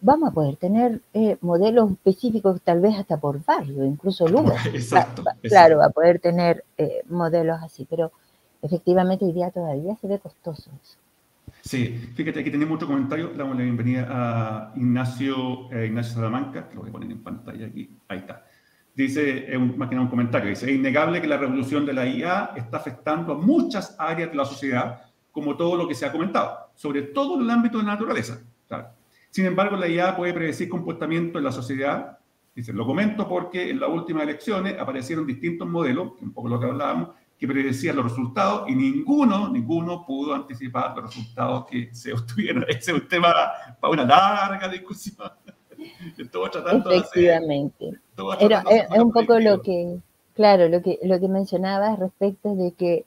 vamos 0.00 0.30
a 0.30 0.32
poder 0.32 0.56
tener 0.56 1.02
eh, 1.12 1.36
modelos 1.42 1.92
específicos, 1.92 2.62
tal 2.62 2.80
vez 2.80 2.98
hasta 2.98 3.18
por 3.18 3.44
barrio, 3.44 3.84
incluso 3.84 4.26
Lugo. 4.28 4.52
Exacto, 4.72 5.22
Claro, 5.42 5.78
va 5.78 5.86
a 5.86 5.90
poder 5.90 6.18
tener 6.18 6.64
modelos 7.08 7.62
así, 7.62 7.86
pero 7.88 8.10
efectivamente 8.62 9.26
hoy 9.26 9.32
día 9.32 9.50
todavía 9.50 9.96
se 9.96 10.08
ve 10.08 10.18
costoso 10.18 10.70
eso. 10.82 10.96
Sí, 11.64 12.12
fíjate, 12.14 12.40
aquí 12.40 12.50
tenemos 12.50 12.76
otro 12.76 12.88
comentario. 12.88 13.30
Damos 13.34 13.56
la 13.56 13.62
bienvenida 13.62 14.06
a 14.10 14.72
Ignacio, 14.76 15.72
eh, 15.72 15.86
Ignacio 15.86 16.16
Salamanca, 16.16 16.68
que 16.68 16.74
lo 16.74 16.82
voy 16.82 16.90
a 16.90 16.92
poner 16.92 17.10
en 17.10 17.22
pantalla 17.22 17.66
aquí. 17.66 17.88
Ahí 18.06 18.18
está. 18.18 18.44
Dice, 18.94 19.50
es 19.50 19.56
un, 19.56 19.78
más 19.78 19.88
que 19.88 19.94
nada 19.94 20.04
un 20.04 20.10
comentario, 20.10 20.50
dice, 20.50 20.70
es 20.70 20.76
innegable 20.76 21.22
que 21.22 21.26
la 21.26 21.38
revolución 21.38 21.86
de 21.86 21.94
la 21.94 22.06
IA 22.06 22.52
está 22.54 22.76
afectando 22.76 23.32
a 23.32 23.38
muchas 23.38 23.96
áreas 23.98 24.30
de 24.30 24.36
la 24.36 24.44
sociedad, 24.44 25.00
como 25.32 25.56
todo 25.56 25.74
lo 25.76 25.88
que 25.88 25.94
se 25.94 26.04
ha 26.04 26.12
comentado, 26.12 26.70
sobre 26.74 27.00
todo 27.00 27.36
en 27.36 27.42
el 27.44 27.50
ámbito 27.50 27.78
de 27.78 27.84
la 27.84 27.92
naturaleza. 27.92 28.40
Sin 29.30 29.46
embargo, 29.46 29.74
la 29.76 29.88
IA 29.88 30.14
puede 30.16 30.34
predecir 30.34 30.68
comportamiento 30.68 31.38
en 31.38 31.44
la 31.44 31.50
sociedad. 31.50 32.18
Dice, 32.54 32.74
lo 32.74 32.86
comento 32.86 33.26
porque 33.26 33.70
en 33.70 33.80
las 33.80 33.88
últimas 33.88 34.24
elecciones 34.24 34.78
aparecieron 34.78 35.26
distintos 35.26 35.66
modelos, 35.66 36.12
que 36.18 36.24
un 36.24 36.32
poco 36.32 36.48
lo 36.50 36.60
que 36.60 36.66
hablábamos, 36.66 37.08
que 37.38 37.46
predecían 37.48 37.96
los 37.96 38.04
resultados 38.04 38.68
y 38.68 38.74
ninguno, 38.74 39.48
ninguno 39.48 40.04
pudo 40.06 40.34
anticipar 40.34 40.94
los 40.96 41.06
resultados 41.06 41.66
que 41.66 41.94
se 41.94 42.12
obtuvieron. 42.12 42.64
Ese 42.68 42.92
es 42.92 43.02
un 43.02 43.08
tema 43.08 43.34
para 43.80 43.92
una 43.92 44.04
larga 44.04 44.68
discusión. 44.68 45.30
Efectivamente. 46.96 47.90
es, 48.40 49.02
un 49.02 49.12
poco 49.12 49.38
lo 49.38 49.60
que, 49.62 49.98
claro, 50.34 50.68
lo 50.68 50.82
que, 50.82 50.98
lo 51.02 51.20
que 51.20 51.28
mencionabas 51.28 51.98
respecto 51.98 52.54
de 52.54 52.72
que 52.72 53.04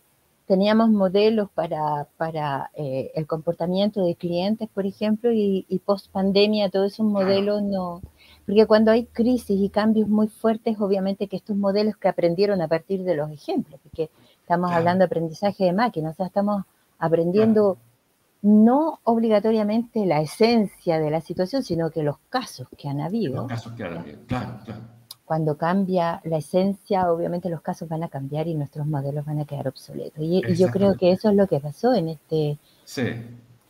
teníamos 0.48 0.90
modelos 0.90 1.50
para, 1.54 2.08
para 2.18 2.72
eh, 2.76 3.12
el 3.16 3.28
comportamiento 3.28 4.04
de 4.04 4.16
clientes, 4.16 4.70
por 4.74 4.86
ejemplo, 4.86 5.32
y, 5.34 5.66
post 5.86 6.10
pandemia 6.12 6.70
todos 6.70 6.94
esos 6.94 7.06
modelos 7.06 7.62
no, 7.64 8.02
porque 8.48 8.66
cuando 8.66 8.92
hay 8.92 9.06
crisis 9.08 9.60
y 9.60 9.70
cambios 9.70 10.08
muy 10.08 10.30
fuertes, 10.30 10.80
obviamente 10.80 11.28
que 11.28 11.36
estos 11.36 11.58
modelos 11.58 11.98
que 11.98 12.08
aprendieron 12.08 12.62
a 12.62 12.70
partir 12.70 13.04
de 13.04 13.14
los 13.14 13.30
ejemplos, 13.30 13.78
porque 13.84 14.10
estamos 14.40 14.72
hablando 14.72 15.00
de 15.00 15.08
aprendizaje 15.08 15.66
de 15.66 15.74
máquinas, 15.74 16.14
o 16.14 16.16
sea, 16.16 16.28
estamos 16.28 16.64
aprendiendo 16.98 17.78
no 18.42 19.02
obligatoriamente 19.04 20.06
la 20.06 20.22
esencia 20.22 20.98
de 20.98 21.12
la 21.12 21.20
situación, 21.20 21.62
sino 21.62 21.92
que 21.92 22.04
los 22.04 22.20
casos 22.30 22.70
que 22.78 22.88
han 22.88 23.02
habido. 23.02 23.36
Los 23.36 23.48
casos 23.48 23.74
que 23.74 23.84
han 23.84 23.98
habido, 23.98 24.20
claro, 24.28 24.60
claro. 24.64 24.82
Cuando 25.26 25.58
cambia 25.58 26.22
la 26.24 26.38
esencia, 26.38 27.12
obviamente 27.12 27.50
los 27.50 27.60
casos 27.60 27.90
van 27.90 28.04
a 28.04 28.08
cambiar 28.08 28.48
y 28.48 28.56
nuestros 28.56 28.88
modelos 28.88 29.26
van 29.26 29.42
a 29.42 29.46
quedar 29.46 29.68
obsoletos. 29.68 30.24
Y, 30.24 30.42
yo 30.56 30.70
creo 30.70 30.96
que 30.96 31.12
eso 31.12 31.30
es 31.30 31.36
lo 31.36 31.48
que 31.48 31.60
pasó 31.60 31.94
en 31.94 32.08
este... 32.08 32.58
Sí. 32.86 33.04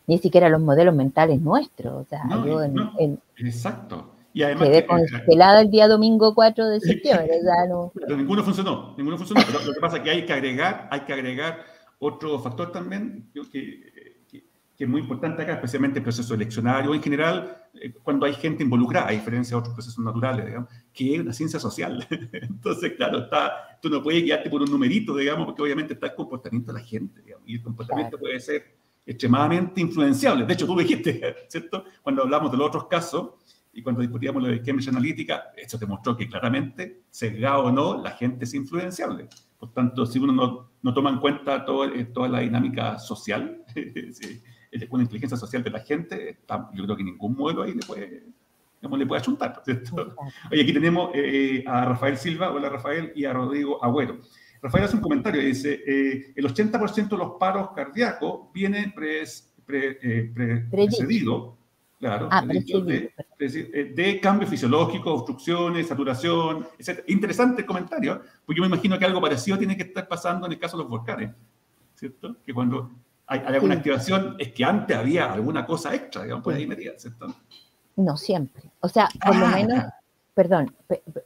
Ni 0.05 0.19
siquiera 0.19 0.49
los 0.49 0.61
modelos 0.61 0.93
mentales 0.93 1.41
nuestros. 1.41 2.05
O 2.05 2.05
sea, 2.07 2.21
yo 2.45 2.61
en, 2.61 3.19
exacto 3.37 4.11
y 4.37 4.43
además 4.43 4.69
Quedé 4.69 4.85
congelada 4.85 5.61
el 5.61 5.71
día 5.71 5.87
domingo 5.87 6.35
4 6.35 6.67
de 6.67 6.79
septiembre. 6.79 7.39
no. 7.67 7.91
Pero 7.95 8.15
ninguno 8.15 8.43
funcionó, 8.43 8.93
ninguno 8.95 9.17
funcionó. 9.17 9.41
Pero 9.47 9.65
lo 9.65 9.73
que 9.73 9.79
pasa 9.79 9.97
es 9.97 10.03
que 10.03 10.11
hay 10.11 10.25
que 10.27 10.33
agregar, 10.33 10.87
hay 10.91 10.99
que 11.01 11.13
agregar 11.13 11.65
otro 11.97 12.37
factor 12.37 12.71
también 12.71 13.31
que, 13.51 14.15
que, 14.29 14.43
es 14.77 14.87
muy 14.87 15.01
importante 15.01 15.41
acá, 15.41 15.53
especialmente 15.53 15.97
el 15.97 16.03
proceso 16.03 16.35
eleccionario 16.35 16.93
en 16.93 17.01
general, 17.01 17.65
eh, 17.81 17.91
cuando 18.03 18.27
hay 18.27 18.33
gente 18.33 18.61
involucrada, 18.61 19.07
a 19.07 19.11
diferencia 19.11 19.55
de 19.55 19.59
otros 19.59 19.73
procesos 19.73 20.05
naturales, 20.05 20.45
digamos, 20.45 20.69
que 20.93 21.15
es 21.15 21.21
una 21.21 21.33
ciencia 21.33 21.59
social. 21.59 22.07
Entonces, 22.31 22.93
claro, 22.93 23.23
está, 23.23 23.79
tú 23.81 23.89
no 23.89 24.03
puedes 24.03 24.21
guiarte 24.21 24.51
por 24.51 24.61
un 24.61 24.69
numerito, 24.69 25.15
digamos, 25.15 25.47
porque 25.47 25.63
obviamente 25.63 25.95
está 25.95 26.05
el 26.05 26.13
comportamiento 26.13 26.71
de 26.71 26.79
la 26.79 26.85
gente, 26.85 27.23
digamos, 27.23 27.43
y 27.47 27.55
el 27.55 27.63
comportamiento 27.63 28.19
puede 28.19 28.39
ser 28.39 28.77
extremadamente 29.03 29.81
influenciable. 29.81 30.45
De 30.45 30.53
hecho, 30.53 30.67
tú 30.67 30.77
dijiste, 30.77 31.35
¿cierto? 31.47 31.85
Cuando 32.03 32.21
hablamos 32.21 32.51
de 32.51 32.57
los 32.57 32.67
otros 32.67 32.85
casos, 32.85 33.31
y 33.77 33.83
cuando 33.83 34.01
discutíamos 34.01 34.41
lo 34.41 34.49
de 34.49 34.63
Cambridge 34.63 34.87
Analytica, 34.87 35.51
eso 35.55 35.77
demostró 35.77 36.17
que 36.17 36.27
claramente, 36.27 37.03
sesgado 37.11 37.65
o 37.65 37.71
no, 37.71 38.01
la 38.01 38.09
gente 38.09 38.45
es 38.45 38.55
influenciable. 38.55 39.27
Por 39.59 39.71
tanto, 39.71 40.03
si 40.07 40.17
uno 40.17 40.33
no, 40.33 40.71
no 40.81 40.93
toma 40.95 41.11
en 41.11 41.19
cuenta 41.19 41.63
todo, 41.63 41.85
eh, 41.85 42.05
toda 42.05 42.27
la 42.27 42.39
dinámica 42.39 42.97
social, 42.97 43.63
una 44.89 45.03
inteligencia 45.03 45.37
social 45.37 45.63
de 45.63 45.69
la 45.69 45.81
gente, 45.81 46.39
yo 46.73 46.85
creo 46.85 46.97
que 46.97 47.03
ningún 47.03 47.37
modelo 47.37 47.61
ahí 47.61 47.75
le 47.75 47.85
puede, 47.85 48.23
le 48.81 49.05
puede 49.05 49.21
achuntar. 49.21 49.61
Oye, 50.51 50.63
aquí 50.63 50.73
tenemos 50.73 51.11
eh, 51.13 51.63
a 51.67 51.85
Rafael 51.85 52.17
Silva, 52.17 52.51
hola 52.51 52.69
Rafael, 52.69 53.11
y 53.15 53.25
a 53.25 53.33
Rodrigo 53.33 53.83
Agüero. 53.83 54.21
Rafael 54.59 54.85
hace 54.85 54.95
un 54.95 55.03
comentario, 55.03 55.39
dice, 55.39 55.83
eh, 55.85 56.33
el 56.35 56.45
80% 56.51 57.09
de 57.09 57.17
los 57.17 57.33
paros 57.39 57.69
cardíacos 57.75 58.51
vienen 58.51 58.91
precedidos 60.71 61.57
Claro, 61.99 62.29
ah, 62.31 62.45
de, 62.45 63.11
eh, 63.39 63.93
de, 63.95 64.19
cambio 64.21 64.47
fisiológico, 64.47 65.15
obstrucciones, 65.15 65.87
saturación, 65.87 66.67
etc. 66.77 67.03
Interesante 67.07 67.65
comentario, 67.65 68.21
porque 68.45 68.57
yo 68.57 68.61
me 68.61 68.67
imagino 68.67 68.99
que 68.99 69.05
algo 69.05 69.19
parecido 69.19 69.57
tiene 69.57 69.75
que 69.75 69.81
estar 69.81 70.07
pasando 70.07 70.45
en 70.45 70.51
el 70.51 70.59
caso 70.59 70.77
de 70.77 70.83
los 70.83 70.91
volcanes, 70.91 71.31
¿cierto? 71.95 72.35
Que 72.45 72.53
cuando 72.53 72.91
hay, 73.25 73.39
alguna 73.47 73.75
activación 73.75 74.35
es 74.37 74.53
que 74.53 74.63
antes 74.63 74.95
había 74.95 75.33
alguna 75.33 75.65
cosa 75.65 75.95
extra, 75.95 76.21
digamos, 76.23 76.43
por 76.43 76.53
ahí 76.53 76.67
medida, 76.67 76.93
¿cierto? 76.97 77.33
No 77.95 78.15
siempre. 78.15 78.63
O 78.79 78.87
sea, 78.87 79.09
por 79.25 79.35
lo 79.35 79.47
ah, 79.47 79.55
menos, 79.55 79.83
perdón, 80.35 80.75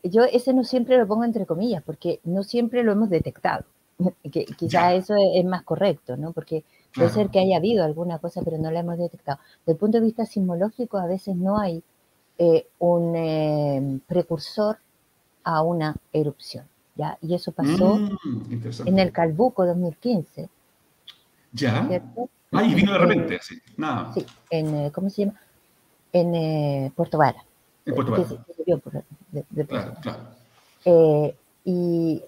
yo 0.04 0.24
ese 0.24 0.54
no 0.54 0.64
siempre 0.64 0.98
lo 0.98 1.06
pongo 1.06 1.26
entre 1.26 1.46
comillas, 1.46 1.84
porque 1.84 2.22
no 2.24 2.44
siempre 2.44 2.82
lo 2.84 2.94
hemos 2.94 3.10
detectado. 3.10 3.66
Que, 4.32 4.46
quizá 4.46 4.96
eso 4.96 5.16
es, 5.36 5.46
más 5.46 5.64
correcto, 5.64 6.18
¿no? 6.18 6.32
Porque 6.32 6.64
Puede 6.94 7.10
ser 7.10 7.30
que 7.30 7.40
haya 7.40 7.58
habido 7.58 7.84
alguna 7.86 8.20
cosa, 8.20 8.42
pero 8.44 8.58
no 8.58 8.70
la 8.70 8.82
hemos 8.82 8.98
detectado. 8.98 9.40
Desde 9.60 9.74
el 9.74 9.78
punto 9.78 9.98
de 9.98 10.06
vista 10.06 10.26
sismológico, 10.26 10.98
a 10.98 11.06
veces 11.06 11.36
no 11.36 11.58
hay 11.58 11.84
eh, 12.38 12.68
un 12.80 13.16
eh, 13.16 14.00
precursor 14.08 14.78
a 15.44 15.62
una 15.62 15.96
erupción. 16.12 16.66
¿ya? 16.96 17.18
Y 17.22 17.34
eso 17.34 17.52
pasó 17.52 17.96
mm, 17.96 18.88
en 18.88 19.00
el 19.00 19.12
Calbuco 19.12 19.66
2015. 19.66 20.50
¿Ya? 21.54 21.88
Ah, 22.52 22.64
y 22.64 22.74
vino 22.74 22.92
de 22.92 22.98
repente, 22.98 23.40
sí, 23.42 23.62
nada. 23.78 24.14
Sí, 24.14 24.26
en, 24.50 24.76
eh, 24.76 24.92
¿cómo 24.94 25.10
se 25.10 25.26
llama? 25.26 25.40
En 26.12 26.92
Puerto 26.92 27.18
Vara. 27.18 27.44
En 27.86 27.96
Puerto 27.96 28.12
Vara. 28.12 29.06
claro, 29.68 29.94
claro. 30.02 31.36
y 31.64 32.22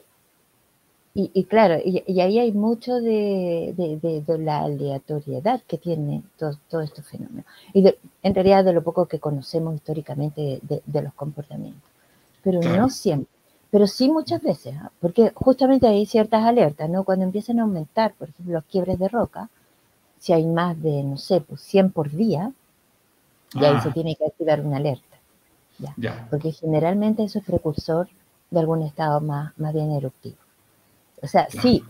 y, 1.16 1.44
claro, 1.44 1.78
y, 1.84 2.20
ahí 2.22 2.40
hay 2.40 2.52
mucho 2.54 2.96
de, 2.96 4.24
la 4.40 4.64
aleatoriedad 4.64 5.62
que 5.68 5.78
tiene 5.78 6.24
todos 6.38 6.58
todo 6.68 6.82
estos 6.82 7.06
fenómenos. 7.06 7.46
Y 7.72 7.94
en 8.24 8.34
realidad 8.34 8.66
de 8.66 8.74
lo 8.74 8.84
poco 8.84 9.06
que 9.06 9.20
conocemos 9.20 9.76
históricamente 9.76 10.60
de, 10.64 11.02
los 11.04 11.14
comportamientos. 11.14 11.88
Pero 12.44 12.62
no 12.62 12.90
siempre. 12.90 13.30
Pero 13.70 13.86
sí 13.86 14.10
muchas 14.10 14.42
veces, 14.42 14.76
¿ah? 14.76 14.92
porque 15.00 15.32
justamente 15.36 15.88
hay 15.88 16.06
ciertas 16.08 16.44
alertas, 16.46 16.90
¿no? 16.90 17.04
Cuando 17.04 17.26
empiezan 17.26 17.60
a 17.60 17.64
aumentar, 17.64 18.14
por 18.14 18.30
ejemplo, 18.30 18.56
los 18.56 18.66
quiebres 18.66 18.98
de 18.98 19.08
roca, 19.08 19.50
si 20.18 20.34
hay 20.34 20.46
más 20.46 20.82
de, 20.82 21.04
no 21.04 21.18
sé, 21.18 21.42
pues 21.42 21.62
100 21.62 21.92
por 21.92 22.10
día, 22.10 22.52
ya 23.54 23.70
ahí 23.70 23.82
se 23.82 23.90
ah. 23.90 23.94
tiene 23.94 24.16
que 24.16 24.26
activar 24.26 24.62
una 24.62 24.78
alerta. 24.78 25.18
¿ya? 25.98 26.28
Porque 26.30 26.52
generalmente 26.52 27.24
eso 27.24 27.40
es 27.40 27.46
precursor 27.46 28.10
de 28.50 28.60
algún 28.60 28.82
estado 28.82 29.22
más, 29.22 29.58
más 29.58 29.74
bien 29.74 29.92
eruptivo. 29.92 30.38
O 31.24 31.28
sea, 31.28 31.48
sí, 31.50 31.82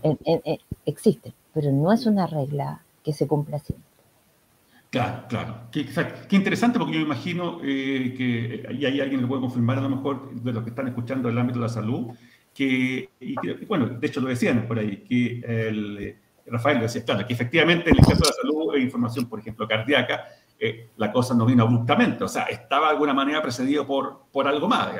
existe, 0.86 1.34
pero 1.52 1.72
no 1.72 1.92
es 1.92 2.06
una 2.06 2.26
regla 2.28 2.80
que 3.02 3.12
se 3.12 3.26
cumpla 3.26 3.58
siempre. 3.58 3.84
Claro, 4.90 5.24
claro. 5.28 5.56
Qué, 5.72 5.84
qué 6.28 6.36
interesante 6.36 6.78
porque 6.78 6.94
yo 6.94 7.00
me 7.00 7.06
imagino 7.06 7.58
eh, 7.64 8.14
que, 8.16 8.64
y 8.78 8.86
hay 8.86 9.00
alguien 9.00 9.20
que 9.20 9.26
puede 9.26 9.40
confirmar 9.40 9.78
a 9.78 9.82
lo 9.82 9.88
mejor 9.88 10.32
de 10.32 10.52
los 10.52 10.62
que 10.62 10.70
están 10.70 10.86
escuchando 10.86 11.28
el 11.28 11.36
ámbito 11.36 11.58
de 11.58 11.64
la 11.64 11.68
salud, 11.68 12.14
que, 12.54 13.08
y 13.18 13.34
bueno, 13.66 13.86
de 13.88 14.06
hecho 14.06 14.20
lo 14.20 14.28
decían 14.28 14.68
por 14.68 14.78
ahí, 14.78 14.98
que 14.98 15.40
el, 15.44 15.98
eh, 15.98 16.16
Rafael 16.46 16.78
decía, 16.78 17.04
claro, 17.04 17.26
que 17.26 17.32
efectivamente 17.32 17.90
en 17.90 17.96
el 17.96 18.04
caso 18.04 18.20
de 18.20 18.28
la 18.28 18.34
salud 18.40 18.76
e 18.76 18.80
información, 18.82 19.28
por 19.28 19.40
ejemplo, 19.40 19.66
cardíaca, 19.66 20.28
eh, 20.60 20.90
la 20.96 21.10
cosa 21.10 21.34
no 21.34 21.44
vino 21.44 21.64
abruptamente, 21.64 22.22
o 22.22 22.28
sea, 22.28 22.44
estaba 22.44 22.86
de 22.86 22.92
alguna 22.92 23.14
manera 23.14 23.42
precedido 23.42 23.84
por, 23.84 24.26
por 24.30 24.46
algo 24.46 24.68
más. 24.68 24.94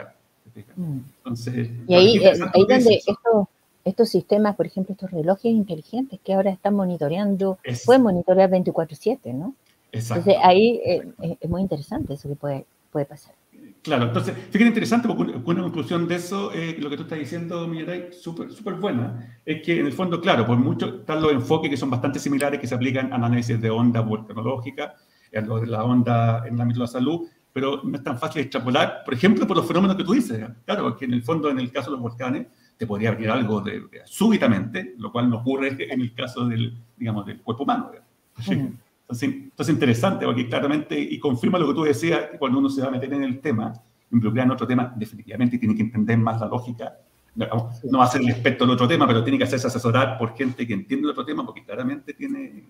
Mm. 0.74 0.99
Entonces, 1.18 1.70
y 1.87 1.95
ahí, 1.95 2.18
ahí 2.18 2.66
donde 2.68 2.95
esto, 2.97 3.49
estos 3.85 4.09
sistemas, 4.09 4.57
por 4.57 4.66
ejemplo, 4.66 4.93
estos 4.93 5.11
relojes 5.11 5.53
inteligentes 5.53 6.18
que 6.24 6.35
ahora 6.35 6.51
están 6.51 6.74
monitoreando, 6.74 7.59
pueden 7.85 8.03
monitorear 8.03 8.51
24/7, 8.51 9.32
¿no? 9.35 9.55
Exacto. 9.93 10.30
Entonces 10.30 10.43
ahí 10.45 10.80
eh, 10.85 11.09
eh, 11.22 11.37
es 11.41 11.51
muy 11.51 11.62
interesante 11.62 12.14
eso 12.14 12.28
que 12.28 12.35
puede, 12.35 12.66
puede 12.91 13.07
pasar. 13.07 13.35
Claro, 13.82 14.05
entonces, 14.05 14.35
fíjate 14.35 14.68
interesante 14.68 15.07
porque 15.07 15.35
una 15.45 15.62
conclusión 15.62 16.09
de 16.09 16.14
eso, 16.14 16.51
eh, 16.53 16.76
lo 16.80 16.89
que 16.89 16.97
tú 16.97 17.03
estás 17.03 17.18
diciendo, 17.18 17.68
Miguel, 17.68 18.14
súper 18.14 18.51
súper 18.51 18.74
buena, 18.74 19.39
es 19.45 19.62
que 19.62 19.78
en 19.78 19.87
el 19.87 19.93
fondo, 19.93 20.20
claro, 20.22 20.47
por 20.47 20.57
mucho 20.57 21.01
están 21.01 21.20
los 21.20 21.32
enfoques 21.32 21.68
que 21.68 21.76
son 21.76 21.91
bastante 21.91 22.18
similares 22.18 22.59
que 22.59 22.66
se 22.66 22.74
aplican 22.74 23.12
a 23.12 23.16
análisis 23.16 23.61
de 23.61 23.68
onda 23.68 24.01
volcanológica, 24.01 24.95
en 25.30 25.47
lo 25.47 25.61
de 25.61 25.66
la 25.66 25.85
onda 25.85 26.45
en 26.47 26.55
el 26.55 26.61
ámbito 26.62 26.80
de 26.80 26.85
la 26.85 26.93
salud, 26.93 27.28
pero 27.53 27.82
no 27.85 27.97
es 27.97 28.03
tan 28.03 28.18
fácil 28.18 28.41
extrapolar, 28.41 29.03
por 29.05 29.12
ejemplo, 29.12 29.47
por 29.47 29.57
los 29.57 29.66
fenómenos 29.66 29.97
que 29.97 30.05
tú 30.05 30.14
dices. 30.14 30.45
Claro, 30.64 30.85
porque 30.85 31.05
en 31.05 31.12
el 31.12 31.22
fondo, 31.22 31.51
en 31.51 31.59
el 31.59 31.70
caso 31.70 31.91
de 31.91 31.97
los 31.97 32.01
volcanes, 32.01 32.47
te 32.77 32.87
podría 32.87 33.12
venir 33.12 33.31
algo 33.31 33.61
de, 33.61 33.83
súbitamente, 34.05 34.95
lo 34.99 35.12
cual 35.12 35.31
no 35.31 35.39
ocurre 35.39 35.77
en 35.93 36.01
el 36.01 36.14
caso 36.14 36.47
del, 36.47 36.77
digamos, 36.97 37.27
del 37.27 37.41
cuerpo 37.41 37.64
humano. 37.64 37.91
Entonces, 38.37 39.29
entonces, 39.31 39.75
interesante, 39.75 40.25
porque 40.25 40.49
claramente, 40.49 40.99
y 40.99 41.18
confirma 41.18 41.59
lo 41.59 41.68
que 41.68 41.75
tú 41.75 41.83
decías, 41.85 42.31
cuando 42.39 42.59
uno 42.59 42.68
se 42.68 42.81
va 42.81 42.89
a 42.89 42.91
meter 42.91 43.12
en 43.12 43.22
el 43.22 43.41
tema, 43.41 43.72
involucrar 44.11 44.47
en 44.47 44.53
otro 44.53 44.66
tema, 44.66 44.93
definitivamente 44.97 45.59
tiene 45.59 45.75
que 45.75 45.83
entender 45.83 46.18
más 46.18 46.41
la 46.41 46.47
lógica. 46.47 46.97
No, 47.35 47.99
va 47.99 48.05
a 48.05 48.09
ser 48.09 48.22
el 48.22 48.31
experto 48.31 48.64
del 48.64 48.75
otro 48.75 48.89
tema, 48.89 49.07
pero 49.07 49.22
tiene 49.22 49.39
que 49.39 49.45
hacerse 49.45 49.66
asesorar 49.66 50.16
por 50.18 50.37
gente 50.37 50.66
que 50.66 50.72
entiende 50.72 51.05
el 51.05 51.11
otro 51.11 51.25
tema, 51.25 51.45
porque 51.45 51.64
claramente 51.64 52.14
tiene, 52.14 52.64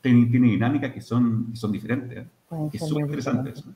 tiene, 0.00 0.48
dinámicas 0.48 0.92
que 0.92 1.00
son, 1.00 1.54
son 1.54 1.72
diferentes. 1.72 2.18
¿eh? 2.18 2.28
Es 2.72 2.88
súper 2.88 3.04
interesante 3.04 3.50
eso. 3.50 3.74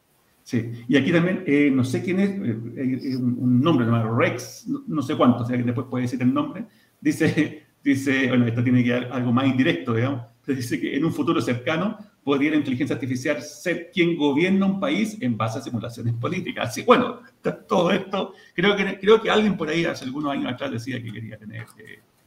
Sí, 0.50 0.84
y 0.88 0.96
aquí 0.96 1.12
también, 1.12 1.44
eh, 1.46 1.70
no 1.72 1.84
sé 1.84 2.02
quién 2.02 2.18
es, 2.18 2.30
eh, 2.30 2.58
eh, 2.76 3.16
un, 3.16 3.60
nombre, 3.60 3.86
llamado 3.86 4.12
Rex, 4.18 4.66
no, 4.66 5.00
sé 5.00 5.14
cuánto, 5.14 5.44
o 5.44 5.46
sea 5.46 5.56
que 5.56 5.62
después 5.62 5.86
puede 5.88 6.02
decir 6.02 6.20
el 6.20 6.34
nombre, 6.34 6.64
dice, 7.00 7.66
dice, 7.84 8.26
bueno, 8.26 8.48
esto 8.48 8.60
tiene 8.64 8.82
que 8.82 8.90
dar 8.90 9.12
algo 9.12 9.32
más 9.32 9.46
indirecto, 9.46 9.94
digamos, 9.94 10.22
dice 10.44 10.80
que 10.80 10.96
en 10.96 11.04
un 11.04 11.12
futuro 11.12 11.40
cercano 11.40 11.98
podría 12.24 12.50
la 12.50 12.56
inteligencia 12.56 12.94
artificial 12.94 13.40
ser 13.42 13.92
quien 13.92 14.16
gobierna 14.16 14.66
un 14.66 14.80
país 14.80 15.16
en 15.20 15.36
base 15.36 15.60
a 15.60 15.62
simulaciones 15.62 16.14
políticas. 16.14 16.70
Así, 16.70 16.82
bueno, 16.82 17.20
todo 17.68 17.92
esto, 17.92 18.34
creo 18.52 18.74
que, 18.74 18.98
creo 18.98 19.22
que 19.22 19.30
alguien 19.30 19.56
por 19.56 19.68
ahí 19.68 19.84
hace 19.84 20.04
algunos 20.04 20.32
años 20.32 20.52
atrás 20.52 20.72
decía 20.72 21.00
que 21.00 21.12
quería 21.12 21.38
tener 21.38 21.66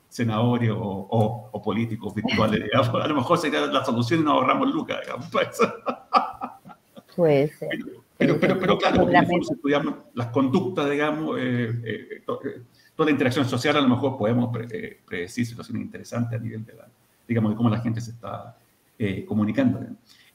senadores 0.07 0.69
o, 0.71 1.49
o, 1.51 1.61
políticos 1.61 2.15
virtuales, 2.15 2.63
digamos. 2.71 2.88
a 2.88 3.07
lo 3.09 3.15
mejor 3.15 3.38
sería 3.38 3.65
la 3.65 3.84
solución 3.84 4.21
y 4.21 4.24
nos 4.24 4.36
ahorramos 4.36 4.74
lucas, 4.74 4.99
digamos. 5.01 5.28
Pues. 5.30 5.59
Puede 7.17 7.49
ser. 7.49 7.67
Pero, 7.69 8.03
pero, 8.18 8.39
pero 8.39 8.78
claro, 8.78 9.07
si 9.07 9.53
estudiamos 9.53 9.95
las 10.14 10.28
conductas, 10.28 10.89
digamos, 10.89 11.38
eh, 11.39 11.82
eh, 11.84 12.07
eh, 12.11 12.61
toda 12.95 13.05
la 13.05 13.11
interacción 13.11 13.45
social, 13.45 13.78
a 13.78 13.82
lo 13.82 13.89
mejor 13.89 14.18
podemos 14.18 14.55
predecir 15.05 15.45
situaciones 15.45 15.84
interesantes 15.84 16.39
a 16.39 16.41
nivel 16.41 16.64
de, 16.66 16.74
la, 16.74 16.88
digamos, 17.28 17.51
de 17.51 17.57
cómo 17.57 17.70
la 17.70 17.80
gente 17.80 18.01
se 18.01 18.11
está 18.11 18.55
comunicando. 19.28 19.80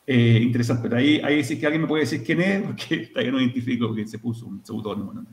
interesante, 0.07 0.83
pero 0.83 0.97
ahí, 0.97 1.21
ahí 1.23 1.43
sí 1.45 1.59
que 1.59 1.67
alguien 1.67 1.83
me 1.83 1.89
puede 1.89 2.03
decir 2.03 2.23
quién 2.23 2.41
es, 2.41 2.63
porque 2.67 3.09
todavía 3.09 3.33
no 3.33 3.41
identifico 3.41 3.87
porque 3.87 4.07
se 4.07 4.19
puso 4.19 4.47
un 4.47 4.65
seudónimo. 4.65 5.13
¿no? 5.13 5.25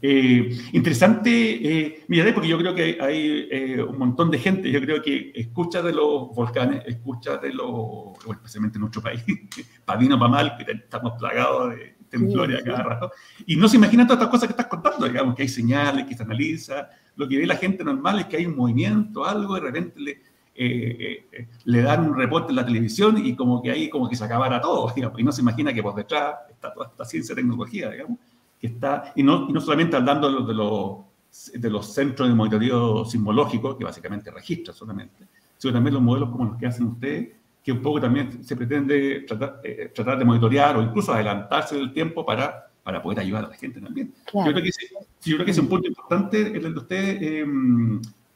Eh, 0.00 0.56
interesante, 0.72 1.30
eh, 1.30 2.04
porque 2.34 2.48
yo 2.48 2.58
creo 2.58 2.74
que 2.74 2.98
hay 3.00 3.48
eh, 3.50 3.82
un 3.82 3.98
montón 3.98 4.30
de 4.30 4.38
gente, 4.38 4.70
yo 4.70 4.80
creo 4.80 5.02
que 5.02 5.32
escucha 5.34 5.82
de 5.82 5.92
los 5.92 6.34
volcanes, 6.34 6.82
escucha 6.86 7.36
de 7.36 7.52
los, 7.52 8.14
especialmente 8.30 8.78
en 8.78 8.82
nuestro 8.82 9.02
país, 9.02 9.22
para 9.84 9.98
bien 9.98 10.12
o 10.12 10.18
para 10.18 10.30
mal, 10.30 10.56
que 10.56 10.70
estamos 10.72 11.14
plagados 11.18 11.70
de 11.70 11.96
temblores 12.08 12.60
a 12.60 12.64
cada 12.64 12.82
rato, 12.82 13.12
y 13.46 13.56
no 13.56 13.68
se 13.68 13.76
imagina 13.76 14.06
todas 14.06 14.20
estas 14.20 14.30
cosas 14.30 14.48
que 14.48 14.52
estás 14.52 14.66
contando, 14.66 15.06
digamos, 15.06 15.34
que 15.34 15.42
hay 15.42 15.48
señales, 15.48 16.06
que 16.06 16.14
se 16.14 16.22
analiza, 16.22 16.88
lo 17.16 17.28
que 17.28 17.38
ve 17.38 17.46
la 17.46 17.56
gente 17.56 17.84
normal 17.84 18.20
es 18.20 18.26
que 18.26 18.36
hay 18.36 18.46
un 18.46 18.56
movimiento, 18.56 19.24
algo, 19.24 19.54
de 19.54 19.60
repente 19.60 20.00
le, 20.00 20.22
eh, 20.54 21.26
le 21.64 21.82
dan 21.82 22.08
un 22.08 22.16
reporte 22.16 22.50
en 22.50 22.56
la 22.56 22.66
televisión 22.66 23.24
y 23.24 23.34
como 23.34 23.62
que 23.62 23.70
ahí 23.70 23.88
como 23.88 24.08
que 24.08 24.16
se 24.16 24.24
acabara 24.24 24.60
todo, 24.60 24.92
digamos, 24.96 25.18
y 25.18 25.22
no 25.22 25.32
se 25.32 25.40
imagina 25.40 25.72
que 25.72 25.82
por 25.82 25.94
detrás 25.94 26.34
está 26.50 26.72
toda 26.72 26.88
esta 26.88 27.04
ciencia 27.04 27.32
y 27.32 27.36
tecnología, 27.36 27.90
digamos 27.90 28.18
que 28.62 28.68
está, 28.68 29.12
y 29.16 29.24
no, 29.24 29.48
y 29.48 29.52
no 29.52 29.60
solamente 29.60 29.96
hablando 29.96 30.30
de 30.46 30.54
los, 30.54 31.60
de 31.60 31.68
los 31.68 31.92
centros 31.92 32.28
de 32.28 32.34
monitoreo 32.36 33.04
sismológico, 33.04 33.76
que 33.76 33.82
básicamente 33.82 34.30
registra 34.30 34.72
solamente, 34.72 35.26
sino 35.58 35.74
también 35.74 35.94
los 35.94 36.02
modelos 36.02 36.30
como 36.30 36.44
los 36.44 36.56
que 36.56 36.66
hacen 36.66 36.86
ustedes, 36.86 37.30
que 37.60 37.72
un 37.72 37.82
poco 37.82 38.00
también 38.00 38.44
se 38.44 38.54
pretende 38.54 39.24
tratar, 39.26 39.60
eh, 39.64 39.90
tratar 39.92 40.16
de 40.16 40.24
monitorear 40.24 40.76
o 40.76 40.82
incluso 40.82 41.12
adelantarse 41.12 41.74
del 41.74 41.92
tiempo 41.92 42.24
para, 42.24 42.70
para 42.84 43.02
poder 43.02 43.18
ayudar 43.18 43.46
a 43.46 43.48
la 43.48 43.56
gente 43.56 43.80
también. 43.80 44.14
Yo, 44.32 44.44
creo 44.44 44.62
que 44.62 44.68
ese, 44.68 44.86
yo 45.24 45.34
creo 45.34 45.44
que 45.44 45.50
es 45.50 45.58
un 45.58 45.68
punto 45.68 45.88
importante 45.88 46.40
el 46.56 46.62
de 46.62 46.78
usted, 46.78 47.18
eh, 47.20 47.44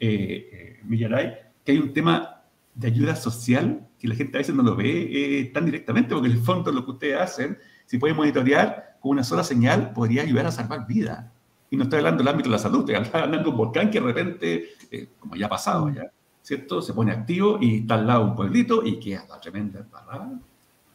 eh, 0.01 0.81
Millaray, 0.83 1.35
que 1.65 1.71
hay 1.71 1.79
un 1.79 1.93
tema 1.93 2.43
de 2.75 2.89
ayuda 2.89 3.15
social 3.15 3.87
que 3.97 4.09
la 4.09 4.17
gente 4.17 4.39
a 4.39 4.41
veces 4.41 4.57
no 4.57 4.65
lo 4.65 4.75
ve 4.75 5.53
tan 5.55 5.67
directamente, 5.67 6.15
porque 6.15 6.31
en 6.31 6.37
el 6.37 6.43
fondo 6.43 6.73
lo 6.73 6.85
que 6.85 6.91
ustedes 6.91 7.21
hacen, 7.21 7.59
si 7.87 7.99
pueden 7.99 8.17
monitorear, 8.17 8.96
una 9.09 9.25
sola 9.25 9.45
señal 9.45 9.93
podría 9.93 10.23
ayudar 10.23 10.47
a 10.47 10.53
salvar 10.53 10.87
vidas. 10.87 11.27
Y 11.71 11.77
no 11.77 11.85
estoy 11.85 11.99
hablando 11.99 12.19
del 12.23 12.29
ámbito 12.29 12.49
de 12.49 12.53
la 12.53 12.59
salud, 12.59 12.89
estoy 12.89 13.21
hablando 13.21 13.45
de 13.45 13.49
un 13.51 13.57
volcán 13.57 13.91
que 13.91 14.01
de 14.01 14.07
repente, 14.07 14.69
eh, 14.91 15.09
como 15.19 15.35
ya 15.37 15.47
ha 15.47 15.49
pasado, 15.49 15.89
ya, 15.91 16.11
¿cierto? 16.43 16.81
Se 16.81 16.93
pone 16.95 17.11
activo 17.11 17.59
y 17.61 17.81
está 17.81 17.95
al 17.95 18.07
lado 18.07 18.25
un 18.25 18.37
pueblito 18.37 18.85
y 18.85 19.01
queda 19.01 19.25
la 19.29 19.41
tremenda 19.41 19.81
embarrada. 19.81 20.31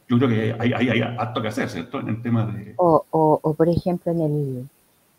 Yo 0.08 0.18
creo 0.18 0.30
que 0.30 0.56
hay, 0.60 0.74
hay, 0.74 0.90
hay 0.90 1.42
que 1.42 1.48
hacer, 1.48 1.70
¿cierto? 1.70 2.00
En 2.00 2.10
el 2.10 2.22
tema 2.22 2.46
de... 2.46 2.74
O, 2.78 3.06
o, 3.12 3.54
por 3.54 3.70
ejemplo, 3.70 4.12
en 4.12 4.22
el, 4.22 4.70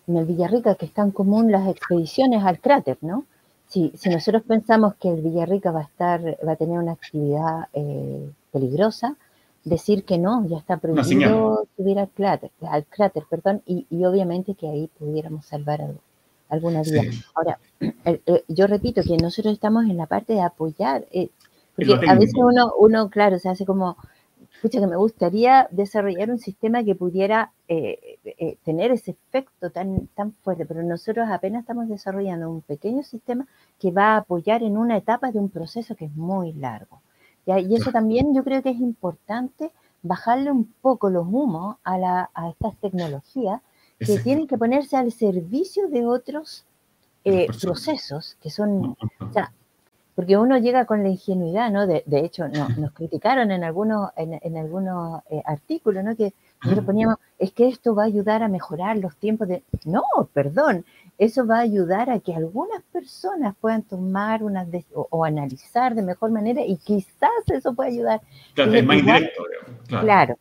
en 0.06 0.16
el 0.16 0.24
Villarrica, 0.24 0.74
que 0.74 0.86
es 0.86 0.92
tan 0.92 1.10
común 1.10 1.50
las 1.50 1.68
expediciones 1.68 2.44
al 2.44 2.60
cráter, 2.60 2.98
¿no? 3.00 3.24
Si, 3.68 3.92
si 3.96 4.10
nosotros 4.10 4.42
pensamos 4.42 4.94
que 4.96 5.08
el 5.08 5.22
Villarrica 5.22 5.70
va 5.70 5.80
a 5.80 5.84
estar, 5.84 6.20
va 6.46 6.52
a 6.52 6.56
tener 6.56 6.78
una 6.78 6.92
actividad 6.92 7.68
eh, 7.72 8.30
peligrosa, 8.52 9.16
decir 9.64 10.04
que 10.04 10.18
no, 10.18 10.46
ya 10.46 10.58
está 10.58 10.76
prohibido 10.78 11.66
subir 11.76 11.98
al 11.98 12.08
cráter, 12.08 12.50
al 12.62 12.84
cráter 12.84 13.24
perdón, 13.28 13.62
y, 13.66 13.86
obviamente 14.04 14.54
que 14.54 14.68
ahí 14.68 14.90
pudiéramos 14.98 15.46
salvar 15.46 15.80
alguna 16.48 16.82
vida. 16.82 17.02
Ahora, 17.34 17.58
yo 18.48 18.66
repito 18.66 19.02
que 19.02 19.16
nosotros 19.16 19.54
estamos 19.54 19.84
en 19.84 19.96
la 19.96 20.06
parte 20.06 20.32
de 20.34 20.42
apoyar, 20.42 21.06
eh, 21.12 21.28
porque 21.76 21.94
a 22.06 22.14
veces 22.14 22.34
uno, 22.36 22.72
uno, 22.78 23.08
claro, 23.08 23.38
se 23.38 23.48
hace 23.48 23.64
como, 23.64 23.96
escucha 24.54 24.80
que 24.80 24.86
me 24.86 24.96
gustaría 24.96 25.68
desarrollar 25.70 26.30
un 26.30 26.38
sistema 26.38 26.84
que 26.84 26.94
pudiera 26.94 27.52
eh, 27.68 28.18
eh, 28.24 28.56
tener 28.64 28.90
ese 28.90 29.12
efecto 29.12 29.70
tan, 29.70 30.08
tan 30.08 30.32
fuerte, 30.32 30.66
pero 30.66 30.82
nosotros 30.82 31.28
apenas 31.30 31.60
estamos 31.60 31.88
desarrollando 31.88 32.50
un 32.50 32.62
pequeño 32.62 33.02
sistema 33.04 33.46
que 33.78 33.90
va 33.90 34.14
a 34.14 34.16
apoyar 34.18 34.62
en 34.62 34.76
una 34.76 34.96
etapa 34.96 35.30
de 35.30 35.38
un 35.38 35.48
proceso 35.48 35.94
que 35.94 36.06
es 36.06 36.14
muy 36.14 36.52
largo 36.52 37.00
Y 37.46 37.74
eso 37.74 37.90
también 37.90 38.34
yo 38.34 38.44
creo 38.44 38.62
que 38.62 38.70
es 38.70 38.80
importante 38.80 39.72
bajarle 40.02 40.50
un 40.50 40.72
poco 40.80 41.10
los 41.10 41.26
humos 41.26 41.76
a, 41.84 41.98
la, 41.98 42.30
a 42.34 42.48
estas 42.48 42.76
tecnologías 42.76 43.60
que 43.98 44.18
tienen 44.18 44.46
que 44.46 44.58
ponerse 44.58 44.96
al 44.96 45.12
servicio 45.12 45.88
de 45.88 46.06
otros 46.06 46.64
eh, 47.24 47.46
procesos 47.60 48.36
que 48.42 48.50
son, 48.50 48.96
o 49.20 49.32
sea, 49.32 49.52
porque 50.14 50.36
uno 50.36 50.58
llega 50.58 50.86
con 50.86 51.02
la 51.02 51.08
ingenuidad, 51.08 51.70
¿no? 51.70 51.86
De, 51.86 52.02
de 52.06 52.24
hecho, 52.24 52.48
no, 52.48 52.68
nos 52.78 52.92
criticaron 52.92 53.50
en 53.50 53.64
algunos, 53.64 54.10
en, 54.16 54.38
en 54.42 54.56
algunos 54.56 55.22
eh, 55.30 55.42
artículos, 55.44 56.04
¿no? 56.04 56.16
Que 56.16 56.34
nosotros 56.62 56.84
poníamos, 56.84 57.16
es 57.38 57.52
que 57.52 57.68
esto 57.68 57.94
va 57.94 58.02
a 58.02 58.06
ayudar 58.06 58.42
a 58.42 58.48
mejorar 58.48 58.96
los 58.98 59.16
tiempos 59.16 59.48
de... 59.48 59.62
No, 59.84 60.02
perdón, 60.32 60.84
eso 61.24 61.46
va 61.46 61.58
a 61.58 61.60
ayudar 61.60 62.10
a 62.10 62.18
que 62.18 62.34
algunas 62.34 62.82
personas 62.92 63.54
puedan 63.60 63.82
tomar 63.82 64.42
una 64.42 64.66
o, 64.92 65.24
analizar 65.24 65.94
de 65.94 66.02
mejor 66.02 66.32
manera 66.32 66.62
y 66.66 66.76
quizás 66.76 67.30
eso 67.46 67.74
pueda 67.74 67.90
ayudar. 67.90 68.20
Claro, 68.54 68.72
es 68.74 68.84
más 68.84 68.98
indirecto. 68.98 69.42
Claro. 69.86 70.36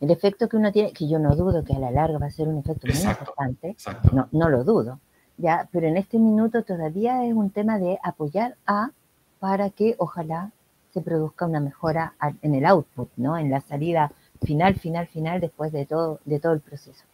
El 0.00 0.10
efecto 0.10 0.48
que 0.48 0.56
uno 0.56 0.72
tiene, 0.72 0.92
que 0.92 1.06
yo 1.06 1.18
no 1.18 1.36
dudo 1.36 1.62
que 1.62 1.74
a 1.74 1.78
la 1.78 1.90
larga 1.90 2.18
va 2.18 2.26
a 2.26 2.30
ser 2.30 2.48
un 2.48 2.56
efecto 2.56 2.86
muy 2.86 2.96
importante, 2.96 3.76
no, 4.12 4.28
no 4.32 4.48
lo 4.48 4.64
dudo, 4.64 5.00
ya, 5.36 5.68
pero 5.70 5.86
en 5.86 5.98
este 5.98 6.18
minuto 6.18 6.62
todavía 6.62 7.26
es 7.26 7.34
un 7.34 7.50
tema 7.50 7.78
de 7.78 7.98
apoyar 8.02 8.56
a 8.66 8.92
para 9.38 9.68
que 9.68 9.96
ojalá 9.98 10.52
se 10.94 11.02
produzca 11.02 11.44
una 11.44 11.60
mejora 11.60 12.14
en 12.40 12.54
el 12.54 12.64
output, 12.64 13.10
¿no? 13.16 13.36
En 13.36 13.50
la 13.50 13.60
salida 13.60 14.12
final, 14.42 14.76
final, 14.76 15.06
final 15.06 15.40
después 15.40 15.70
de 15.72 15.84
todo, 15.84 16.20
de 16.24 16.40
todo 16.40 16.54
el 16.54 16.60
proceso 16.60 17.04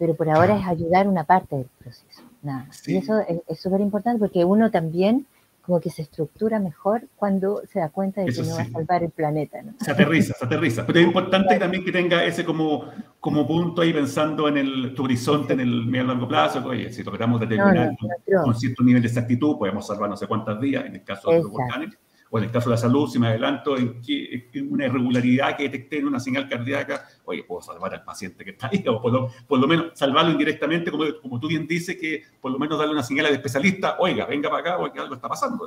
pero 0.00 0.14
por 0.14 0.30
ahora 0.30 0.56
es 0.58 0.66
ayudar 0.66 1.06
una 1.06 1.24
parte 1.24 1.56
del 1.56 1.66
proceso. 1.78 2.22
Nada. 2.42 2.66
Y 2.86 2.96
eso 2.96 3.20
es 3.46 3.60
súper 3.60 3.82
importante 3.82 4.18
porque 4.18 4.46
uno 4.46 4.70
también 4.70 5.26
como 5.60 5.78
que 5.78 5.90
se 5.90 6.00
estructura 6.00 6.58
mejor 6.58 7.02
cuando 7.16 7.60
se 7.70 7.80
da 7.80 7.90
cuenta 7.90 8.22
de 8.22 8.32
que 8.32 8.42
no 8.42 8.54
va 8.54 8.62
a 8.62 8.70
salvar 8.70 9.04
el 9.04 9.10
planeta. 9.10 9.60
¿no? 9.60 9.74
Se 9.78 9.90
aterriza, 9.90 10.32
se 10.32 10.44
aterriza. 10.46 10.86
Pero 10.86 11.00
es 11.00 11.06
importante 11.06 11.58
también 11.58 11.84
que 11.84 11.92
tenga 11.92 12.24
ese 12.24 12.46
como, 12.46 12.86
como 13.20 13.46
punto 13.46 13.82
ahí 13.82 13.92
pensando 13.92 14.48
en 14.48 14.56
el, 14.56 14.94
tu 14.94 15.04
horizonte 15.04 15.52
en 15.52 15.60
el 15.60 15.84
medio 15.84 16.06
largo 16.06 16.26
plazo. 16.26 16.64
Oye, 16.64 16.90
si 16.90 17.04
logramos 17.04 17.38
determinar 17.38 17.94
con 18.42 18.54
cierto 18.54 18.82
nivel 18.82 19.02
de 19.02 19.08
exactitud, 19.08 19.58
podemos 19.58 19.86
salvar 19.86 20.08
no 20.08 20.16
sé 20.16 20.26
cuántas 20.26 20.58
días 20.62 20.86
en 20.86 20.94
el 20.94 21.04
caso 21.04 21.30
de 21.30 21.42
los 21.42 21.50
volcanes 21.50 21.90
o 22.30 22.38
en 22.38 22.44
el 22.44 22.50
caso 22.50 22.70
de 22.70 22.76
la 22.76 22.80
salud, 22.80 23.08
si 23.10 23.18
me 23.18 23.26
adelanto 23.26 23.76
en, 23.76 24.00
que, 24.00 24.48
una 24.70 24.86
irregularidad 24.86 25.56
que 25.56 25.64
detecté 25.64 25.98
en 25.98 26.06
una 26.06 26.20
señal 26.20 26.48
cardíaca, 26.48 27.04
oye, 27.24 27.42
puedo 27.42 27.60
salvar 27.60 27.92
al 27.92 28.04
paciente 28.04 28.44
que 28.44 28.50
está 28.50 28.68
ahí, 28.72 28.84
o 28.88 29.02
por 29.02 29.12
lo, 29.12 29.30
por 29.48 29.58
lo 29.58 29.66
menos 29.66 29.86
salvarlo 29.94 30.30
indirectamente, 30.30 30.90
como, 30.90 31.04
como, 31.20 31.40
tú 31.40 31.48
bien 31.48 31.66
dices, 31.66 31.96
que 31.96 32.22
por 32.40 32.52
lo 32.52 32.58
menos 32.58 32.78
darle 32.78 32.92
una 32.92 33.02
señal 33.02 33.26
al 33.26 33.34
especialista, 33.34 33.96
oiga, 33.98 34.26
venga 34.26 34.48
para 34.48 34.60
acá, 34.60 34.78
o 34.78 34.92
que 34.92 35.00
algo 35.00 35.14
está 35.14 35.28
pasando. 35.28 35.66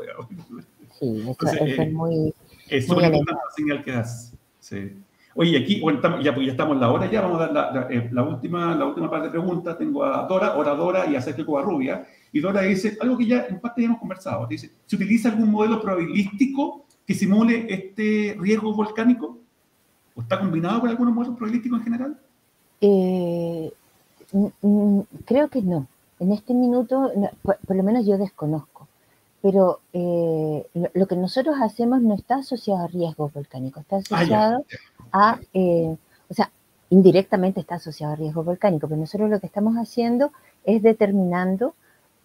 Sí, 1.00 1.24
es 1.66 1.92
muy... 1.92 2.34
Es 2.70 2.88
súper 2.88 3.06
importante 3.06 3.42
la 3.46 3.56
señal 3.56 3.84
que 3.84 3.92
das. 3.92 4.34
Sí. 4.60 4.94
Oye, 5.36 5.58
aquí, 5.58 5.82
bueno, 5.82 6.00
ya, 6.22 6.34
pues 6.34 6.46
ya 6.46 6.52
estamos 6.52 6.76
en 6.76 6.82
la 6.82 6.92
hora, 6.92 7.10
ya 7.10 7.22
vamos 7.22 7.42
a 7.42 7.48
dar 7.48 7.54
la, 7.54 7.72
la, 7.72 7.88
eh, 7.90 8.08
la, 8.12 8.24
última, 8.24 8.76
la 8.76 8.86
última 8.86 9.10
parte 9.10 9.28
de 9.28 9.32
preguntas. 9.32 9.78
Tengo 9.78 10.04
a 10.04 10.28
Dora, 10.28 10.54
Dora 10.76 11.08
y 11.08 11.16
a 11.16 11.22
Sergio 11.22 11.46
Covarrubia. 11.46 12.06
Y 12.34 12.42
Dora 12.42 12.64
dice, 12.64 12.98
algo 13.00 13.16
que 13.16 13.28
ya 13.28 13.46
en 13.48 13.60
parte 13.60 13.82
ya 13.82 13.86
hemos 13.86 14.00
conversado, 14.00 14.48
dice, 14.48 14.72
¿se 14.88 14.96
utiliza 14.96 15.30
algún 15.30 15.52
modelo 15.52 15.80
probabilístico 15.80 16.84
que 17.06 17.14
simule 17.14 17.68
este 17.70 18.36
riesgo 18.40 18.74
volcánico? 18.74 19.38
¿O 20.16 20.22
está 20.22 20.40
combinado 20.40 20.82
con 20.82 20.90
algunos 20.90 21.14
modelos 21.14 21.38
probabilísticos 21.38 21.80
en 21.80 21.84
general? 21.84 22.20
Eh, 22.82 23.72
creo 25.26 25.48
que 25.50 25.62
no. 25.62 25.88
En 26.20 26.32
este 26.32 26.56
minuto, 26.56 27.12
por, 27.44 27.76
lo 27.76 27.84
menos 27.84 28.06
yo 28.06 28.18
desconozco. 28.18 28.88
Pero 29.44 29.82
eh, 29.94 30.66
lo, 30.94 31.06
que 31.06 31.16
nosotros 31.16 31.58
hacemos 31.62 32.02
no 32.02 32.16
está 32.16 32.38
asociado 32.38 32.84
a 32.84 32.88
riesgo 32.88 33.30
volcánico, 33.32 33.82
está 33.82 33.98
ah, 33.98 34.00
asociado 34.00 34.66
a, 35.12 35.40
eh, 35.54 35.96
o 36.30 36.34
sea, 36.34 36.50
indirectamente 36.90 37.60
está 37.60 37.76
asociado 37.76 38.14
a 38.14 38.16
riesgo 38.16 38.44
volcánico, 38.44 38.88
pero 38.88 39.02
nosotros 39.02 39.30
lo 39.30 39.40
que 39.40 39.48
estamos 39.48 39.76
haciendo 39.76 40.32
es 40.64 40.82
determinando 40.82 41.76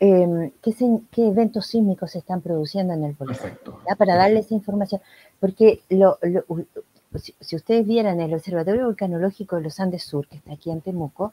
eh, 0.01 0.53
qué, 0.63 1.27
eventos 1.27 1.67
sísmicos 1.67 2.13
se 2.13 2.19
están 2.19 2.41
produciendo 2.41 2.95
en 2.95 3.05
el 3.05 3.15
volcán, 3.15 3.59
para 3.97 4.17
darles 4.17 4.47
esa 4.47 4.55
información. 4.55 5.01
Porque 5.41 5.81
lo, 5.91 6.19
si, 7.17 7.57
ustedes 7.57 7.87
vieran 7.87 8.21
el 8.21 8.35
Observatorio 8.35 8.85
Volcanológico 8.85 9.57
de 9.57 9.63
los 9.63 9.81
Andes 9.81 10.05
Sur, 10.05 10.27
que 10.29 10.37
está 10.37 10.53
aquí 10.53 10.71
en 10.71 10.81
Temuco, 10.81 11.33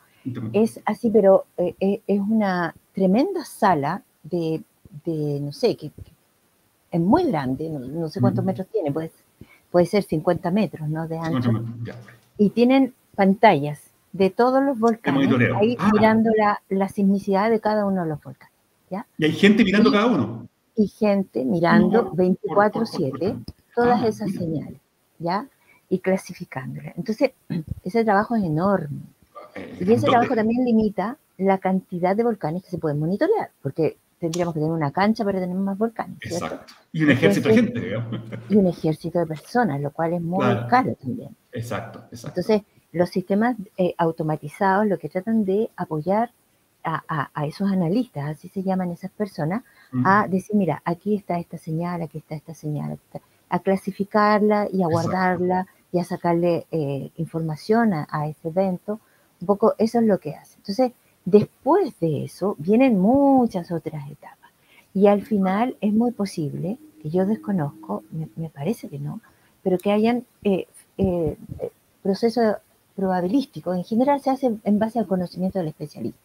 es 0.53 0.79
así, 0.85 1.09
pero 1.09 1.45
eh, 1.57 1.75
eh, 1.79 2.01
es 2.07 2.19
una 2.19 2.73
tremenda 2.93 3.45
sala 3.45 4.01
de, 4.23 4.63
de 5.05 5.39
no 5.41 5.51
sé, 5.51 5.75
que, 5.75 5.91
es 6.91 7.01
muy 7.01 7.25
grande, 7.25 7.69
no, 7.69 8.07
sé 8.07 8.21
cuántos 8.21 8.45
metros 8.45 8.67
tiene, 8.67 8.91
puede, 8.91 9.11
puede 9.69 9.85
ser 9.85 10.03
50 10.03 10.49
metros 10.51 10.87
¿no? 10.87 11.07
de 11.07 11.17
ancho. 11.17 11.51
y 12.37 12.49
tienen 12.51 12.93
pantallas 13.15 13.81
de 14.13 14.29
todos 14.29 14.63
los 14.63 14.79
volcanes, 14.79 15.29
ahí 15.57 15.75
ah. 15.77 15.89
mirando 15.93 16.31
la, 16.37 16.61
la 16.69 16.87
sismicidad 16.87 17.49
de 17.49 17.59
cada 17.59 17.85
uno 17.85 18.03
de 18.03 18.09
los 18.09 18.23
volcanes. 18.23 18.54
Y 19.17 19.25
hay 19.25 19.31
gente 19.31 19.63
mirando 19.63 19.91
cada 19.91 20.05
uno. 20.05 20.47
Y 20.75 20.87
gente 20.87 21.45
mirando 21.45 22.11
24/7 22.13 23.43
todas 23.73 24.01
ah, 24.01 24.07
esas 24.07 24.31
señales, 24.31 24.79
¿ya? 25.19 25.47
Y 25.89 25.99
clasificándolas. 25.99 26.97
Entonces, 26.97 27.31
ese 27.83 28.03
trabajo 28.03 28.35
es 28.35 28.43
enorme. 28.43 29.01
Eh, 29.55 29.77
y 29.79 29.93
ese 29.93 30.07
trabajo 30.07 30.35
también 30.35 30.65
limita 30.65 31.17
la 31.37 31.57
cantidad 31.57 32.15
de 32.15 32.23
volcanes 32.23 32.63
que 32.63 32.69
se 32.69 32.77
pueden 32.77 32.99
monitorear, 32.99 33.51
porque 33.61 33.97
tendríamos 34.19 34.53
que 34.53 34.61
tener 34.61 34.73
una 34.73 34.91
cancha 34.91 35.23
para 35.23 35.39
tener 35.39 35.55
más 35.55 35.77
volcanes. 35.77 36.17
Exacto. 36.21 36.73
Y 36.91 37.03
un 37.03 37.11
ejército 37.11 37.49
de 37.49 37.55
gente, 37.55 37.79
digamos. 37.79 38.21
Y 38.49 38.55
un 38.55 38.67
ejército 38.67 39.19
de 39.19 39.25
personas, 39.25 39.81
lo 39.81 39.91
cual 39.91 40.13
es 40.13 40.21
muy 40.21 40.45
caro 40.69 40.95
también. 40.95 41.35
Exacto, 41.51 42.03
exacto. 42.11 42.39
Entonces, 42.39 42.61
los 42.91 43.09
sistemas 43.09 43.57
eh, 43.77 43.93
automatizados 43.97 44.87
lo 44.87 44.97
que 44.97 45.09
tratan 45.09 45.43
de 45.43 45.69
apoyar 45.75 46.31
a, 46.85 47.45
esos 47.45 47.71
analistas, 47.71 48.29
así 48.29 48.49
se 48.49 48.63
llaman 48.63 48.91
esas 48.91 49.11
personas, 49.11 49.63
a 50.03 50.27
decir, 50.27 50.55
mira, 50.55 50.81
aquí 50.85 51.15
está 51.15 51.39
esta 51.39 51.57
señal, 51.57 52.01
aquí 52.01 52.17
está 52.17 52.35
esta 52.35 52.53
señal, 52.53 52.99
a 53.49 53.59
clasificarla 53.59 54.67
y 54.71 54.83
a 54.83 54.87
guardarla 54.87 55.67
y 55.91 55.99
a 55.99 56.03
sacarle 56.03 56.67
eh, 56.71 57.11
información 57.17 57.93
a, 57.93 58.27
ese 58.27 58.49
evento. 58.49 58.99
Un 59.41 59.47
poco 59.47 59.73
eso 59.77 59.99
es 59.99 60.05
lo 60.05 60.19
que 60.19 60.35
hace. 60.35 60.57
Entonces, 60.57 60.91
después 61.23 61.97
de 61.99 62.25
eso 62.25 62.55
vienen 62.59 62.99
muchas 62.99 63.71
otras 63.71 64.09
etapas. 64.09 64.51
Y 64.93 65.07
al 65.07 65.21
final 65.21 65.77
es 65.81 65.93
muy 65.93 66.11
posible, 66.11 66.77
que 67.01 67.09
yo 67.09 67.25
desconozco, 67.25 68.03
me, 68.11 68.49
parece 68.49 68.89
que 68.89 68.99
no, 68.99 69.21
pero 69.63 69.77
que 69.77 69.91
hayan 69.91 70.25
eh, 70.43 70.67
eh, 70.97 71.37
procesos 72.01 72.57
probabilísticos. 72.95 73.75
En 73.75 73.83
general 73.83 74.21
se 74.21 74.29
hace 74.29 74.57
en 74.63 74.79
base 74.79 74.99
al 74.99 75.07
conocimiento 75.07 75.59
del 75.59 75.69
especialista 75.69 76.24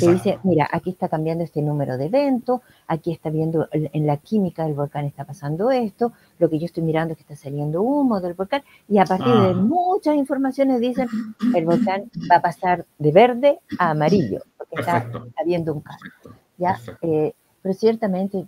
que 0.00 0.12
dice, 0.12 0.38
mira, 0.42 0.68
aquí 0.70 0.90
está 0.90 1.08
cambiando 1.08 1.44
este 1.44 1.62
número 1.62 1.96
de 1.96 2.06
eventos, 2.06 2.60
aquí 2.86 3.12
está 3.12 3.30
viendo 3.30 3.68
en 3.72 4.06
la 4.06 4.16
química 4.16 4.64
del 4.64 4.74
volcán 4.74 5.04
está 5.04 5.24
pasando 5.24 5.70
esto, 5.70 6.12
lo 6.38 6.48
que 6.48 6.58
yo 6.58 6.66
estoy 6.66 6.82
mirando 6.82 7.12
es 7.12 7.18
que 7.18 7.22
está 7.22 7.36
saliendo 7.36 7.82
humo 7.82 8.20
del 8.20 8.34
volcán, 8.34 8.62
y 8.88 8.98
a 8.98 9.04
partir 9.04 9.32
de 9.32 9.50
ah. 9.50 9.54
muchas 9.54 10.16
informaciones 10.16 10.80
dicen, 10.80 11.08
el 11.54 11.64
volcán 11.64 12.04
va 12.30 12.36
a 12.36 12.42
pasar 12.42 12.84
de 12.98 13.12
verde 13.12 13.58
a 13.78 13.90
amarillo, 13.90 14.40
porque 14.58 14.80
está 14.80 15.08
habiendo 15.40 15.72
un 15.72 15.80
cambio. 15.80 16.12
¿ya? 16.58 16.78
Eh, 17.02 17.32
pero 17.62 17.74
ciertamente, 17.74 18.46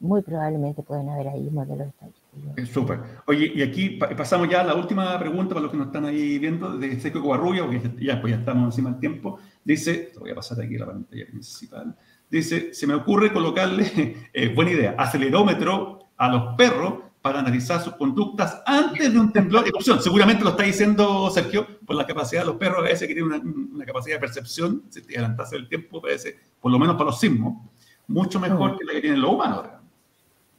muy 0.00 0.22
probablemente 0.22 0.82
pueden 0.82 1.08
haber 1.08 1.28
ahí 1.28 1.48
modelos 1.50 1.88
estadísticos. 1.88 2.68
Súper. 2.68 3.00
Oye, 3.26 3.52
y 3.54 3.62
aquí 3.62 3.98
pasamos 4.16 4.48
ya 4.48 4.60
a 4.60 4.64
la 4.64 4.74
última 4.74 5.18
pregunta 5.18 5.54
para 5.54 5.62
los 5.62 5.70
que 5.70 5.76
nos 5.76 5.86
están 5.86 6.04
ahí 6.04 6.38
viendo, 6.38 6.76
de 6.76 6.98
Seco 7.00 7.22
Covarrubia, 7.22 7.62
porque 7.62 7.80
ya, 8.00 8.20
pues 8.20 8.32
ya 8.32 8.38
estamos 8.38 8.66
encima 8.66 8.90
del 8.90 9.00
tiempo. 9.00 9.38
Dice, 9.64 10.12
voy 10.18 10.30
a 10.30 10.34
pasar 10.34 10.60
aquí 10.60 10.76
la 10.76 10.86
pantalla 10.86 11.26
principal. 11.26 11.96
Dice, 12.30 12.74
se 12.74 12.86
me 12.86 12.94
ocurre 12.94 13.32
colocarle, 13.32 14.28
eh, 14.32 14.48
buena 14.54 14.72
idea, 14.72 14.94
acelerómetro 14.98 16.10
a 16.16 16.28
los 16.28 16.54
perros 16.56 17.04
para 17.22 17.38
analizar 17.38 17.80
sus 17.82 17.94
conductas 17.94 18.62
antes 18.66 19.10
de 19.10 19.18
un 19.18 19.32
temblor 19.32 19.62
de 19.62 19.70
erupción. 19.70 20.02
Seguramente 20.02 20.44
lo 20.44 20.50
está 20.50 20.64
diciendo 20.64 21.30
Sergio, 21.30 21.66
por 21.86 21.96
la 21.96 22.06
capacidad 22.06 22.42
de 22.42 22.48
los 22.48 22.56
perros, 22.56 22.80
a 22.80 22.82
veces 22.82 23.08
que 23.08 23.14
tienen 23.14 23.68
una, 23.72 23.86
capacidad 23.86 24.16
de 24.16 24.20
percepción, 24.20 24.82
si 24.90 25.00
te 25.00 25.14
adelantas 25.14 25.50
el 25.54 25.66
tiempo, 25.66 26.04
a 26.04 26.08
veces, 26.08 26.36
por 26.60 26.70
lo 26.70 26.78
menos 26.78 26.96
para 26.96 27.06
los 27.06 27.18
sismos, 27.18 27.62
mucho 28.08 28.38
mejor 28.38 28.76
que 28.76 28.84
la 28.84 28.92
que 28.92 29.00
tienen 29.00 29.22
los 29.22 29.32
humanos. 29.32 29.66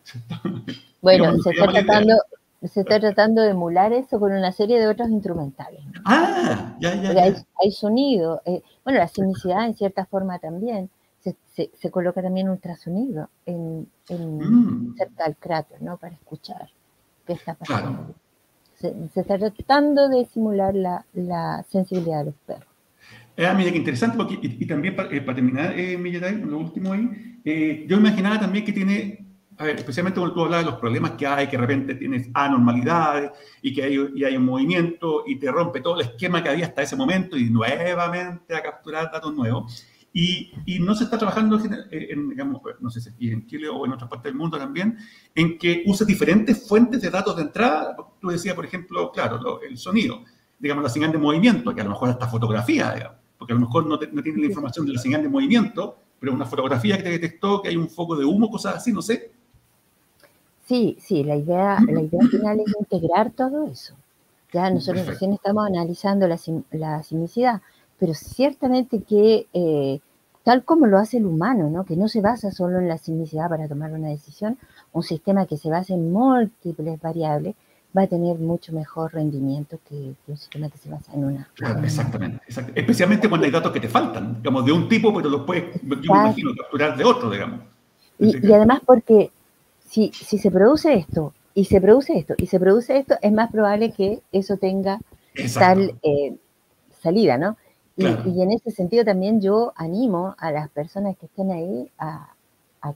Bueno, 1.02 1.38
se 1.38 1.52
está, 1.52 1.68
tratando, 1.68 2.16
se 2.64 2.82
está 2.82 3.00
tratando 3.00 3.42
de 3.42 3.52
emular 3.52 3.94
eso 3.94 4.20
con 4.20 4.32
una 4.32 4.52
serie 4.52 4.80
de 4.80 4.88
otros 4.88 5.10
instrumentales. 5.10 5.82
Ah, 6.06 6.76
ya, 6.80 6.96
ya. 6.96 7.36
Hay, 7.62 7.72
sonido. 7.72 8.42
Eh, 8.46 8.62
bueno, 8.84 9.00
la 9.00 9.08
sinicidad 9.08 9.66
en 9.66 9.76
cierta 9.76 10.06
forma 10.06 10.40
también. 10.40 10.90
Se, 11.22 11.72
se, 11.74 11.90
coloca 11.90 12.22
también 12.22 12.50
ultrasonido 12.50 13.30
en, 13.48 13.88
en 14.10 14.38
mm. 14.38 14.96
cerca 14.96 15.24
del 15.24 15.36
cráter, 15.38 15.82
¿no? 15.82 15.98
Para 15.98 16.14
escuchar 16.14 16.70
qué 17.26 17.34
está 17.34 17.56
pasando. 17.56 18.14
Se, 18.76 18.94
está 19.16 19.40
tratando 19.40 20.08
de 20.08 20.26
simular 20.26 20.76
la, 20.76 21.04
la 21.14 21.66
sensibilidad 21.68 22.20
de 22.20 22.26
los 22.26 22.36
perros. 22.46 22.68
Ah, 23.38 23.54
mira, 23.54 23.72
qué 23.72 23.78
interesante, 23.78 24.18
y, 24.42 24.66
también 24.66 24.96
para, 24.96 25.14
eh, 25.14 25.20
terminar, 25.20 25.74
eh, 25.78 25.98
lo 26.46 26.58
último 26.58 26.94
ahí, 26.94 27.40
eh, 27.44 27.86
yo 27.88 27.98
imaginaba 27.98 28.40
también 28.40 28.64
que 28.64 28.72
tiene 28.72 29.25
a 29.58 29.64
ver, 29.64 29.78
especialmente 29.78 30.20
cuando 30.20 30.34
tú 30.34 30.44
hablas 30.44 30.62
de 30.62 30.72
los 30.72 30.80
problemas 30.80 31.12
que 31.12 31.26
hay, 31.26 31.48
que 31.48 31.56
de 31.56 31.62
repente 31.62 31.96
tienes 31.96 32.30
anormalidades 32.34 33.32
y 33.62 33.74
que 33.74 33.84
hay, 33.84 33.98
y 34.16 34.24
hay 34.24 34.36
un 34.36 34.46
movimiento 34.46 35.24
y 35.26 35.38
te 35.38 35.50
rompe 35.52 35.82
todo 35.82 35.96
el 35.96 36.08
esquema 36.08 36.44
que 36.44 36.50
había 36.50 36.66
hasta 36.66 36.82
ese 36.82 36.96
momento 36.96 37.38
y 37.38 37.50
nuevamente 37.50 38.56
a 38.56 38.62
capturar 38.62 39.12
datos 39.12 39.34
nuevos. 39.34 39.86
Y, 40.12 40.52
y 40.66 40.80
no 40.80 40.96
se 40.96 41.06
está 41.06 41.18
trabajando, 41.18 41.60
en, 41.92 42.30
digamos, 42.30 42.62
no 42.80 42.90
sé 42.90 43.02
si 43.02 43.12
en 43.30 43.46
Chile 43.48 43.68
o 43.68 43.86
en 43.86 43.92
otras 43.92 44.10
partes 44.10 44.32
del 44.32 44.36
mundo 44.36 44.58
también, 44.58 44.98
en 45.34 45.58
que 45.58 45.84
use 45.86 46.06
diferentes 46.06 46.68
fuentes 46.68 47.02
de 47.02 47.10
datos 47.10 47.36
de 47.36 47.44
entrada. 47.44 47.96
Tú 48.22 48.30
decías, 48.30 48.56
por 48.56 48.66
ejemplo, 48.66 49.12
claro, 49.12 49.60
el 49.62 49.78
sonido, 49.78 50.24
digamos, 50.58 50.84
la 50.84 50.90
señal 50.90 51.12
de 51.12 51.18
movimiento, 51.18 51.76
que 51.76 51.82
a 51.82 51.84
lo 51.84 51.90
mejor 51.90 52.10
hasta 52.10 52.28
fotografía, 52.28 52.94
digamos, 52.94 53.18
porque 53.38 53.52
a 53.52 53.56
lo 53.56 53.62
mejor 53.62 53.86
no, 53.86 54.00
no 54.12 54.24
tiene 54.24 54.40
la 54.40 54.46
información 54.48 54.86
de 54.86 54.94
la 54.94 55.02
señal 55.02 55.22
de 55.22 55.28
movimiento, 55.28 55.98
pero 56.18 56.34
una 56.34 56.46
fotografía 56.46 56.96
que 56.96 57.04
te 57.04 57.10
detectó 57.10 57.62
que 57.62 57.68
hay 57.68 57.76
un 57.76 57.90
foco 57.90 58.16
de 58.16 58.24
humo, 58.24 58.50
cosas 58.50 58.78
así, 58.78 58.94
no 58.94 59.02
sé, 59.02 59.35
Sí, 60.66 60.98
sí, 61.00 61.24
la 61.24 61.36
idea, 61.36 61.78
la 61.88 62.02
idea 62.02 62.28
final 62.28 62.60
es 62.60 62.74
integrar 62.80 63.32
todo 63.32 63.68
eso. 63.68 63.94
Ya 64.52 64.70
nosotros 64.70 65.06
recién 65.06 65.34
estamos 65.34 65.68
analizando 65.68 66.28
la, 66.28 66.40
la 66.72 67.04
simicidad, 67.04 67.62
pero 68.00 68.14
ciertamente 68.14 69.02
que 69.02 69.48
eh, 69.54 70.00
tal 70.44 70.64
como 70.64 70.88
lo 70.88 70.98
hace 70.98 71.18
el 71.18 71.26
humano, 71.26 71.70
¿no? 71.70 71.86
que 71.86 71.96
no 71.96 72.08
se 72.08 72.22
basa 72.22 72.52
solo 72.52 72.80
en 72.80 72.88
la 72.88 72.98
simicidad 72.98 73.50
para 73.50 73.68
tomar 73.68 73.92
una 73.92 74.10
decisión, 74.10 74.58
un 74.92 75.04
sistema 75.04 75.46
que 75.46 75.58
se 75.58 75.70
basa 75.70 75.94
en 75.94 76.12
múltiples 76.12 77.00
variables 77.00 77.56
va 77.96 78.04
a 78.04 78.08
tener 78.08 78.38
mucho 78.40 78.74
mejor 78.74 79.14
rendimiento 79.14 79.80
que, 79.88 80.14
un 80.28 80.38
sistema 80.38 80.70
que 80.70 80.78
se 80.78 80.90
basa 80.90 81.14
en 81.14 81.26
una. 81.26 81.48
Claro, 81.54 81.82
exactamente, 81.82 82.42
Especialmente 82.74 83.30
cuando 83.30 83.46
hay 83.46 83.52
datos 83.52 83.72
que 83.72 83.80
te 83.80 83.88
faltan, 83.88 84.38
digamos, 84.38 84.66
de 84.66 84.72
un 84.72 84.90
tipo, 84.90 85.14
pero 85.14 85.30
los 85.30 85.42
puedes, 85.42 85.82
yo 85.82 86.12
me 86.14 86.20
imagino, 86.20 86.52
capturar 86.60 86.98
de 86.98 87.04
otro, 87.04 87.30
digamos. 87.30 87.62
y 88.20 88.52
además 88.52 88.82
porque 88.86 89.32
si, 89.86 90.12
si 90.14 90.38
se 90.38 90.52
produce 90.52 90.94
esto, 90.94 91.34
y 91.54 91.66
se 91.66 91.80
produce 91.80 92.18
esto, 92.18 92.36
y 92.38 92.48
se 92.48 92.60
produce 92.60 92.98
esto, 92.98 93.16
es 93.22 93.32
más 93.32 93.50
probable 93.50 93.92
que 93.92 94.22
eso 94.32 94.58
tenga 94.58 95.00
tal 95.58 95.98
eh, 96.04 96.36
salida, 97.02 97.38
¿no? 97.38 97.58
Y, 97.98 98.06
en 98.42 98.52
ese 98.52 98.72
sentido 98.72 99.06
también 99.06 99.40
yo 99.40 99.72
animo 99.78 100.36
a 100.38 100.52
las 100.52 100.70
personas 100.70 101.16
que 101.18 101.28
estén 101.28 101.50
ahí 101.52 101.90
a, 101.98 102.30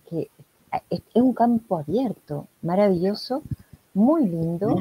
que 0.09 0.29
es, 0.89 1.01
un 1.13 1.33
campo 1.33 1.77
abierto, 1.77 2.47
maravilloso, 2.61 3.41
muy 3.93 4.27
lindo, 4.27 4.75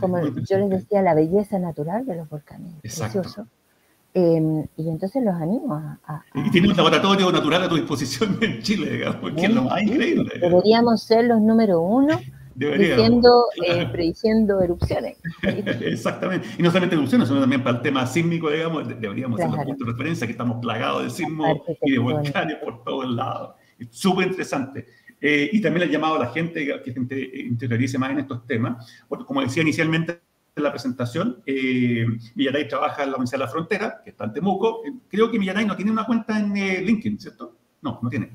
como 0.00 0.20
yo 0.20 0.58
les 0.58 0.70
decía, 0.70 1.02
la 1.02 1.14
belleza 1.14 1.58
natural 1.58 2.06
de 2.06 2.16
los 2.16 2.28
volcanes, 2.30 2.72
precioso. 2.80 3.46
Em, 4.14 4.66
y 4.76 4.88
entonces 4.88 5.22
los 5.22 5.34
animo 5.34 5.74
a, 5.74 6.24
Y 6.34 6.50
tiene 6.50 6.70
un 6.70 6.76
laboratorio 6.76 7.30
natural 7.30 7.64
a 7.64 7.68
tu 7.68 7.76
disposición 7.76 8.38
en 8.40 8.62
Chile, 8.62 8.90
digamos, 8.90 9.32
que 9.32 9.46
es 9.46 9.54
lo 9.54 9.62
más 9.62 9.82
increíble. 9.82 10.32
Deberíamos 10.40 11.02
ser 11.02 11.26
los 11.26 11.40
número 11.40 11.80
uno 11.80 12.18
diciendo, 12.54 13.44
eh, 13.66 13.86
prediciendo 13.92 14.60
erupciones. 14.60 15.18
Exactamente. 15.42 16.48
Y 16.58 16.62
no 16.62 16.70
solamente 16.70 16.96
erupciones, 16.96 17.28
sino 17.28 17.40
también 17.40 17.62
para 17.62 17.76
el 17.76 17.82
tema 17.82 18.06
sísmico, 18.06 18.50
digamos, 18.50 18.88
deberíamos 18.88 19.40
ser 19.40 19.50
los 19.50 19.64
puntos 19.64 19.86
de 19.86 19.92
referencia, 19.92 20.26
que 20.26 20.32
estamos 20.32 20.58
plagados 20.60 21.04
de 21.04 21.10
sismos 21.10 21.58
y 21.82 21.92
de 21.92 21.98
volcanes 21.98 22.56
por 22.56 22.82
todos 22.82 23.08
lados. 23.08 23.54
Súper 23.90 24.28
interesante. 24.28 24.86
Eh, 25.20 25.50
y 25.52 25.60
también 25.60 25.88
he 25.88 25.92
llamado 25.92 26.16
a 26.16 26.20
la 26.20 26.30
gente 26.30 26.80
que 26.84 26.92
gente 26.92 27.30
interiorice 27.40 27.98
más 27.98 28.10
en 28.10 28.20
estos 28.20 28.46
temas. 28.46 28.86
Bueno, 29.08 29.26
como 29.26 29.40
decía 29.40 29.62
inicialmente, 29.62 30.20
la 30.62 30.70
presentación. 30.70 31.42
Eh, 31.46 32.06
Millaray 32.34 32.68
trabaja 32.68 33.02
en 33.02 33.10
la 33.10 33.16
Universidad 33.16 33.38
de 33.38 33.44
la 33.44 33.50
Frontera, 33.50 34.00
que 34.02 34.10
está 34.10 34.24
en 34.24 34.32
Temuco. 34.32 34.82
Eh, 34.84 34.92
creo 35.08 35.30
que 35.30 35.38
Millaray 35.38 35.64
no 35.64 35.76
tiene 35.76 35.90
una 35.90 36.04
cuenta 36.04 36.38
en 36.38 36.56
eh, 36.56 36.80
LinkedIn, 36.80 37.18
¿cierto? 37.18 37.56
No, 37.82 37.98
no 38.02 38.08
tiene. 38.08 38.30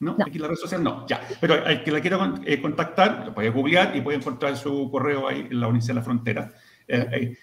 ¿No? 0.00 0.16
Aquí 0.20 0.36
en 0.36 0.42
la 0.42 0.48
red 0.48 0.56
social 0.56 0.82
no, 0.82 1.06
ya. 1.06 1.20
Pero 1.40 1.64
el 1.64 1.84
que 1.84 1.92
la 1.92 2.00
quiera 2.00 2.34
eh, 2.44 2.60
contactar, 2.60 3.26
lo 3.26 3.34
puede 3.34 3.50
googlear 3.50 3.96
y 3.96 4.00
puede 4.00 4.18
encontrar 4.18 4.56
su 4.56 4.90
correo 4.90 5.28
ahí 5.28 5.46
en 5.48 5.60
la 5.60 5.68
Universidad 5.68 5.94
de 5.94 6.00
la 6.00 6.04
Frontera. 6.04 6.52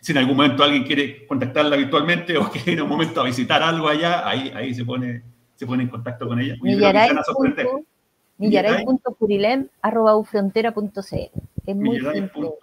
si 0.02 0.12
en 0.12 0.18
algún 0.18 0.36
momento 0.36 0.64
alguien 0.64 0.84
quiere 0.84 1.26
contactarla 1.26 1.78
virtualmente 1.78 2.38
o 2.38 2.50
quiere 2.52 2.74
en 2.74 2.82
un 2.82 2.90
momento 2.90 3.22
a 3.22 3.24
visitar 3.24 3.64
algo 3.64 3.88
allá, 3.88 4.28
ahí, 4.28 4.52
ahí 4.54 4.74
se, 4.74 4.84
pone, 4.84 5.24
se 5.56 5.66
pone 5.66 5.84
en 5.84 5.90
contacto 5.90 6.28
con 6.28 6.40
ella. 6.40 6.56
Millaray.curilem.ufrontera.cl 8.40 11.02
Es 11.66 11.76
muy 11.76 12.00
simple. 12.00 12.54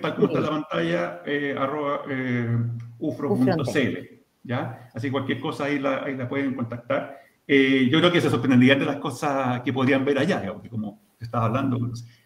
Tal 0.00 0.14
como 0.14 0.26
está 0.28 0.40
la 0.40 0.50
pantalla, 0.50 1.22
eh, 1.26 1.54
arroba 1.58 2.02
eh, 2.08 2.56
ufro.cl. 2.98 4.18
¿ya? 4.42 4.90
Así 4.94 5.10
cualquier 5.10 5.40
cosa 5.40 5.64
ahí 5.64 5.78
la, 5.78 6.04
ahí 6.04 6.16
la 6.16 6.28
pueden 6.28 6.54
contactar. 6.54 7.18
Eh, 7.46 7.88
yo 7.90 7.98
creo 7.98 8.12
que 8.12 8.20
se 8.20 8.30
sorprenderían 8.30 8.78
de 8.78 8.86
las 8.86 8.96
cosas 8.96 9.62
que 9.62 9.72
podrían 9.72 10.04
ver 10.04 10.18
allá, 10.18 10.42
porque 10.52 10.68
como 10.68 11.00
estaba 11.18 11.46
hablando, 11.46 11.78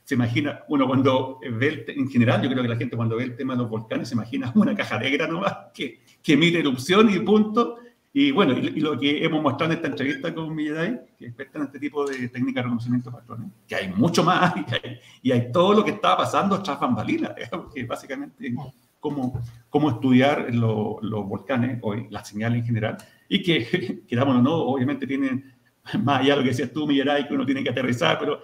se 0.05 0.15
imagina, 0.15 0.61
uno 0.69 0.87
cuando 0.87 1.39
ve, 1.59 1.85
en 1.89 2.09
general, 2.09 2.43
yo 2.43 2.51
creo 2.51 2.63
que 2.63 2.69
la 2.69 2.77
gente 2.77 2.97
cuando 2.97 3.17
ve 3.17 3.25
el 3.25 3.37
tema 3.37 3.55
de 3.55 3.61
los 3.63 3.71
volcanes 3.71 4.09
se 4.09 4.15
imagina 4.15 4.53
una 4.57 4.75
caja 4.75 4.99
negra 4.99 5.27
nomás 5.27 5.57
que, 5.75 6.03
que 6.23 6.35
emite 6.35 6.59
erupción 6.59 7.09
y 7.11 7.19
punto, 7.21 7.79
y 8.15 8.31
bueno, 8.31 8.53
y, 8.53 8.81
lo 8.81 8.99
que 8.99 9.25
hemos 9.25 9.43
mostrado 9.43 9.73
en 9.73 9.79
esta 9.79 9.89
entrevista 9.89 10.35
con 10.35 10.55
Milladay, 10.55 11.01
que 11.19 11.27
experta 11.27 11.59
en 11.59 11.65
este 11.65 11.79
tipo 11.79 12.05
de 12.07 12.29
técnicas 12.29 12.57
de 12.57 12.63
reconocimiento 12.63 13.11
de 13.11 13.17
patrones, 13.17 13.51
que 13.67 13.75
hay 13.75 13.89
mucho 13.89 14.23
más 14.23 14.55
y 15.23 15.33
hay, 15.33 15.51
todo 15.51 15.73
lo 15.73 15.85
que 15.85 15.93
está 15.93 16.17
pasando 16.17 16.63
tras 16.63 16.79
bambalinas, 16.79 17.33
que 17.75 17.85
básicamente 17.85 18.55
cómo, 19.01 19.43
cómo 19.71 19.91
estudiar 19.91 20.55
los 20.55 21.01
volcanes, 21.27 21.79
hoy 21.83 22.07
las 22.11 22.29
señales 22.29 22.61
en 22.61 22.67
general, 22.67 22.99
y 23.29 23.43
que, 23.43 24.03
quedamos 24.09 24.37
o 24.37 24.43
no, 24.43 24.57
obviamente 24.57 25.07
tienen 25.07 25.55
más 26.03 26.21
allá 26.21 26.35
de 26.35 26.37
lo 26.37 26.43
que 26.43 26.51
decías 26.51 26.71
tú, 26.71 26.87
Milladay, 26.87 27.27
que 27.27 27.35
uno 27.35 27.47
tiene 27.47 27.65
que 27.65 27.71
aterrizar, 27.71 28.19
pero 28.19 28.41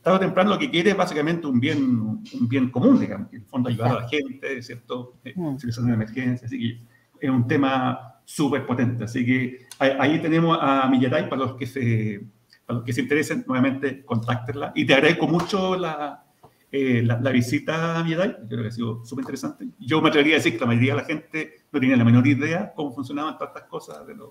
tarde 0.00 0.16
o 0.16 0.20
temprano 0.20 0.50
lo 0.50 0.58
que 0.58 0.70
quiere 0.70 0.90
es 0.90 0.96
básicamente 0.96 1.46
un 1.46 1.60
bien, 1.60 1.78
un 1.78 2.48
bien 2.48 2.70
común, 2.70 2.98
digamos, 2.98 3.28
que 3.28 3.36
en 3.36 3.42
el 3.42 3.48
fondo 3.48 3.68
ayudar 3.68 3.90
a 3.90 4.00
la 4.00 4.08
gente, 4.08 4.62
¿cierto? 4.62 5.20
Mm. 5.34 5.56
Situaciones 5.58 5.88
de 5.88 5.94
emergencia, 5.94 6.46
así 6.46 6.58
que 6.58 7.26
es 7.26 7.30
un 7.30 7.46
tema 7.46 8.09
súper 8.30 8.64
potente. 8.64 9.04
Así 9.04 9.26
que 9.26 9.66
ahí, 9.78 10.20
tenemos 10.20 10.56
a 10.60 10.88
Millaray 10.88 11.28
para 11.28 11.42
los 11.42 11.54
que 11.56 11.66
se, 11.66 12.22
para 12.64 12.78
los 12.78 12.86
que 12.86 12.92
se 12.92 13.00
interesen, 13.00 13.44
nuevamente 13.46 14.04
contáctenla. 14.04 14.72
Y 14.76 14.86
te 14.86 14.94
agradezco 14.94 15.26
mucho 15.26 15.76
la, 15.76 16.24
eh, 16.70 17.02
la, 17.02 17.30
visita 17.30 17.98
a 17.98 18.04
Millaray, 18.04 18.36
yo 18.42 18.48
creo 18.48 18.62
que 18.62 18.68
ha 18.68 18.72
sido 18.72 19.04
súper 19.04 19.22
interesante. 19.22 19.66
Yo 19.80 20.00
me 20.00 20.10
atrevería 20.10 20.34
a 20.34 20.38
decir 20.38 20.52
que 20.52 20.60
la 20.60 20.66
mayoría 20.66 20.94
de 20.94 21.00
la 21.00 21.06
gente 21.06 21.64
no 21.72 21.80
tenía 21.80 21.96
la 21.96 22.04
menor 22.04 22.26
idea 22.26 22.72
cómo 22.74 22.92
funcionaban 22.92 23.36
todas 23.36 23.48
estas 23.54 23.68
cosas 23.68 24.06
de 24.06 24.14
los, 24.14 24.30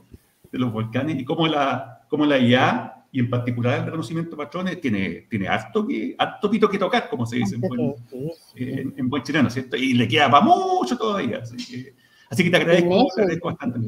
de 0.50 0.60
los 0.60 0.72
volcanes 0.72 1.20
y 1.20 1.26
cómo 1.26 1.48
la, 1.48 2.06
cómo 2.08 2.26
la 2.26 2.40
IA 2.40 3.06
y 3.12 3.20
en 3.20 3.30
particular 3.30 3.80
el 3.80 3.86
reconocimiento 3.86 4.32
de 4.32 4.38
patrones 4.38 4.80
tiene, 4.80 5.28
tiene 5.30 5.50
harto, 5.50 5.86
que, 5.86 6.16
harto 6.18 6.50
pito 6.50 6.70
que 6.70 6.78
tocar, 6.78 7.10
como 7.10 7.26
se 7.26 7.38
dice 7.38 7.56
en 7.56 7.62
buen, 7.62 7.96
en 8.56 9.10
buen 9.10 9.24
chileno, 9.24 9.50
¿cierto? 9.50 9.76
Y 9.76 9.94
le 9.94 10.08
queda 10.08 10.32
para 10.32 10.46
mucho 10.46 10.98
todavía. 10.98 11.40
Así 11.40 11.58
que, 11.58 11.96
Así 12.30 12.44
que 12.44 12.50
te 12.50 12.58
agradezco, 12.58 13.08
bastante. 13.44 13.80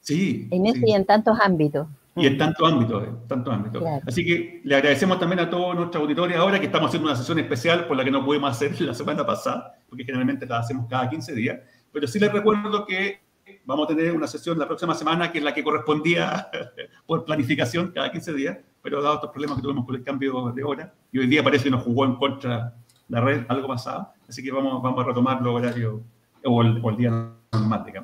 Sí. 0.00 0.48
En 0.50 0.66
ese 0.66 0.86
y 0.86 0.92
en 0.92 1.04
tantos 1.04 1.38
ámbitos. 1.40 1.86
Y 2.16 2.26
en 2.26 2.36
tantos 2.36 2.70
ámbitos, 2.70 3.06
en 3.06 3.28
tantos 3.28 3.54
ámbitos. 3.54 3.82
Así 4.06 4.24
que 4.24 4.60
le 4.64 4.76
agradecemos 4.76 5.18
también 5.18 5.40
a 5.40 5.48
todos 5.48 5.74
nuestros 5.76 6.02
auditores 6.02 6.36
ahora 6.36 6.58
que 6.58 6.66
estamos 6.66 6.88
haciendo 6.88 7.08
una 7.08 7.16
sesión 7.16 7.38
especial 7.38 7.86
por 7.86 7.96
la 7.96 8.04
que 8.04 8.10
no 8.10 8.24
pudimos 8.24 8.50
hacer 8.50 8.78
la 8.80 8.94
semana 8.94 9.24
pasada, 9.24 9.74
porque 9.88 10.04
generalmente 10.04 10.46
la 10.46 10.58
hacemos 10.58 10.86
cada 10.88 11.08
15 11.08 11.34
días. 11.34 11.58
Pero 11.92 12.06
sí 12.06 12.18
les 12.18 12.32
recuerdo 12.32 12.84
que 12.84 13.20
vamos 13.64 13.84
a 13.84 13.94
tener 13.94 14.12
una 14.12 14.26
sesión 14.26 14.58
la 14.58 14.66
próxima 14.66 14.94
semana 14.94 15.32
que 15.32 15.38
es 15.38 15.44
la 15.44 15.54
que 15.54 15.64
correspondía 15.64 16.48
por 17.06 17.24
planificación 17.24 17.92
cada 17.92 18.10
15 18.10 18.32
días, 18.34 18.58
pero 18.82 19.02
dado 19.02 19.16
estos 19.16 19.30
problemas 19.30 19.56
que 19.56 19.62
tuvimos 19.62 19.86
con 19.86 19.94
el 19.94 20.02
cambio 20.02 20.52
de 20.54 20.64
hora, 20.64 20.94
y 21.12 21.18
hoy 21.18 21.26
día 21.26 21.42
parece 21.42 21.64
que 21.64 21.70
nos 21.70 21.82
jugó 21.82 22.04
en 22.04 22.16
contra 22.16 22.74
la 23.08 23.20
red 23.20 23.44
algo 23.48 23.68
pasado, 23.68 24.12
así 24.28 24.42
que 24.42 24.52
vamos, 24.52 24.82
vamos 24.82 25.04
a 25.04 25.08
retomar 25.08 25.42
los 25.42 25.54
horarios 25.54 26.00
o 26.44 26.62
el, 26.62 26.96
día 26.96 27.10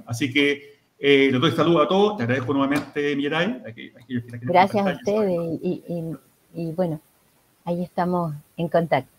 Así 0.07 0.33
que 0.33 0.77
eh, 0.99 1.29
les 1.31 1.41
doy 1.41 1.53
saludo 1.53 1.83
a 1.83 1.89
todos, 1.89 2.17
te 2.17 2.23
agradezco 2.23 2.53
nuevamente, 2.55 3.15
Mirai. 3.17 3.63
Gracias 4.43 4.87
a 4.87 4.93
ustedes 4.93 5.61
y, 6.55 6.73
bueno, 6.73 7.01
ahí 7.65 7.83
estamos 7.83 8.35
en 8.57 8.69
contacto. 8.69 9.11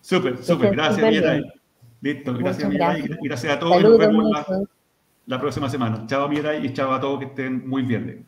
Súper, 0.00 0.42
súper, 0.42 0.72
gracias, 0.72 1.10
Mirai. 1.10 1.42
Listo, 2.00 2.34
gracias, 2.34 2.68
Mirai. 2.68 3.02
Gracias 3.22 3.52
a 3.52 3.58
todos 3.58 3.80
y 3.80 3.82
nos 3.82 3.98
vemos 3.98 4.30
la, 4.30 4.64
la, 5.26 5.40
próxima 5.40 5.70
semana. 5.70 6.04
Chao, 6.06 6.28
Mirai, 6.28 6.66
y 6.66 6.72
chao 6.72 6.92
a 6.92 7.00
todos 7.00 7.18
que 7.20 7.26
estén 7.26 7.66
muy 7.66 7.82
bien. 7.82 8.26